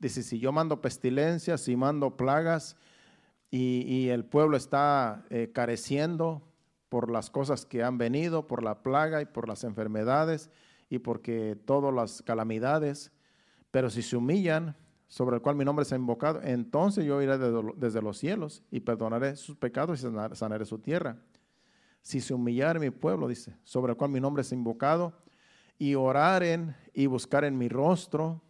Dice, 0.00 0.22
si 0.24 0.38
yo 0.40 0.52
mando 0.52 0.80
pestilencias, 0.80 1.60
si 1.60 1.76
mando 1.76 2.16
plagas 2.16 2.76
y, 3.50 4.08
el 4.08 4.24
pueblo 4.24 4.56
está 4.56 5.24
eh, 5.30 5.50
careciendo, 5.52 6.42
por 6.88 7.10
las 7.10 7.30
cosas 7.30 7.66
que 7.66 7.82
han 7.82 7.98
venido, 7.98 8.46
por 8.46 8.62
la 8.62 8.82
plaga 8.82 9.20
y 9.20 9.26
por 9.26 9.48
las 9.48 9.64
enfermedades 9.64 10.50
y 10.88 11.00
porque 11.00 11.56
todas 11.64 11.92
las 11.94 12.22
calamidades. 12.22 13.12
Pero 13.70 13.90
si 13.90 14.02
se 14.02 14.16
humillan, 14.16 14.76
sobre 15.06 15.36
el 15.36 15.42
cual 15.42 15.56
mi 15.56 15.64
nombre 15.64 15.84
se 15.84 15.94
ha 15.94 15.98
invocado, 15.98 16.40
entonces 16.42 17.04
yo 17.04 17.22
iré 17.22 17.38
desde 17.38 18.02
los 18.02 18.18
cielos 18.18 18.62
y 18.70 18.80
perdonaré 18.80 19.36
sus 19.36 19.56
pecados 19.56 20.00
y 20.00 20.36
sanaré 20.36 20.64
su 20.66 20.78
tierra. 20.78 21.16
Si 22.02 22.20
se 22.20 22.34
humillare 22.34 22.78
mi 22.78 22.90
pueblo, 22.90 23.26
dice, 23.26 23.56
sobre 23.64 23.92
el 23.92 23.96
cual 23.96 24.10
mi 24.10 24.20
nombre 24.20 24.42
es 24.42 24.52
invocado, 24.52 25.14
y 25.78 25.94
oraren 25.94 26.76
y 26.92 27.06
buscaren 27.06 27.56
mi 27.56 27.68
rostro, 27.68 28.42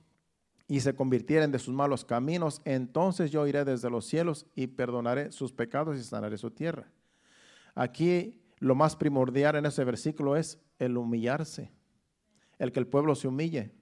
y 0.69 0.81
se 0.81 0.95
convirtieren 0.95 1.51
de 1.51 1.59
sus 1.59 1.75
malos 1.75 2.05
caminos, 2.05 2.61
entonces 2.67 3.31
yo 3.31 3.47
iré 3.47 3.65
desde 3.65 3.89
los 3.89 4.05
cielos 4.05 4.47
y 4.55 4.67
perdonaré 4.67 5.33
sus 5.33 5.51
pecados 5.51 5.99
y 5.99 6.05
sanaré 6.05 6.37
su 6.37 6.51
tierra. 6.51 6.93
Aquí 7.75 8.43
lo 8.59 8.75
más 8.75 8.95
primordial 8.95 9.57
en 9.57 9.65
ese 9.65 9.83
versículo 9.85 10.37
es 10.37 10.61
el 10.79 10.99
humillarse, 10.99 11.73
el 12.59 12.71
que 12.71 12.81
el 12.81 12.87
pueblo 12.87 13.15
se 13.15 13.29
humille 13.29 13.73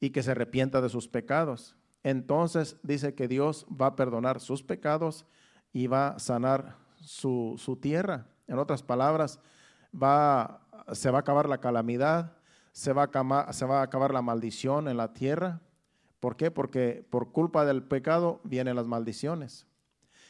y 0.00 0.10
que 0.10 0.22
se 0.22 0.30
arrepienta 0.30 0.80
de 0.80 0.88
sus 0.88 1.06
pecados. 1.06 1.76
Entonces 2.02 2.78
dice 2.82 3.14
que 3.14 3.28
Dios 3.28 3.66
va 3.70 3.88
a 3.88 3.96
perdonar 3.96 4.40
sus 4.40 4.62
pecados 4.62 5.26
y 5.72 5.86
va 5.86 6.08
a 6.08 6.18
sanar 6.18 6.78
su, 6.96 7.78
tierra. 7.80 8.26
En 8.46 8.58
otras 8.58 8.82
palabras, 8.82 9.38
va, 9.94 10.66
se 10.92 11.10
va 11.10 11.18
a 11.18 11.20
acabar 11.20 11.48
la 11.48 11.58
calamidad, 11.58 12.36
se 12.72 12.92
va 12.92 13.10
a, 13.12 13.52
se 13.52 13.66
va 13.66 13.80
a 13.80 13.82
acabar 13.82 14.14
la 14.14 14.22
maldición 14.22 14.88
en 14.88 14.96
la 14.96 15.12
tierra, 15.12 15.60
¿Por 16.24 16.36
qué? 16.36 16.50
Porque 16.50 17.06
por 17.10 17.32
culpa 17.32 17.66
del 17.66 17.82
pecado 17.82 18.40
vienen 18.44 18.76
las 18.76 18.86
maldiciones. 18.86 19.66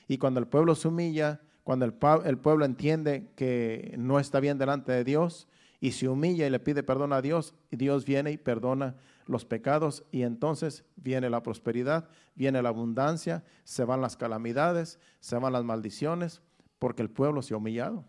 Y 0.08 0.18
cuando 0.18 0.40
el 0.40 0.48
pueblo 0.48 0.74
se 0.74 0.88
humilla, 0.88 1.40
cuando 1.62 1.84
el, 1.84 1.94
el 2.24 2.36
pueblo 2.36 2.64
entiende 2.64 3.30
que 3.36 3.94
no 3.96 4.18
está 4.18 4.40
bien 4.40 4.58
delante 4.58 4.90
de 4.90 5.04
Dios 5.04 5.46
y 5.78 5.92
se 5.92 6.08
humilla 6.08 6.48
y 6.48 6.50
le 6.50 6.58
pide 6.58 6.82
perdón 6.82 7.12
a 7.12 7.22
Dios, 7.22 7.54
Dios 7.70 8.04
viene 8.04 8.32
y 8.32 8.38
perdona 8.38 8.96
los 9.26 9.44
pecados 9.44 10.02
y 10.10 10.22
entonces 10.22 10.84
viene 10.96 11.30
la 11.30 11.44
prosperidad, 11.44 12.08
viene 12.34 12.60
la 12.60 12.70
abundancia, 12.70 13.44
se 13.62 13.84
van 13.84 14.00
las 14.00 14.16
calamidades, 14.16 14.98
se 15.20 15.38
van 15.38 15.52
las 15.52 15.62
maldiciones, 15.62 16.42
porque 16.80 17.02
el 17.02 17.10
pueblo 17.10 17.40
se 17.40 17.54
ha 17.54 17.58
humillado. 17.58 18.04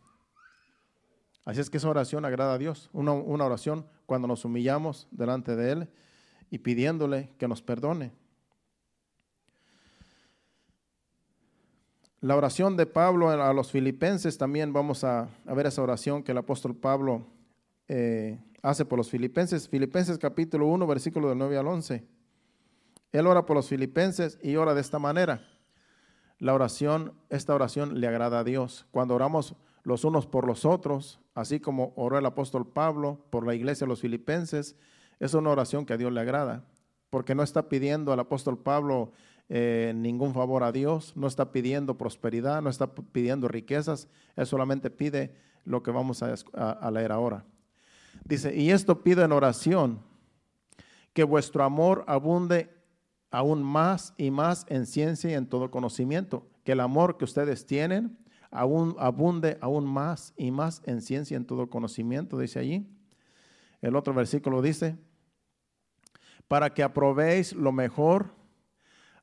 Así 1.45 1.59
es 1.59 1.69
que 1.69 1.77
esa 1.77 1.89
oración 1.91 2.25
agrada 2.25 2.55
a 2.55 2.57
Dios, 2.57 2.89
una, 2.93 3.11
una 3.11 3.45
oración 3.45 3.85
cuando 4.07 4.27
nos 4.27 4.43
humillamos 4.43 5.07
delante 5.11 5.55
de 5.55 5.71
Él 5.71 5.89
y 6.49 6.59
pidiéndole 6.59 7.29
que 7.37 7.47
nos 7.47 7.61
perdone. 7.61 8.11
La 12.21 12.35
oración 12.35 12.75
de 12.75 12.87
Pablo 12.87 13.29
a 13.29 13.53
los 13.53 13.71
filipenses, 13.71 14.37
también 14.37 14.73
vamos 14.73 15.03
a, 15.03 15.29
ver 15.45 15.67
esa 15.67 15.83
oración 15.83 16.23
que 16.23 16.31
el 16.31 16.39
apóstol 16.39 16.75
Pablo 16.75 17.27
eh, 17.87 18.39
hace 18.63 18.83
por 18.83 18.97
los 18.97 19.11
filipenses. 19.11 19.69
Filipenses 19.69 20.17
capítulo 20.17 20.65
1, 20.65 20.87
versículo 20.87 21.29
del 21.29 21.37
9 21.37 21.57
al 21.57 21.67
11. 21.67 22.03
Él 23.11 23.27
ora 23.27 23.45
por 23.45 23.55
los 23.55 23.69
filipenses 23.69 24.39
y 24.41 24.55
ora 24.55 24.73
de 24.73 24.81
esta 24.81 24.97
manera. 24.97 25.47
La 26.39 26.53
oración, 26.53 27.13
esta 27.29 27.53
oración 27.53 27.99
le 27.99 28.07
agrada 28.07 28.39
a 28.39 28.43
Dios. 28.43 28.87
Cuando 28.89 29.13
oramos 29.13 29.55
los 29.83 30.03
unos 30.03 30.25
por 30.25 30.47
los 30.47 30.65
otros, 30.65 31.19
así 31.35 31.59
como 31.59 31.93
oró 31.95 32.17
el 32.17 32.25
apóstol 32.25 32.67
Pablo 32.67 33.23
por 33.29 33.45
la 33.45 33.53
iglesia 33.53 33.85
de 33.85 33.89
los 33.89 34.01
filipenses, 34.01 34.75
es 35.19 35.33
una 35.33 35.49
oración 35.49 35.85
que 35.85 35.93
a 35.93 35.97
Dios 35.97 36.11
le 36.11 36.21
agrada, 36.21 36.65
porque 37.09 37.35
no 37.35 37.43
está 37.43 37.69
pidiendo 37.69 38.11
al 38.11 38.19
apóstol 38.19 38.57
Pablo 38.57 39.11
eh, 39.47 39.93
ningún 39.95 40.33
favor 40.33 40.63
a 40.63 40.71
Dios, 40.71 41.13
no 41.15 41.27
está 41.27 41.51
pidiendo 41.51 41.97
prosperidad, 41.97 42.61
no 42.61 42.69
está 42.69 42.93
pidiendo 42.93 43.47
riquezas, 43.47 44.07
él 44.35 44.45
solamente 44.45 44.89
pide 44.89 45.35
lo 45.65 45.83
que 45.83 45.91
vamos 45.91 46.23
a, 46.23 46.91
leer 46.91 47.11
ahora. 47.11 47.45
Dice, 48.23 48.55
y 48.55 48.71
esto 48.71 49.03
pido 49.03 49.23
en 49.23 49.31
oración, 49.31 49.99
que 51.13 51.23
vuestro 51.23 51.63
amor 51.63 52.03
abunde 52.07 52.69
aún 53.31 53.63
más 53.63 54.13
y 54.17 54.31
más 54.31 54.65
en 54.67 54.85
ciencia 54.85 55.31
y 55.31 55.33
en 55.33 55.47
todo 55.47 55.71
conocimiento, 55.71 56.47
que 56.63 56.71
el 56.71 56.79
amor 56.79 57.17
que 57.17 57.25
ustedes 57.25 57.65
tienen 57.65 58.17
aún, 58.51 58.95
abunde 58.99 59.57
aún 59.61 59.85
más 59.85 60.33
y 60.37 60.51
más 60.51 60.81
en 60.85 61.01
ciencia 61.01 61.35
y 61.35 61.37
en 61.37 61.45
todo 61.45 61.69
conocimiento, 61.69 62.37
dice 62.37 62.59
allí. 62.59 62.94
El 63.85 63.95
otro 63.95 64.15
versículo 64.15 64.63
dice, 64.63 64.97
para 66.47 66.73
que 66.73 66.81
aprobéis 66.81 67.53
lo 67.53 67.71
mejor 67.71 68.31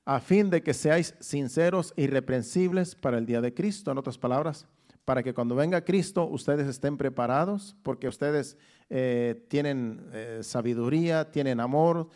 a 0.04 0.20
fin 0.20 0.50
de 0.50 0.62
que 0.62 0.72
seáis 0.72 1.16
sinceros 1.18 1.92
e 1.96 2.02
irreprensibles 2.04 2.94
para 2.94 3.18
el 3.18 3.26
día 3.26 3.40
de 3.40 3.52
Cristo. 3.52 3.90
En 3.90 3.98
otras 3.98 4.18
palabras, 4.18 4.68
para 5.04 5.24
que 5.24 5.34
cuando 5.34 5.56
venga 5.56 5.84
Cristo 5.84 6.28
ustedes 6.28 6.68
estén 6.68 6.96
preparados, 6.96 7.74
porque 7.82 8.06
ustedes 8.06 8.56
eh, 8.88 9.44
tienen 9.48 10.08
eh, 10.12 10.38
sabiduría, 10.42 11.28
tienen 11.32 11.58
amor, 11.58 12.08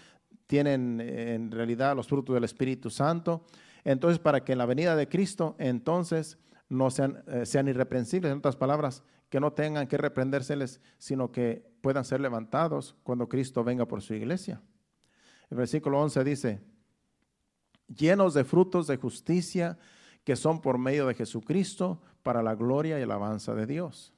tienen 0.46 1.00
eh, 1.00 1.34
en 1.34 1.50
realidad 1.50 1.96
los 1.96 2.06
frutos 2.06 2.32
del 2.32 2.44
Espíritu 2.44 2.90
Santo. 2.90 3.44
Entonces, 3.82 4.20
para 4.20 4.44
que 4.44 4.52
en 4.52 4.58
la 4.58 4.66
venida 4.66 4.94
de 4.94 5.08
Cristo, 5.08 5.56
entonces 5.58 6.38
no 6.68 6.90
sean, 6.90 7.24
sean 7.42 7.66
irreprensibles, 7.66 8.30
en 8.30 8.38
otras 8.38 8.54
palabras, 8.54 9.02
que 9.28 9.40
no 9.40 9.52
tengan 9.52 9.88
que 9.88 9.96
reprendérseles, 9.96 10.80
sino 10.98 11.32
que 11.32 11.75
puedan 11.86 12.04
ser 12.04 12.20
levantados 12.20 12.96
cuando 13.04 13.28
Cristo 13.28 13.62
venga 13.62 13.86
por 13.86 14.02
su 14.02 14.12
iglesia. 14.12 14.60
El 15.48 15.58
versículo 15.58 16.00
11 16.02 16.24
dice, 16.24 16.60
llenos 17.86 18.34
de 18.34 18.42
frutos 18.42 18.88
de 18.88 18.96
justicia 18.96 19.78
que 20.24 20.34
son 20.34 20.60
por 20.60 20.78
medio 20.78 21.06
de 21.06 21.14
Jesucristo 21.14 22.02
para 22.24 22.42
la 22.42 22.56
gloria 22.56 22.98
y 22.98 23.02
alabanza 23.04 23.54
de 23.54 23.66
Dios. 23.66 24.12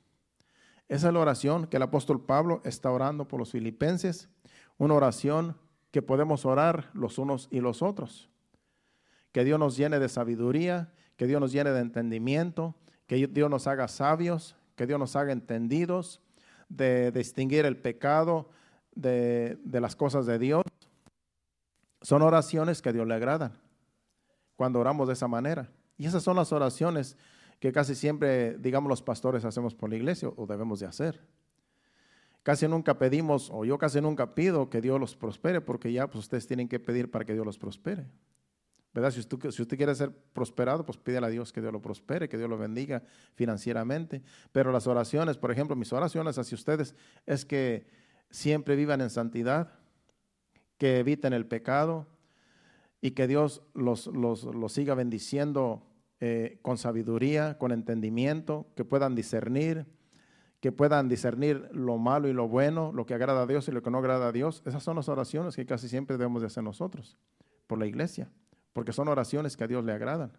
Esa 0.88 1.08
es 1.08 1.12
la 1.12 1.20
oración 1.20 1.66
que 1.66 1.76
el 1.76 1.82
apóstol 1.82 2.24
Pablo 2.24 2.62
está 2.64 2.90
orando 2.90 3.28
por 3.28 3.38
los 3.38 3.52
filipenses, 3.52 4.30
una 4.78 4.94
oración 4.94 5.54
que 5.90 6.00
podemos 6.00 6.46
orar 6.46 6.88
los 6.94 7.18
unos 7.18 7.48
y 7.50 7.60
los 7.60 7.82
otros. 7.82 8.30
Que 9.30 9.44
Dios 9.44 9.58
nos 9.58 9.76
llene 9.76 9.98
de 9.98 10.08
sabiduría, 10.08 10.90
que 11.18 11.26
Dios 11.26 11.38
nos 11.38 11.52
llene 11.52 11.72
de 11.72 11.80
entendimiento, 11.80 12.76
que 13.06 13.26
Dios 13.26 13.50
nos 13.50 13.66
haga 13.66 13.88
sabios, 13.88 14.56
que 14.74 14.86
Dios 14.86 14.98
nos 14.98 15.16
haga 15.16 15.32
entendidos, 15.32 16.22
de 16.68 17.12
distinguir 17.12 17.64
el 17.64 17.76
pecado 17.76 18.50
de, 18.94 19.58
de 19.64 19.80
las 19.80 19.96
cosas 19.96 20.26
de 20.26 20.38
Dios 20.38 20.64
son 22.02 22.22
oraciones 22.22 22.82
que 22.82 22.90
a 22.90 22.92
Dios 22.92 23.06
le 23.06 23.14
agradan 23.14 23.52
cuando 24.56 24.80
oramos 24.80 25.06
de 25.08 25.14
esa 25.14 25.28
manera. 25.28 25.70
Y 25.96 26.06
esas 26.06 26.22
son 26.22 26.36
las 26.36 26.52
oraciones 26.52 27.16
que 27.60 27.72
casi 27.72 27.94
siempre, 27.94 28.56
digamos, 28.58 28.88
los 28.88 29.02
pastores 29.02 29.44
hacemos 29.44 29.74
por 29.74 29.90
la 29.90 29.96
iglesia 29.96 30.28
o 30.36 30.46
debemos 30.46 30.80
de 30.80 30.86
hacer. 30.86 31.20
Casi 32.42 32.66
nunca 32.68 32.98
pedimos, 32.98 33.50
o 33.52 33.64
yo 33.64 33.78
casi 33.78 34.00
nunca 34.00 34.34
pido 34.34 34.70
que 34.70 34.80
Dios 34.80 34.98
los 34.98 35.16
prospere, 35.16 35.60
porque 35.60 35.92
ya 35.92 36.06
pues, 36.06 36.24
ustedes 36.24 36.46
tienen 36.46 36.68
que 36.68 36.80
pedir 36.80 37.10
para 37.10 37.24
que 37.24 37.34
Dios 37.34 37.44
los 37.44 37.58
prospere. 37.58 38.06
Si 39.10 39.20
usted, 39.20 39.76
quiere 39.76 39.94
ser 39.94 40.12
prosperado, 40.32 40.84
pues 40.84 40.98
pídele 40.98 41.26
a 41.26 41.30
Dios 41.30 41.52
que 41.52 41.60
Dios 41.60 41.72
lo 41.72 41.80
prospere, 41.80 42.28
que 42.28 42.36
Dios 42.36 42.48
lo 42.48 42.58
bendiga 42.58 43.02
financieramente. 43.34 44.22
Pero 44.52 44.72
las 44.72 44.86
oraciones, 44.86 45.36
por 45.36 45.50
ejemplo, 45.50 45.76
mis 45.76 45.92
oraciones 45.92 46.38
hacia 46.38 46.56
ustedes 46.56 46.94
es 47.26 47.44
que 47.44 47.86
siempre 48.30 48.76
vivan 48.76 49.00
en 49.00 49.10
santidad, 49.10 49.72
que 50.76 50.98
eviten 50.98 51.32
el 51.32 51.46
pecado 51.46 52.06
y 53.00 53.12
que 53.12 53.26
Dios 53.26 53.62
los, 53.74 54.10
siga 54.68 54.94
bendiciendo 54.94 55.86
eh, 56.20 56.58
con 56.62 56.78
sabiduría, 56.78 57.58
con 57.58 57.72
entendimiento, 57.72 58.66
que 58.74 58.84
puedan 58.84 59.14
discernir, 59.14 59.86
que 60.60 60.72
puedan 60.72 61.08
discernir 61.08 61.68
lo 61.72 61.98
malo 61.98 62.28
y 62.28 62.32
lo 62.32 62.48
bueno, 62.48 62.92
lo 62.92 63.06
que 63.06 63.14
agrada 63.14 63.42
a 63.42 63.46
Dios 63.46 63.68
y 63.68 63.72
lo 63.72 63.82
que 63.82 63.90
no 63.90 63.98
agrada 63.98 64.28
a 64.28 64.32
Dios. 64.32 64.62
Esas 64.66 64.82
son 64.82 64.96
las 64.96 65.08
oraciones 65.08 65.54
que 65.54 65.66
casi 65.66 65.88
siempre 65.88 66.16
debemos 66.16 66.42
de 66.42 66.46
hacer 66.46 66.64
nosotros 66.64 67.16
por 67.66 67.78
la 67.78 67.86
iglesia, 67.86 68.28
porque 68.72 68.92
son 68.92 69.08
oraciones 69.08 69.56
que 69.56 69.64
a 69.64 69.66
Dios 69.66 69.84
le 69.84 69.92
agradan. 69.92 70.32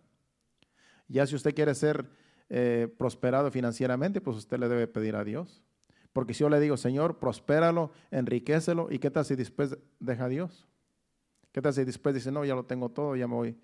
Ya 1.07 1.25
si 1.25 1.35
usted 1.35 1.53
quiere 1.53 1.73
ser 1.75 2.05
eh, 2.49 2.87
prosperado 2.97 3.51
financieramente, 3.51 4.21
pues 4.21 4.37
usted 4.37 4.59
le 4.59 4.69
debe 4.69 4.87
pedir 4.87 5.15
a 5.15 5.23
Dios. 5.23 5.63
Porque 6.13 6.33
si 6.33 6.41
yo 6.41 6.49
le 6.49 6.59
digo, 6.59 6.77
Señor, 6.77 7.19
prospéralo, 7.19 7.91
enriquecelo, 8.11 8.87
¿y 8.91 8.99
qué 8.99 9.11
tal 9.11 9.25
si 9.25 9.35
después 9.35 9.77
deja 9.99 10.25
a 10.25 10.29
Dios? 10.29 10.67
¿Qué 11.51 11.61
tal 11.61 11.73
si 11.73 11.83
después 11.83 12.15
dice, 12.15 12.31
no, 12.31 12.45
ya 12.45 12.55
lo 12.55 12.65
tengo 12.65 12.89
todo, 12.89 13.15
ya 13.15 13.27
me 13.27 13.35
voy, 13.35 13.57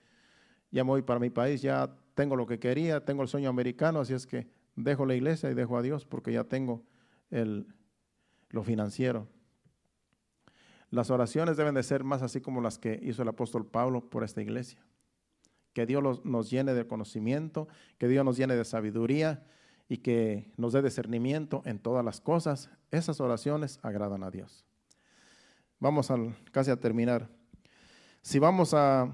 ya 0.71 0.83
me 0.83 0.89
voy 0.89 1.01
para 1.01 1.19
mi 1.19 1.29
país, 1.29 1.61
ya 1.61 1.95
tengo 2.13 2.35
lo 2.35 2.45
que 2.45 2.59
quería, 2.59 3.03
tengo 3.03 3.21
el 3.21 3.27
sueño 3.27 3.49
americano, 3.49 3.99
así 3.99 4.13
es 4.13 4.25
que 4.25 4.47
dejo 4.75 5.05
la 5.05 5.15
iglesia 5.15 5.49
y 5.49 5.53
dejo 5.53 5.77
a 5.77 5.81
Dios 5.81 6.05
porque 6.05 6.31
ya 6.31 6.43
tengo 6.43 6.83
lo 8.49 8.63
financiero. 8.63 9.27
Las 10.95 11.11
oraciones 11.11 11.57
deben 11.57 11.75
de 11.75 11.83
ser 11.83 12.05
más 12.05 12.21
así 12.21 12.39
como 12.39 12.61
las 12.61 12.77
que 12.77 12.97
hizo 13.03 13.21
el 13.21 13.27
apóstol 13.27 13.65
Pablo 13.65 14.09
por 14.09 14.23
esta 14.23 14.41
iglesia. 14.41 14.79
Que 15.73 15.85
Dios 15.85 16.23
nos 16.23 16.49
llene 16.49 16.73
de 16.73 16.87
conocimiento, 16.87 17.67
que 17.97 18.07
Dios 18.07 18.23
nos 18.23 18.37
llene 18.37 18.55
de 18.55 18.63
sabiduría, 18.63 19.43
y 19.89 19.97
que 19.97 20.53
nos 20.55 20.71
dé 20.71 20.81
discernimiento 20.81 21.61
en 21.65 21.79
todas 21.79 22.05
las 22.05 22.21
cosas, 22.21 22.69
esas 22.91 23.19
oraciones 23.19 23.77
agradan 23.81 24.23
a 24.23 24.31
Dios. 24.31 24.63
Vamos 25.81 26.07
casi 26.53 26.71
a 26.71 26.79
terminar. 26.79 27.27
Si 28.21 28.39
vamos 28.39 28.73
a, 28.73 29.13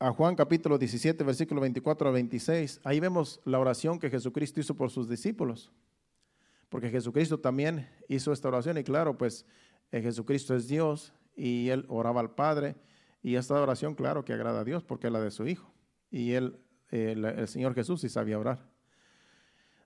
a 0.00 0.10
Juan 0.10 0.34
capítulo 0.34 0.78
17, 0.78 1.22
versículo 1.22 1.60
24 1.60 2.08
al 2.08 2.14
26, 2.14 2.80
ahí 2.82 2.98
vemos 2.98 3.40
la 3.44 3.60
oración 3.60 4.00
que 4.00 4.10
Jesucristo 4.10 4.58
hizo 4.58 4.74
por 4.74 4.90
sus 4.90 5.08
discípulos. 5.08 5.70
Porque 6.68 6.90
Jesucristo 6.90 7.38
también 7.38 7.88
hizo 8.08 8.32
esta 8.32 8.48
oración 8.48 8.76
y 8.78 8.82
claro, 8.82 9.16
pues 9.16 9.46
eh, 9.92 10.02
Jesucristo 10.02 10.54
es 10.54 10.68
Dios 10.68 11.12
y 11.34 11.68
él 11.70 11.84
oraba 11.88 12.20
al 12.20 12.34
Padre 12.34 12.76
y 13.22 13.36
esta 13.36 13.60
oración, 13.60 13.94
claro 13.94 14.24
que 14.24 14.32
agrada 14.32 14.60
a 14.60 14.64
Dios 14.64 14.84
porque 14.84 15.08
es 15.08 15.12
la 15.12 15.20
de 15.20 15.30
su 15.30 15.46
Hijo. 15.46 15.72
Y 16.10 16.32
él 16.32 16.58
el, 16.90 17.48
Señor 17.48 17.74
Jesús 17.74 18.00
sí 18.00 18.08
sabía 18.08 18.38
orar. 18.38 18.58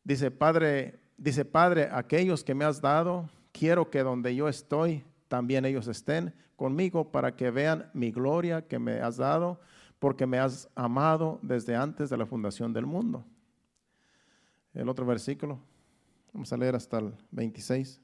Dice, 0.04 0.30
Padre, 0.30 1.00
dice, 1.16 1.44
Padre, 1.44 1.88
aquellos 1.92 2.44
que 2.44 2.54
me 2.54 2.64
has 2.64 2.80
dado, 2.80 3.28
quiero 3.52 3.90
que 3.90 4.02
donde 4.02 4.34
yo 4.34 4.48
estoy, 4.48 5.04
también 5.28 5.64
ellos 5.64 5.86
estén 5.88 6.34
conmigo 6.56 7.10
para 7.10 7.36
que 7.36 7.50
vean 7.50 7.90
mi 7.94 8.10
gloria 8.10 8.66
que 8.66 8.78
me 8.78 9.00
has 9.00 9.16
dado, 9.16 9.60
porque 9.98 10.26
me 10.26 10.38
has 10.38 10.68
amado 10.74 11.38
desde 11.42 11.76
antes 11.76 12.10
de 12.10 12.16
la 12.16 12.26
fundación 12.26 12.72
del 12.72 12.86
mundo. 12.86 13.24
El 14.74 14.88
otro 14.88 15.04
versículo, 15.06 15.58
vamos 16.32 16.52
a 16.52 16.56
leer 16.56 16.74
hasta 16.74 16.98
el 16.98 17.14
26. 17.30 18.00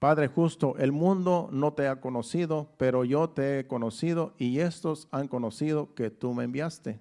Padre 0.00 0.28
justo, 0.28 0.76
el 0.78 0.92
mundo 0.92 1.50
no 1.52 1.74
te 1.74 1.86
ha 1.86 2.00
conocido, 2.00 2.72
pero 2.78 3.04
yo 3.04 3.28
te 3.28 3.58
he 3.58 3.66
conocido 3.66 4.32
y 4.38 4.60
estos 4.60 5.08
han 5.10 5.28
conocido 5.28 5.94
que 5.94 6.08
tú 6.08 6.32
me 6.32 6.44
enviaste. 6.44 6.98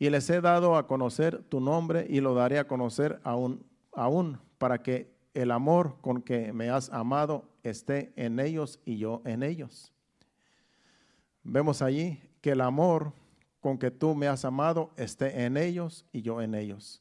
Y 0.00 0.10
les 0.10 0.28
he 0.30 0.40
dado 0.40 0.74
a 0.76 0.88
conocer 0.88 1.44
tu 1.44 1.60
nombre 1.60 2.08
y 2.10 2.20
lo 2.20 2.34
daré 2.34 2.58
a 2.58 2.66
conocer 2.66 3.20
aún, 3.22 3.64
aún 3.92 4.40
para 4.58 4.82
que 4.82 5.14
el 5.32 5.52
amor 5.52 5.94
con 6.00 6.22
que 6.22 6.52
me 6.52 6.70
has 6.70 6.90
amado 6.90 7.44
esté 7.62 8.12
en 8.16 8.40
ellos 8.40 8.80
y 8.84 8.98
yo 8.98 9.22
en 9.24 9.44
ellos. 9.44 9.92
Vemos 11.44 11.82
allí 11.82 12.20
que 12.40 12.50
el 12.50 12.62
amor 12.62 13.12
con 13.60 13.78
que 13.78 13.92
tú 13.92 14.16
me 14.16 14.26
has 14.26 14.44
amado 14.44 14.90
esté 14.96 15.44
en 15.44 15.56
ellos 15.56 16.04
y 16.10 16.22
yo 16.22 16.42
en 16.42 16.56
ellos. 16.56 17.00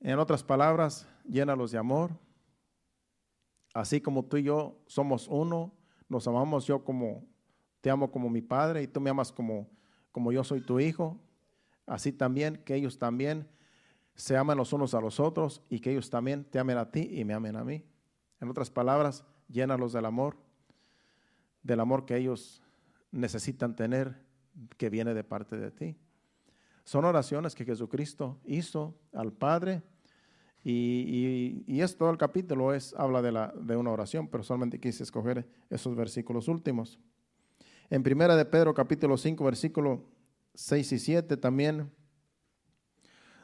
En 0.00 0.20
otras 0.20 0.44
palabras, 0.44 1.08
llénalos 1.28 1.72
de 1.72 1.78
amor. 1.78 2.12
Así 3.72 4.00
como 4.00 4.24
tú 4.24 4.36
y 4.36 4.44
yo 4.44 4.80
somos 4.86 5.28
uno, 5.28 5.72
nos 6.08 6.26
amamos 6.26 6.66
yo 6.66 6.84
como 6.84 7.24
te 7.80 7.90
amo 7.90 8.10
como 8.10 8.28
mi 8.28 8.42
padre 8.42 8.82
y 8.82 8.88
tú 8.88 9.00
me 9.00 9.10
amas 9.10 9.32
como, 9.32 9.70
como 10.12 10.32
yo 10.32 10.44
soy 10.44 10.60
tu 10.60 10.80
hijo. 10.80 11.18
Así 11.86 12.12
también 12.12 12.62
que 12.64 12.74
ellos 12.74 12.98
también 12.98 13.48
se 14.14 14.36
aman 14.36 14.58
los 14.58 14.72
unos 14.72 14.94
a 14.94 15.00
los 15.00 15.18
otros 15.18 15.62
y 15.68 15.80
que 15.80 15.92
ellos 15.92 16.10
también 16.10 16.44
te 16.44 16.58
amen 16.58 16.78
a 16.78 16.90
ti 16.90 17.08
y 17.10 17.24
me 17.24 17.32
amen 17.32 17.56
a 17.56 17.64
mí. 17.64 17.84
En 18.40 18.48
otras 18.48 18.70
palabras, 18.70 19.24
llénalos 19.48 19.92
del 19.92 20.04
amor, 20.04 20.36
del 21.62 21.80
amor 21.80 22.04
que 22.04 22.16
ellos 22.16 22.62
necesitan 23.10 23.74
tener, 23.76 24.24
que 24.76 24.90
viene 24.90 25.14
de 25.14 25.24
parte 25.24 25.56
de 25.56 25.70
ti. 25.70 25.96
Son 26.84 27.04
oraciones 27.04 27.54
que 27.54 27.64
Jesucristo 27.64 28.40
hizo 28.44 28.98
al 29.12 29.32
Padre 29.32 29.82
y, 30.62 31.64
y, 31.66 31.80
es 31.80 31.96
todo 31.96 32.10
el 32.10 32.18
capítulo, 32.18 32.74
es, 32.74 32.94
habla 32.98 33.22
de, 33.22 33.32
la, 33.32 33.52
de 33.58 33.76
una 33.76 33.90
oración, 33.90 34.28
pero 34.28 34.42
solamente 34.42 34.78
quise 34.78 35.02
escoger 35.02 35.46
esos 35.70 35.96
versículos 35.96 36.48
últimos. 36.48 36.98
En 37.88 38.02
primera 38.02 38.36
de 38.36 38.44
Pedro 38.44 38.74
capítulo 38.74 39.16
5, 39.16 39.42
versículo 39.42 40.04
6 40.54 40.92
y 40.92 40.98
7 40.98 41.36
también 41.38 41.90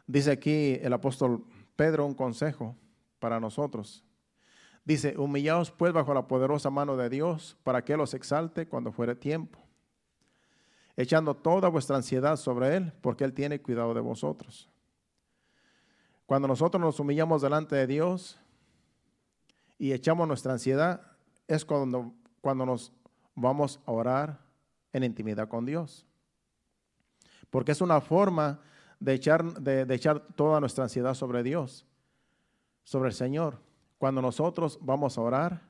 dice 0.07 0.31
aquí 0.31 0.79
el 0.83 0.93
apóstol 0.93 1.45
Pedro 1.75 2.05
un 2.05 2.15
consejo 2.15 2.77
para 3.19 3.41
nosotros. 3.41 4.05
Dice, 4.85 5.17
humillaos 5.17 5.71
pues 5.71 5.93
bajo 5.93 6.13
la 6.13 6.29
poderosa 6.29 6.71
mano 6.71 6.97
de 6.97 7.09
Dios 7.09 7.57
para 7.65 7.83
que 7.83 7.97
los 7.97 8.13
exalte 8.13 8.69
cuando 8.69 8.93
fuere 8.93 9.17
tiempo, 9.17 9.59
echando 10.97 11.35
toda 11.35 11.69
vuestra 11.69 11.97
ansiedad 11.97 12.37
sobre 12.37 12.77
Él, 12.77 12.93
porque 13.01 13.25
Él 13.25 13.33
tiene 13.33 13.61
cuidado 13.61 13.95
de 13.95 14.01
vosotros. 14.01 14.71
Cuando 16.27 16.49
nosotros 16.49 16.81
nos 16.81 16.99
humillamos 16.99 17.41
delante 17.41 17.77
de 17.77 17.87
Dios 17.87 18.39
y 19.79 19.93
echamos 19.93 20.27
nuestra 20.27 20.53
ansiedad, 20.53 21.01
es 21.47 21.65
cuando, 21.65 22.13
cuando 22.41 22.67
nos 22.67 22.93
vamos 23.37 23.81
a 23.87 23.93
orar 23.93 24.41
en 24.93 25.05
intimidad 25.05 25.49
con 25.49 25.65
Dios. 25.65 26.05
Porque 27.51 27.73
es 27.73 27.81
una 27.81 28.01
forma 28.01 28.61
de 28.99 29.15
echar, 29.15 29.45
de, 29.61 29.95
echar 29.95 30.21
toda 30.35 30.59
nuestra 30.59 30.85
ansiedad 30.85 31.15
sobre 31.15 31.45
Dios, 31.45 31.87
sobre 32.83 33.11
el 33.11 33.15
Señor. 33.15 33.61
Cuando 33.99 34.21
nosotros 34.21 34.79
vamos 34.83 35.17
a 35.17 35.21
orar 35.21 35.63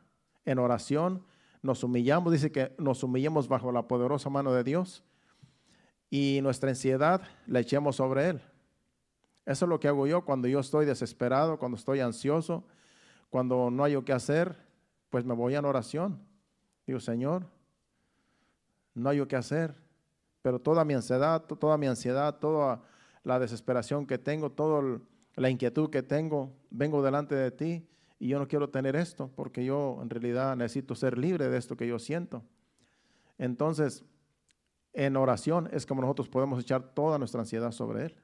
en 0.45 0.59
oración, 0.59 1.25
nos 1.61 1.85
humillamos, 1.85 2.33
dice 2.33 2.51
que 2.51 2.75
nos 2.79 3.03
humillemos 3.03 3.49
bajo 3.49 3.73
la 3.73 3.89
poderosa 3.89 4.31
mano 4.31 4.53
de 4.53 4.65
Dios 4.65 5.03
y 6.09 6.41
nuestra 6.43 6.71
ansiedad 6.71 7.23
la 7.47 7.61
echemos 7.61 7.97
sobre 7.97 8.31
Él. 8.31 8.43
Eso 9.47 9.64
es 9.64 9.68
lo 9.68 9.78
que 9.78 9.86
hago 9.86 10.07
yo 10.09 10.24
cuando 10.24 10.49
yo 10.49 10.59
estoy 10.59 10.84
desesperado, 10.84 11.59
cuando 11.59 11.76
estoy 11.76 12.01
ansioso, 12.01 12.64
cuando 13.30 13.70
no 13.70 13.84
hay 13.84 13.97
qué 14.03 14.12
hacer, 14.12 14.57
pues 15.09 15.24
me 15.24 15.34
voy 15.34 15.55
en 15.55 15.64
oración. 15.64 16.20
Digo, 16.84 16.99
Señor, 16.99 17.47
no 18.94 19.09
hay 19.09 19.24
qué 19.26 19.36
hacer, 19.36 19.76
pero 20.42 20.61
toda 20.61 20.84
mi 20.84 20.94
ansiedad, 20.94 21.42
toda 21.44 21.78
mi 21.78 21.86
ansiedad, 21.86 22.38
toda 22.38 22.82
la 23.22 23.38
desesperación 23.38 24.07
que 24.07 24.18
tengo, 24.18 24.51
toda 24.51 25.01
la 25.36 25.51
inquietud 25.51 25.90
que 25.90 26.03
tengo, 26.03 26.53
vengo 26.70 27.03
delante 27.03 27.36
de 27.36 27.51
ti 27.53 27.88
y 28.18 28.28
yo 28.28 28.38
no 28.38 28.49
quiero 28.49 28.70
tener 28.70 28.97
esto 28.97 29.30
porque 29.36 29.64
yo 29.64 29.99
en 30.03 30.11
realidad 30.11 30.57
necesito 30.57 30.94
ser 30.94 31.18
libre 31.18 31.49
de 31.49 31.59
esto 31.59 31.76
que 31.76 31.86
yo 31.86 31.99
siento. 31.99 32.42
Entonces, 33.38 34.05
en 34.92 35.16
oración 35.16 35.68
es 35.72 35.86
como 35.86 36.01
nosotros 36.01 36.28
podemos 36.28 36.61
echar 36.61 36.82
toda 36.94 37.18
nuestra 37.18 37.40
ansiedad 37.40 37.70
sobre 37.70 38.07
Él. 38.07 38.16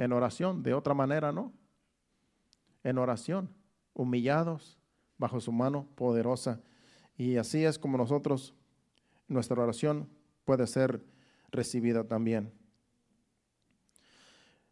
En 0.00 0.14
oración, 0.14 0.62
de 0.62 0.72
otra 0.72 0.94
manera 0.94 1.30
no. 1.30 1.52
En 2.82 2.96
oración, 2.96 3.50
humillados 3.92 4.78
bajo 5.18 5.42
su 5.42 5.52
mano 5.52 5.86
poderosa. 5.94 6.62
Y 7.18 7.36
así 7.36 7.66
es 7.66 7.78
como 7.78 7.98
nosotros, 7.98 8.54
nuestra 9.28 9.62
oración 9.62 10.08
puede 10.46 10.66
ser 10.66 11.04
recibida 11.50 12.02
también. 12.04 12.50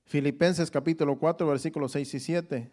Filipenses 0.07 0.71
capítulo 0.71 1.19
4, 1.19 1.47
versículos 1.47 1.93
6 1.93 2.15
y 2.15 2.21
7. 2.21 2.73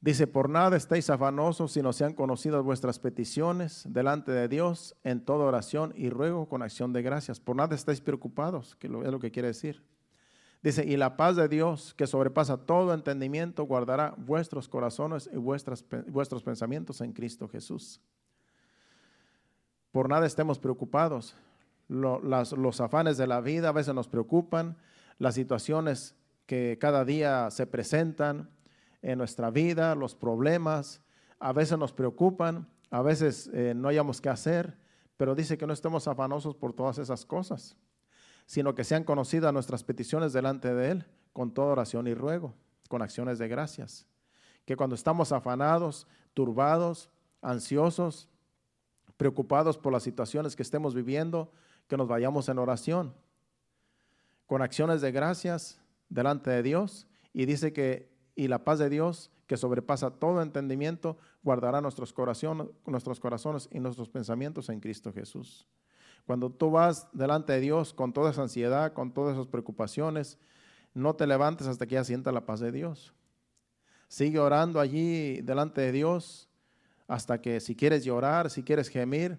Dice, 0.00 0.26
por 0.26 0.48
nada 0.50 0.76
estéis 0.76 1.08
afanosos 1.10 1.72
si 1.72 1.82
no 1.82 1.92
sean 1.92 2.12
conocidas 2.12 2.62
vuestras 2.62 2.98
peticiones 2.98 3.84
delante 3.88 4.30
de 4.30 4.46
Dios 4.46 4.94
en 5.04 5.24
toda 5.24 5.46
oración 5.46 5.92
y 5.96 6.10
ruego 6.10 6.48
con 6.48 6.62
acción 6.62 6.92
de 6.92 7.02
gracias. 7.02 7.40
Por 7.40 7.56
nada 7.56 7.74
estáis 7.74 8.00
preocupados, 8.00 8.76
que 8.76 8.86
es 8.86 8.92
lo 8.92 9.18
que 9.18 9.30
quiere 9.30 9.48
decir. 9.48 9.82
Dice, 10.62 10.84
y 10.84 10.96
la 10.96 11.16
paz 11.16 11.36
de 11.36 11.48
Dios, 11.48 11.94
que 11.94 12.06
sobrepasa 12.06 12.56
todo 12.56 12.92
entendimiento, 12.92 13.64
guardará 13.64 14.14
vuestros 14.16 14.68
corazones 14.68 15.30
y 15.32 15.36
vuestras, 15.36 15.84
vuestros 16.08 16.42
pensamientos 16.42 17.00
en 17.00 17.12
Cristo 17.12 17.48
Jesús. 17.48 18.00
Por 19.92 20.08
nada 20.08 20.26
estemos 20.26 20.58
preocupados. 20.58 21.36
los 21.88 22.80
afanes 22.80 23.16
de 23.16 23.26
la 23.26 23.40
vida 23.40 23.68
a 23.68 23.72
veces 23.72 23.94
nos 23.94 24.08
preocupan, 24.08 24.76
las 25.18 25.34
situaciones 25.34 26.14
que 26.46 26.78
cada 26.80 27.04
día 27.04 27.50
se 27.50 27.66
presentan, 27.66 28.50
en 29.02 29.18
nuestra 29.18 29.50
vida, 29.50 29.94
los 29.94 30.14
problemas, 30.14 31.02
a 31.38 31.52
veces 31.52 31.78
nos 31.78 31.92
preocupan, 31.92 32.68
a 32.90 33.02
veces 33.02 33.50
eh, 33.52 33.74
no 33.74 33.88
hayamos 33.88 34.20
qué 34.20 34.28
hacer, 34.28 34.76
pero 35.16 35.34
dice 35.34 35.58
que 35.58 35.66
no 35.66 35.72
estemos 35.72 36.08
afanosos 36.08 36.54
por 36.54 36.72
todas 36.72 36.98
esas 36.98 37.24
cosas, 37.24 37.76
sino 38.46 38.74
que 38.74 38.84
sean 38.84 39.04
conocidas 39.04 39.52
nuestras 39.52 39.82
peticiones 39.82 40.32
delante 40.32 40.74
de 40.74 40.90
Él 40.90 41.06
con 41.32 41.52
toda 41.52 41.72
oración 41.72 42.06
y 42.06 42.14
ruego, 42.14 42.54
con 42.88 43.02
acciones 43.02 43.38
de 43.38 43.48
gracias. 43.48 44.06
Que 44.64 44.76
cuando 44.76 44.94
estamos 44.94 45.32
afanados, 45.32 46.06
turbados, 46.34 47.10
ansiosos, 47.42 48.28
preocupados 49.16 49.78
por 49.78 49.92
las 49.92 50.02
situaciones 50.02 50.56
que 50.56 50.62
estemos 50.62 50.94
viviendo, 50.94 51.52
que 51.88 51.96
nos 51.96 52.08
vayamos 52.08 52.48
en 52.48 52.58
oración, 52.58 53.14
con 54.46 54.62
acciones 54.62 55.00
de 55.00 55.12
gracias 55.12 55.80
delante 56.08 56.50
de 56.50 56.62
Dios. 56.62 57.06
Y 57.32 57.46
dice 57.46 57.72
que 57.72 58.15
y 58.36 58.48
la 58.48 58.62
paz 58.62 58.78
de 58.78 58.90
Dios, 58.90 59.30
que 59.46 59.56
sobrepasa 59.56 60.10
todo 60.10 60.42
entendimiento, 60.42 61.16
guardará 61.42 61.80
nuestros 61.80 62.12
corazones, 62.12 62.68
nuestros 62.86 63.18
corazones 63.18 63.68
y 63.72 63.80
nuestros 63.80 64.10
pensamientos 64.10 64.68
en 64.68 64.78
Cristo 64.78 65.12
Jesús. 65.12 65.66
Cuando 66.26 66.50
tú 66.50 66.70
vas 66.70 67.08
delante 67.12 67.54
de 67.54 67.60
Dios 67.60 67.94
con 67.94 68.12
toda 68.12 68.30
esa 68.30 68.42
ansiedad, 68.42 68.92
con 68.92 69.12
todas 69.12 69.34
esas 69.34 69.46
preocupaciones, 69.46 70.38
no 70.92 71.14
te 71.14 71.26
levantes 71.26 71.66
hasta 71.66 71.86
que 71.86 71.94
ya 71.94 72.04
sienta 72.04 72.32
la 72.32 72.46
paz 72.46 72.60
de 72.60 72.72
Dios. 72.72 73.14
Sigue 74.08 74.38
orando 74.38 74.80
allí 74.80 75.40
delante 75.40 75.80
de 75.80 75.92
Dios 75.92 76.48
hasta 77.08 77.40
que 77.40 77.60
si 77.60 77.74
quieres 77.74 78.04
llorar, 78.04 78.50
si 78.50 78.62
quieres 78.62 78.88
gemir, 78.88 79.38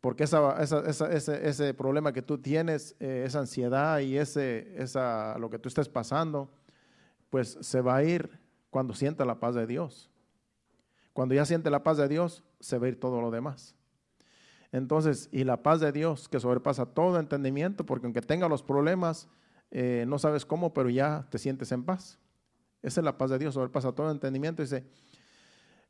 porque 0.00 0.24
esa, 0.24 0.60
ese, 0.60 1.74
problema 1.74 2.12
que 2.12 2.22
tú 2.22 2.38
tienes, 2.38 2.96
eh, 2.98 3.22
esa 3.24 3.38
ansiedad 3.38 4.00
y 4.00 4.18
ese, 4.18 4.74
esa, 4.76 5.38
lo 5.38 5.48
que 5.48 5.58
tú 5.58 5.68
estés 5.68 5.88
pasando, 5.88 6.50
pues 7.32 7.56
se 7.62 7.80
va 7.80 7.96
a 7.96 8.04
ir 8.04 8.38
cuando 8.68 8.92
sienta 8.92 9.24
la 9.24 9.40
paz 9.40 9.54
de 9.54 9.66
Dios. 9.66 10.10
Cuando 11.14 11.34
ya 11.34 11.46
siente 11.46 11.70
la 11.70 11.82
paz 11.82 11.96
de 11.96 12.06
Dios, 12.06 12.44
se 12.60 12.76
va 12.76 12.84
a 12.84 12.88
ir 12.90 13.00
todo 13.00 13.22
lo 13.22 13.30
demás. 13.30 13.74
Entonces, 14.70 15.30
y 15.32 15.44
la 15.44 15.62
paz 15.62 15.80
de 15.80 15.92
Dios 15.92 16.28
que 16.28 16.38
sobrepasa 16.38 16.84
todo 16.84 17.18
entendimiento, 17.18 17.86
porque 17.86 18.04
aunque 18.04 18.20
tenga 18.20 18.50
los 18.50 18.62
problemas, 18.62 19.30
eh, 19.70 20.04
no 20.06 20.18
sabes 20.18 20.44
cómo, 20.44 20.74
pero 20.74 20.90
ya 20.90 21.26
te 21.30 21.38
sientes 21.38 21.72
en 21.72 21.84
paz. 21.84 22.18
Esa 22.82 23.00
es 23.00 23.04
la 23.04 23.16
paz 23.16 23.30
de 23.30 23.38
Dios, 23.38 23.54
sobrepasa 23.54 23.92
todo 23.92 24.10
entendimiento. 24.10 24.60
Dice, 24.60 24.84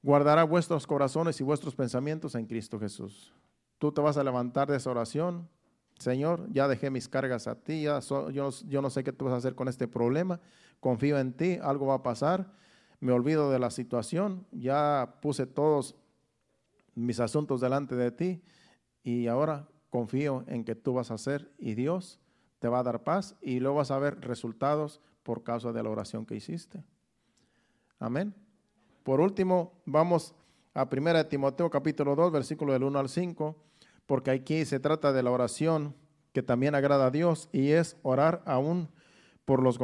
guardará 0.01 0.45
vuestros 0.45 0.87
corazones 0.87 1.41
y 1.41 1.43
vuestros 1.43 1.75
pensamientos 1.75 2.37
en 2.37 2.47
Cristo 2.47 2.79
Jesús. 2.79 3.35
Tú 3.79 3.91
te 3.91 4.01
vas 4.01 4.17
a 4.17 4.23
levantar 4.23 4.71
de 4.71 4.77
esa 4.77 4.91
oración, 4.91 5.49
Señor, 5.99 6.47
ya 6.53 6.69
dejé 6.69 6.89
mis 6.91 7.09
cargas 7.09 7.49
a 7.49 7.57
ti, 7.57 7.83
ya 7.83 7.99
yo, 7.99 8.51
yo 8.51 8.81
no 8.81 8.91
sé 8.91 9.03
qué 9.03 9.13
tú 9.13 9.25
vas 9.25 9.35
a 9.35 9.39
hacer 9.39 9.57
con 9.57 9.67
este 9.67 9.89
problema, 9.89 10.41
confío 10.83 11.17
en 11.21 11.33
ti, 11.33 11.61
algo 11.63 11.87
va 11.87 11.95
a 11.95 12.03
pasar, 12.03 12.53
me 12.99 13.13
olvido 13.13 13.53
de 13.53 13.61
la 13.61 13.71
situación, 13.71 14.45
ya 14.51 15.19
puse 15.23 15.47
todos 15.47 15.95
mis 16.97 17.21
asuntos 17.21 17.61
delante 17.61 17.95
de 17.95 18.11
ti 18.11 18.43
y 19.05 19.29
ahora 19.29 19.69
confío 19.91 20.43
en 20.49 20.65
que 20.65 20.75
tú 20.75 20.95
vas 20.95 21.13
a 21.13 21.15
hacer 21.15 21.53
y 21.57 21.75
Dios 21.75 22.19
te 22.59 22.67
va 22.67 22.81
a 22.81 22.83
dar 22.83 23.05
paz 23.05 23.37
y 23.41 23.61
luego 23.61 23.77
vas 23.77 23.93
a 23.93 23.99
ver 24.01 24.21
resultados 24.23 25.01
por 25.23 25.45
causa 25.45 25.73
de 25.73 25.85
la 25.85 25.91
oración 25.91 26.27
que 26.27 26.35
hiciste. 26.35 26.83
Amén. 28.01 28.35
Por 29.05 29.21
último, 29.21 29.81
vamos 29.87 30.35
a 30.75 30.89
1 30.91 31.27
Timoteo 31.27 31.71
capítulo 31.71 32.17
2, 32.17 32.33
versículo 32.33 32.73
del 32.73 32.83
1 32.83 32.99
al 32.99 33.09
5 33.09 33.57
porque 34.07 34.33
aquí 34.33 34.65
se 34.65 34.81
trata 34.81 35.13
de 35.13 35.23
la 35.23 35.31
oración 35.31 35.95
que 36.33 36.43
también 36.43 36.75
agrada 36.75 37.07
a 37.07 37.11
Dios 37.13 37.49
y 37.53 37.71
es 37.71 37.97
orar 38.03 38.43
aún 38.47 38.89
por 39.45 39.63
los, 39.63 39.79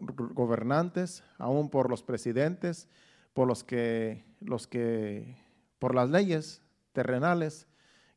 gobernantes, 0.00 1.22
aún 1.38 1.70
por 1.70 1.90
los 1.90 2.02
presidentes, 2.02 2.88
por 3.32 3.46
los 3.46 3.64
que, 3.64 4.24
los 4.40 4.66
que, 4.66 5.36
por 5.78 5.94
las 5.94 6.08
leyes 6.10 6.62
terrenales, 6.92 7.68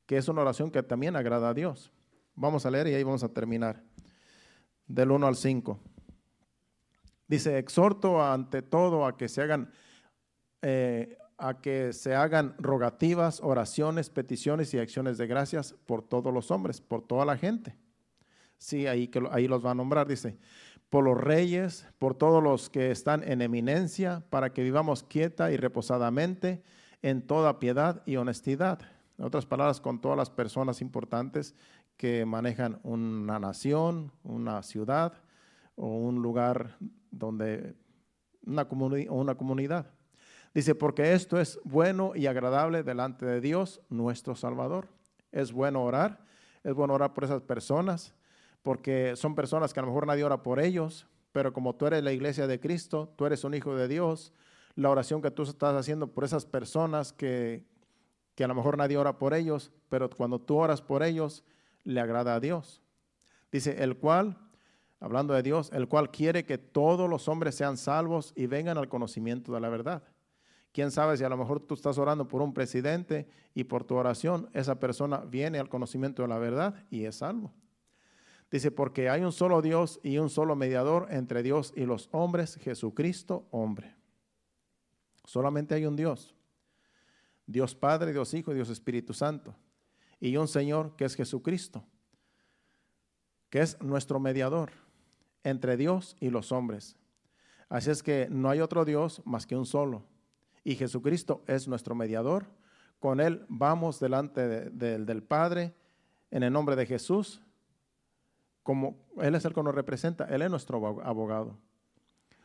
que 0.05 0.17
es 0.17 0.27
una 0.27 0.41
oración 0.41 0.71
que 0.71 0.83
también 0.83 1.15
agrada 1.15 1.49
a 1.49 1.53
Dios. 1.53 1.91
Vamos 2.35 2.65
a 2.65 2.71
leer 2.71 2.87
y 2.87 2.93
ahí 2.93 3.03
vamos 3.03 3.23
a 3.23 3.29
terminar. 3.29 3.83
Del 4.87 5.11
1 5.11 5.27
al 5.27 5.35
5. 5.35 5.79
Dice, 7.27 7.57
exhorto 7.57 8.23
ante 8.23 8.61
todo 8.61 9.05
a 9.05 9.17
que 9.17 9.29
se 9.29 9.41
hagan, 9.41 9.71
eh, 10.61 11.17
a 11.37 11.61
que 11.61 11.93
se 11.93 12.15
hagan 12.15 12.55
rogativas, 12.57 13.39
oraciones, 13.41 14.09
peticiones 14.09 14.73
y 14.73 14.79
acciones 14.79 15.17
de 15.17 15.27
gracias 15.27 15.73
por 15.85 16.03
todos 16.03 16.33
los 16.33 16.51
hombres, 16.51 16.81
por 16.81 17.05
toda 17.05 17.25
la 17.25 17.37
gente. 17.37 17.75
Sí, 18.57 18.87
ahí, 18.87 19.07
que, 19.07 19.21
ahí 19.31 19.47
los 19.47 19.65
va 19.65 19.71
a 19.71 19.75
nombrar, 19.75 20.07
dice, 20.07 20.37
por 20.93 21.05
los 21.05 21.19
reyes, 21.19 21.87
por 21.97 22.13
todos 22.13 22.43
los 22.43 22.69
que 22.69 22.91
están 22.91 23.23
en 23.23 23.41
eminencia, 23.41 24.23
para 24.29 24.53
que 24.53 24.61
vivamos 24.61 25.01
quieta 25.01 25.51
y 25.51 25.57
reposadamente 25.57 26.61
en 27.01 27.23
toda 27.23 27.57
piedad 27.57 28.03
y 28.05 28.17
honestidad. 28.17 28.77
En 29.17 29.25
otras 29.25 29.47
palabras, 29.47 29.81
con 29.81 30.01
todas 30.01 30.19
las 30.19 30.29
personas 30.29 30.81
importantes 30.81 31.55
que 31.97 32.27
manejan 32.27 32.79
una 32.83 33.39
nación, 33.39 34.11
una 34.21 34.61
ciudad 34.61 35.13
o 35.75 35.87
un 35.87 36.21
lugar 36.21 36.77
donde 37.09 37.73
una, 38.45 38.67
una 39.09 39.33
comunidad. 39.33 39.87
Dice, 40.53 40.75
porque 40.75 41.13
esto 41.13 41.39
es 41.39 41.59
bueno 41.63 42.11
y 42.15 42.27
agradable 42.27 42.83
delante 42.83 43.25
de 43.25 43.41
Dios, 43.41 43.81
nuestro 43.89 44.35
Salvador. 44.35 44.89
Es 45.31 45.53
bueno 45.53 45.83
orar, 45.83 46.23
es 46.63 46.75
bueno 46.75 46.93
orar 46.93 47.15
por 47.15 47.23
esas 47.23 47.41
personas, 47.41 48.13
porque 48.63 49.15
son 49.15 49.35
personas 49.35 49.73
que 49.73 49.79
a 49.79 49.83
lo 49.83 49.89
mejor 49.89 50.07
nadie 50.07 50.23
ora 50.23 50.41
por 50.41 50.59
ellos, 50.59 51.07
pero 51.31 51.53
como 51.53 51.75
tú 51.75 51.85
eres 51.85 52.03
la 52.03 52.11
iglesia 52.11 52.47
de 52.47 52.59
Cristo, 52.59 53.13
tú 53.15 53.25
eres 53.25 53.43
un 53.43 53.53
hijo 53.53 53.75
de 53.75 53.87
Dios, 53.87 54.33
la 54.75 54.89
oración 54.89 55.21
que 55.21 55.29
tú 55.29 55.43
estás 55.43 55.75
haciendo 55.75 56.07
por 56.07 56.23
esas 56.23 56.45
personas 56.45 57.13
que, 57.13 57.63
que 58.35 58.43
a 58.43 58.47
lo 58.47 58.55
mejor 58.55 58.77
nadie 58.77 58.97
ora 58.97 59.19
por 59.19 59.33
ellos, 59.33 59.71
pero 59.89 60.09
cuando 60.09 60.39
tú 60.39 60.57
oras 60.57 60.81
por 60.81 61.03
ellos, 61.03 61.43
le 61.83 61.99
agrada 61.99 62.35
a 62.35 62.39
Dios. 62.39 62.81
Dice, 63.51 63.83
el 63.83 63.97
cual 63.97 64.37
hablando 65.03 65.33
de 65.33 65.43
Dios, 65.43 65.69
el 65.73 65.89
cual 65.89 66.11
quiere 66.11 66.45
que 66.45 66.57
todos 66.57 67.09
los 67.09 67.27
hombres 67.27 67.55
sean 67.55 67.75
salvos 67.75 68.31
y 68.37 68.47
vengan 68.47 68.77
al 68.77 68.87
conocimiento 68.87 69.51
de 69.51 69.59
la 69.59 69.67
verdad. 69.67 70.01
Quién 70.71 70.91
sabe 70.91 71.17
si 71.17 71.25
a 71.25 71.29
lo 71.29 71.35
mejor 71.35 71.59
tú 71.59 71.73
estás 71.73 71.97
orando 71.97 72.27
por 72.27 72.41
un 72.41 72.53
presidente 72.53 73.27
y 73.53 73.65
por 73.65 73.83
tu 73.83 73.95
oración 73.95 74.49
esa 74.53 74.79
persona 74.79 75.17
viene 75.17 75.59
al 75.59 75.67
conocimiento 75.67 76.21
de 76.21 76.29
la 76.29 76.39
verdad 76.39 76.85
y 76.89 77.03
es 77.03 77.17
salvo. 77.17 77.53
Dice, 78.53 78.69
porque 78.69 79.09
hay 79.09 79.23
un 79.23 79.31
solo 79.31 79.63
Dios 79.63 79.99
y 80.03 80.19
un 80.19 80.29
solo 80.29 80.55
mediador 80.55 81.07
entre 81.09 81.41
Dios 81.41 81.73
y 81.75 81.85
los 81.85 82.07
hombres, 82.11 82.59
Jesucristo, 82.61 83.47
hombre. 83.49 83.95
Solamente 85.25 85.73
hay 85.73 85.87
un 85.87 85.95
Dios. 85.95 86.35
Dios 87.47 87.73
Padre, 87.73 88.11
Dios 88.11 88.31
Hijo 88.35 88.53
Dios 88.53 88.69
Espíritu 88.69 89.11
Santo. 89.11 89.55
Y 90.19 90.37
un 90.37 90.47
Señor 90.47 90.95
que 90.95 91.05
es 91.05 91.15
Jesucristo, 91.15 91.83
que 93.49 93.61
es 93.61 93.81
nuestro 93.81 94.19
mediador 94.19 94.71
entre 95.43 95.75
Dios 95.75 96.15
y 96.19 96.29
los 96.29 96.51
hombres. 96.51 96.95
Así 97.69 97.89
es 97.89 98.03
que 98.03 98.27
no 98.29 98.51
hay 98.51 98.61
otro 98.61 98.85
Dios 98.85 99.23
más 99.25 99.47
que 99.47 99.55
un 99.55 99.65
solo. 99.65 100.03
Y 100.63 100.75
Jesucristo 100.75 101.43
es 101.47 101.67
nuestro 101.67 101.95
mediador. 101.95 102.45
Con 102.99 103.19
Él 103.19 103.47
vamos 103.49 103.99
delante 103.99 104.69
del 104.69 105.23
Padre 105.23 105.73
en 106.29 106.43
el 106.43 106.53
nombre 106.53 106.75
de 106.75 106.85
Jesús. 106.85 107.41
Como 108.63 108.97
Él 109.21 109.35
es 109.35 109.45
el 109.45 109.53
que 109.53 109.61
nos 109.61 109.75
representa, 109.75 110.25
Él 110.25 110.41
es 110.41 110.49
nuestro 110.49 111.01
abogado. 111.03 111.57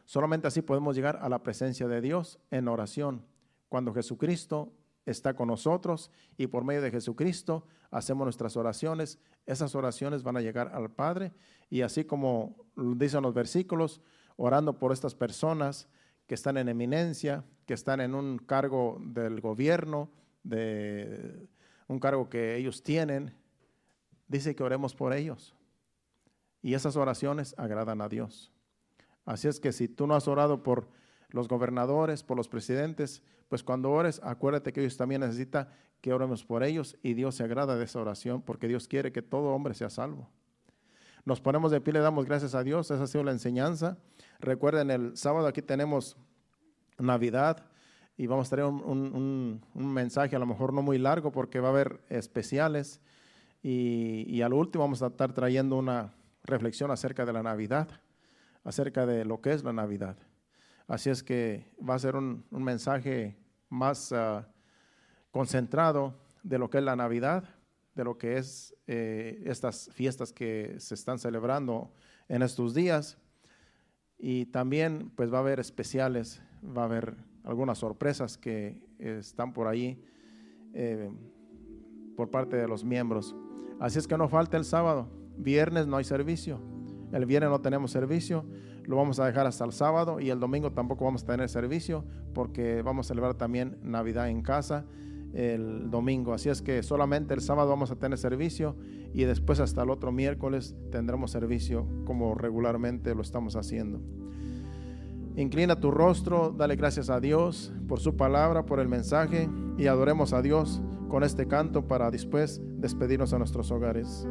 Solamente 0.04 0.48
así 0.48 0.62
podemos 0.62 0.96
llegar 0.96 1.18
a 1.22 1.28
la 1.28 1.42
presencia 1.42 1.86
de 1.86 2.00
Dios 2.00 2.38
en 2.50 2.68
oración. 2.68 3.24
Cuando 3.68 3.92
Jesucristo 3.92 4.72
está 5.06 5.34
con 5.34 5.48
nosotros 5.48 6.10
y 6.36 6.46
por 6.46 6.64
medio 6.64 6.82
de 6.82 6.90
Jesucristo 6.90 7.66
hacemos 7.90 8.24
nuestras 8.24 8.56
oraciones, 8.56 9.18
esas 9.46 9.74
oraciones 9.74 10.22
van 10.22 10.36
a 10.36 10.40
llegar 10.40 10.74
al 10.74 10.90
Padre 10.90 11.32
y 11.70 11.82
así 11.82 12.04
como 12.04 12.56
dicen 12.76 13.22
los 13.22 13.34
versículos, 13.34 14.00
orando 14.36 14.78
por 14.78 14.92
estas 14.92 15.14
personas 15.14 15.88
que 16.26 16.34
están 16.34 16.56
en 16.56 16.68
eminencia, 16.68 17.44
que 17.66 17.74
están 17.74 18.00
en 18.00 18.14
un 18.14 18.38
cargo 18.38 18.98
del 19.02 19.40
gobierno, 19.40 20.10
de 20.42 21.48
un 21.86 21.98
cargo 21.98 22.28
que 22.28 22.56
ellos 22.56 22.82
tienen, 22.82 23.34
dice 24.26 24.54
que 24.54 24.62
oremos 24.62 24.94
por 24.94 25.12
ellos. 25.12 25.54
Y 26.62 26.74
esas 26.74 26.96
oraciones 26.96 27.54
agradan 27.56 28.00
a 28.00 28.09
Dios. 28.09 28.52
Así 29.24 29.46
es 29.46 29.61
que 29.61 29.72
si 29.72 29.88
tú 29.88 30.06
no 30.06 30.14
has 30.14 30.26
orado 30.26 30.62
por 30.62 30.88
los 31.30 31.48
gobernadores, 31.48 32.22
por 32.22 32.36
los 32.36 32.48
presidentes, 32.48 33.22
pues 33.48 33.62
cuando 33.62 33.90
ores, 33.90 34.20
acuérdate 34.24 34.72
que 34.72 34.80
ellos 34.80 34.96
también 34.96 35.20
necesitan 35.20 35.68
que 36.00 36.12
oremos 36.12 36.44
por 36.44 36.62
ellos 36.62 36.96
y 37.02 37.14
Dios 37.14 37.34
se 37.34 37.44
agrada 37.44 37.76
de 37.76 37.84
esa 37.84 38.00
oración 38.00 38.42
porque 38.42 38.68
Dios 38.68 38.88
quiere 38.88 39.12
que 39.12 39.22
todo 39.22 39.54
hombre 39.54 39.74
sea 39.74 39.90
salvo. 39.90 40.28
Nos 41.24 41.40
ponemos 41.40 41.70
de 41.70 41.80
pie, 41.80 41.92
le 41.92 42.00
damos 42.00 42.24
gracias 42.24 42.54
a 42.54 42.62
Dios, 42.62 42.90
esa 42.90 43.02
ha 43.02 43.06
sido 43.06 43.24
la 43.24 43.32
enseñanza. 43.32 43.98
Recuerden, 44.40 44.90
el 44.90 45.16
sábado 45.16 45.46
aquí 45.46 45.61
tenemos 45.61 46.16
Navidad 46.98 47.66
y 48.16 48.26
vamos 48.26 48.46
a 48.48 48.50
traer 48.50 48.66
un, 48.66 49.61
mensaje 49.74 50.36
a 50.36 50.38
lo 50.38 50.46
mejor 50.46 50.72
no 50.72 50.82
muy 50.82 50.98
largo 50.98 51.32
porque 51.32 51.61
va 51.61 51.68
a 51.68 51.72
haber 51.72 52.00
especiales 52.09 53.00
y, 53.62 54.24
y 54.26 54.42
al 54.42 54.54
último 54.54 54.84
vamos 54.84 55.02
a 55.02 55.09
estar 55.09 55.32
trayendo 55.32 55.76
una 55.76 56.14
reflexión 56.49 56.90
acerca 56.90 57.24
de 57.24 57.32
la 57.32 57.42
Navidad, 57.42 57.88
acerca 58.64 59.07
de 59.07 59.24
lo 59.24 59.40
que 59.40 59.53
es 59.53 59.62
la 59.62 59.72
Navidad. 59.72 60.16
Así 60.88 61.11
es 61.11 61.22
que 61.22 61.70
va 61.86 61.94
a 61.94 61.99
ser 61.99 62.16
un, 62.16 62.44
mensaje 62.51 63.36
más 63.68 64.12
ah, 64.12 64.49
concentrado 65.30 66.18
de 66.42 66.59
lo 66.59 66.70
que 66.70 66.78
es 66.78 66.84
la 66.84 66.96
Navidad, 66.96 67.44
de 67.94 68.05
lo 68.05 68.16
que 68.16 68.38
es 68.38 68.74
eh, 68.86 69.42
estas 69.44 69.90
fiestas 69.92 70.32
que 70.32 70.76
se 70.78 70.94
están 70.94 71.18
celebrando 71.18 71.92
en 72.28 72.42
estos 72.42 72.74
días. 72.74 73.18
Y 74.18 74.46
también 74.46 75.11
pues 75.14 75.32
va 75.32 75.38
a 75.38 75.40
haber 75.40 75.61
especiales, 75.61 76.42
va 76.64 76.82
a 76.82 76.86
haber 76.86 77.16
algunas 77.44 77.78
sorpresas 77.78 78.36
que 78.38 78.82
están 78.99 79.53
por 79.53 79.68
ahí 79.68 80.03
eh, 80.74 81.11
por 82.16 82.30
parte 82.30 82.57
de 82.57 82.66
los 82.66 82.82
miembros. 82.82 83.36
Así 83.78 83.99
es 83.99 84.09
que 84.09 84.18
no 84.18 84.28
falta 84.28 84.57
el 84.57 84.64
sábado. 84.64 85.17
Viernes 85.39 85.86
no 85.86 85.97
hay 85.97 86.05
servicio. 86.05 86.61
El 87.12 87.24
viernes 87.24 87.51
no 87.51 87.61
tenemos 87.61 87.91
servicio 87.91 88.45
lo 88.89 88.97
vamos 88.97 89.20
a 89.20 89.26
dejar 89.26 89.47
hasta 89.47 89.66
el 89.66 89.72
sábado 89.72 90.18
y 90.18 90.30
el 90.30 90.41
domingo 90.41 90.72
tampoco 90.72 91.05
vamos 91.05 91.22
a 91.22 91.26
tener 91.26 91.51
servicio 91.51 92.07
porque 92.32 92.80
vamos 92.80 93.05
a 93.05 93.09
celebrar 93.09 93.34
también 93.34 93.76
Navidad 93.82 94.30
en 94.30 94.41
casa 94.41 94.86
el 95.34 95.91
domingo. 95.91 96.32
Así 96.32 96.49
es 96.49 96.62
que 96.62 96.82
solamente 96.82 97.34
el 97.34 97.43
sábado 97.43 97.68
vamos 97.68 97.91
a 97.91 97.97
tener 97.97 98.16
servicio 98.16 98.76
y 99.12 99.24
después 99.24 99.61
hasta 99.61 99.82
el 99.82 99.91
otro 99.91 100.11
miércoles 100.11 100.74
tendremos 100.91 101.30
servicio 101.30 101.86
como 102.07 102.34
regularmente 102.34 103.14
lo 103.14 103.20
estamos 103.20 103.57
haciendo. 103.57 104.01
Inclina 105.36 105.78
tu 105.78 105.91
rostro, 105.91 106.55
dale 106.57 106.74
gracias 106.76 107.11
a 107.11 107.20
Dios 107.20 107.74
por 107.89 108.01
su 108.01 108.16
palabra, 108.16 108.64
por 108.64 108.80
el 108.80 108.89
mensaje 108.89 109.51
y 109.76 109.86
adoremos 109.86 110.32
a 110.32 110.41
Dios 110.41 110.80
con 111.11 111.24
este 111.24 111.47
canto 111.47 111.86
para 111.86 112.11
después 112.11 112.62
despedirnos 112.78 113.34
a 113.34 113.39
nuestros 113.39 113.70
hogares. 113.70 114.26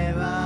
never 0.00 0.39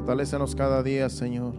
Fortalécenos 0.00 0.54
cada 0.54 0.82
día, 0.82 1.10
Señor, 1.10 1.52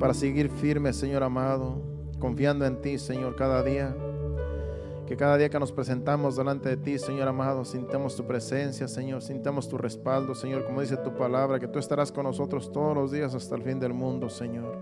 para 0.00 0.14
seguir 0.14 0.48
firmes, 0.48 0.96
Señor 0.96 1.22
amado, 1.22 1.76
confiando 2.18 2.64
en 2.64 2.80
ti, 2.80 2.98
Señor, 2.98 3.36
cada 3.36 3.62
día. 3.62 3.94
Que 5.06 5.14
cada 5.14 5.36
día 5.36 5.50
que 5.50 5.58
nos 5.58 5.70
presentamos 5.70 6.36
delante 6.36 6.70
de 6.70 6.78
ti, 6.78 6.98
Señor 6.98 7.28
amado, 7.28 7.66
sintamos 7.66 8.16
tu 8.16 8.26
presencia, 8.26 8.88
Señor, 8.88 9.20
sintamos 9.20 9.68
tu 9.68 9.76
respaldo, 9.76 10.34
Señor, 10.34 10.64
como 10.64 10.80
dice 10.80 10.96
tu 10.96 11.14
palabra, 11.18 11.60
que 11.60 11.68
tú 11.68 11.78
estarás 11.78 12.10
con 12.10 12.24
nosotros 12.24 12.72
todos 12.72 12.96
los 12.96 13.12
días 13.12 13.34
hasta 13.34 13.56
el 13.56 13.62
fin 13.62 13.78
del 13.78 13.92
mundo, 13.92 14.30
Señor. 14.30 14.78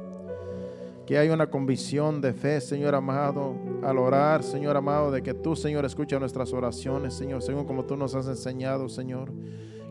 Que 1.05 1.19
hay 1.19 1.31
una 1.31 1.51
convicción 1.51 2.21
de 2.21 2.33
fe, 2.33 2.61
Señor 2.61 2.95
amado, 2.95 3.57
al 3.83 3.99
orar, 3.99 4.45
Señor 4.45 4.77
amado, 4.77 5.11
de 5.11 5.21
que 5.21 5.35
tú, 5.35 5.57
Señor, 5.57 5.85
escucha 5.85 6.21
nuestras 6.21 6.53
oraciones, 6.53 7.13
Señor, 7.15 7.43
según 7.43 7.65
como 7.65 7.87
tú 7.87 7.97
nos 7.97 8.15
has 8.15 8.29
enseñado, 8.29 8.89
Señor 8.89 9.33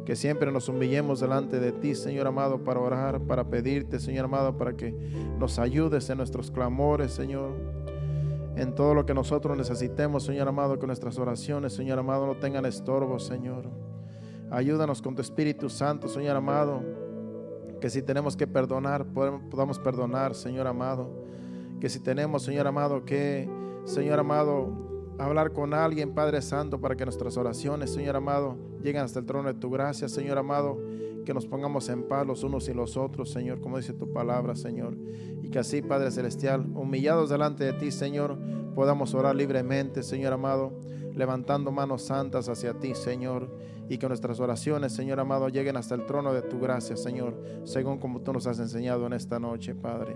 que 0.06 0.16
siempre 0.16 0.52
nos 0.52 0.68
humillemos 0.68 1.20
delante 1.20 1.60
de 1.60 1.72
ti, 1.72 1.95
Señor 1.95 2.28
amado, 2.28 2.64
para 2.64 2.80
orar, 2.80 3.22
para 3.22 3.43
pedirte, 3.43 3.99
Señor 3.99 4.26
amado, 4.26 4.58
para 4.58 4.76
que 4.76 4.91
nos 5.38 5.60
ayudes 5.60 6.10
en 6.10 6.18
nuestros 6.18 6.52
clamores, 6.52 7.12
Señor. 7.12 7.52
En 8.56 8.76
todo 8.76 8.93
lo 8.93 9.06
que 9.06 9.14
nosotros 9.14 9.58
necesitemos, 9.58 10.24
Señor 10.24 10.47
amado, 10.47 10.78
que 10.78 10.88
nuestras 10.88 11.18
oraciones, 11.18 11.74
Señor 11.74 11.99
amado, 11.99 12.26
no 12.26 12.36
tengan 12.36 12.66
estorbo, 12.66 13.20
Señor. 13.20 13.70
Ayúdanos 14.49 15.02
con 15.02 15.16
tu 15.16 15.22
Espíritu 15.22 15.70
Santo, 15.70 16.08
Señor 16.08 16.36
amado, 16.36 16.84
que 17.80 17.89
si 17.89 18.02
tenemos 18.02 18.36
que 18.36 18.47
perdonar, 18.47 19.06
podamos 19.06 19.80
perdonar, 19.80 20.36
Señor 20.36 20.68
amado. 20.68 21.10
Que 21.80 21.89
si 21.89 21.99
tenemos, 21.99 22.43
Señor 22.43 22.68
amado, 22.68 23.06
que, 23.06 23.49
Señor 23.86 24.20
amado, 24.20 24.91
hablar 25.26 25.54
con 25.54 25.74
alguien, 25.74 26.14
Padre 26.14 26.42
Santo, 26.42 26.80
para 26.80 26.96
que 26.96 27.06
nuestras 27.06 27.38
oraciones, 27.38 27.92
Señor 27.92 28.16
amado, 28.16 28.58
lleguen 28.82 29.04
hasta 29.04 29.20
el 29.20 29.26
trono 29.26 29.52
de 29.52 29.60
tu 29.60 29.70
gracia, 29.70 30.10
Señor 30.10 30.38
amado, 30.38 30.78
que 31.26 31.34
nos 31.34 31.46
pongamos 31.46 31.90
en 31.90 32.04
paz 32.04 32.26
los 32.26 32.44
unos 32.44 32.68
y 32.68 32.74
los 32.74 32.98
otros, 32.98 33.30
Señor, 33.30 33.62
como 33.62 33.78
dice 33.78 33.94
tu 33.94 34.12
palabra, 34.12 34.56
Señor. 34.56 34.98
Y 35.42 35.50
que 35.50 35.60
así, 35.60 35.82
Padre 35.82 36.12
Celestial, 36.12 36.66
humillados 36.76 37.30
delante 37.30 37.64
de 37.64 37.74
ti, 37.74 37.92
Señor, 37.92 38.38
podamos 38.74 39.14
orar 39.14 39.36
libremente, 39.36 40.04
Señor 40.04 40.34
amado, 40.34 40.74
levantando 41.16 41.72
manos 41.72 42.04
santas 42.04 42.50
hacia 42.50 42.74
ti, 42.74 42.96
Señor 42.96 43.50
y 43.92 43.98
que 43.98 44.08
nuestras 44.08 44.39
oraciones, 44.39 44.94
Señor 44.94 45.20
amado, 45.20 45.50
lleguen 45.50 45.76
hasta 45.76 45.96
el 45.96 46.06
trono 46.06 46.32
de 46.32 46.42
tu 46.44 46.62
gracia, 46.62 46.96
Señor, 46.96 47.38
según 47.66 47.98
como 47.98 48.22
tú 48.22 48.32
nos 48.32 48.48
has 48.48 48.58
enseñado 48.58 49.06
en 49.06 49.12
esta 49.12 49.38
noche, 49.38 49.76
Padre. 49.76 50.16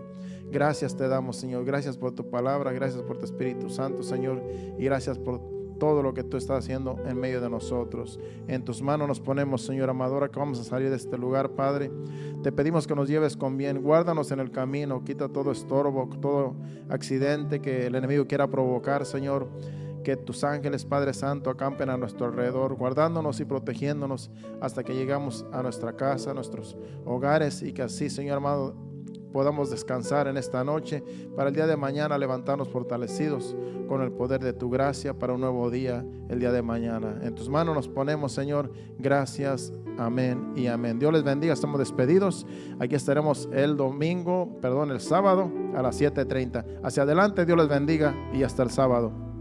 Gracias 0.49 0.95
te 0.95 1.09
damos, 1.09 1.35
Señor. 1.35 1.65
Gracias 1.65 1.97
por 1.97 2.13
tu 2.13 2.29
palabra, 2.29 2.71
gracias 2.71 3.03
por 3.03 3.17
tu 3.17 3.25
Espíritu 3.25 3.69
Santo, 3.69 4.01
Señor, 4.01 4.41
y 4.79 4.85
gracias 4.85 5.19
por 5.19 5.41
todo 5.77 6.01
lo 6.01 6.13
que 6.13 6.23
tú 6.23 6.37
estás 6.37 6.59
haciendo 6.59 6.95
en 7.05 7.19
medio 7.19 7.41
de 7.41 7.49
nosotros. 7.49 8.17
En 8.47 8.63
tus 8.63 8.81
manos 8.81 9.09
nos 9.09 9.19
ponemos, 9.19 9.63
Señor 9.63 9.89
Amadora, 9.89 10.29
que 10.29 10.39
vamos 10.39 10.57
a 10.57 10.63
salir 10.63 10.89
de 10.89 10.95
este 10.95 11.17
lugar, 11.17 11.49
Padre. 11.49 11.91
Te 12.43 12.53
pedimos 12.53 12.87
que 12.87 12.95
nos 12.95 13.09
lleves 13.09 13.35
con 13.35 13.57
bien, 13.57 13.81
guárdanos 13.81 14.31
en 14.31 14.39
el 14.39 14.51
camino, 14.51 15.03
quita 15.03 15.27
todo 15.27 15.51
estorbo, 15.51 16.09
todo 16.21 16.55
accidente 16.87 17.59
que 17.59 17.87
el 17.87 17.95
enemigo 17.95 18.25
quiera 18.25 18.47
provocar, 18.47 19.05
Señor 19.05 19.49
que 20.05 20.15
tus 20.15 20.43
ángeles, 20.43 20.85
Padre 20.85 21.15
Santo, 21.15 21.49
acampen 21.49 21.89
a 21.89 21.97
nuestro 21.97 22.27
alrededor, 22.27 22.75
guardándonos 22.75 23.39
y 23.39 23.45
protegiéndonos 23.45 24.29
hasta 24.61 24.83
que 24.83 24.93
llegamos 24.93 25.47
a 25.51 25.63
nuestra 25.63 25.93
casa, 25.93 26.29
a 26.31 26.33
nuestros 26.35 26.77
hogares 27.05 27.63
y 27.63 27.73
que 27.73 27.81
así, 27.81 28.11
Señor 28.11 28.37
amado, 28.37 28.75
podamos 29.33 29.71
descansar 29.71 30.27
en 30.27 30.37
esta 30.37 30.63
noche 30.63 31.03
para 31.35 31.49
el 31.49 31.55
día 31.55 31.65
de 31.65 31.75
mañana 31.75 32.19
levantarnos 32.19 32.69
fortalecidos 32.69 33.55
con 33.87 34.03
el 34.03 34.11
poder 34.11 34.41
de 34.41 34.53
tu 34.53 34.69
gracia 34.69 35.15
para 35.17 35.33
un 35.33 35.41
nuevo 35.41 35.71
día 35.71 36.05
el 36.29 36.39
día 36.39 36.51
de 36.51 36.61
mañana. 36.61 37.19
En 37.23 37.33
tus 37.33 37.49
manos 37.49 37.75
nos 37.75 37.87
ponemos, 37.87 38.31
Señor. 38.31 38.71
Gracias. 38.99 39.73
Amén 39.97 40.53
y 40.55 40.67
amén. 40.67 40.99
Dios 40.99 41.11
les 41.11 41.23
bendiga. 41.23 41.53
Estamos 41.53 41.79
despedidos. 41.79 42.45
Aquí 42.79 42.93
estaremos 42.93 43.49
el 43.51 43.75
domingo, 43.75 44.55
perdón, 44.61 44.91
el 44.91 45.01
sábado 45.01 45.51
a 45.75 45.81
las 45.81 45.99
7:30. 45.99 46.63
Hacia 46.83 47.03
adelante, 47.03 47.45
Dios 47.45 47.57
les 47.57 47.67
bendiga 47.67 48.13
y 48.33 48.43
hasta 48.43 48.61
el 48.61 48.69
sábado. 48.69 49.34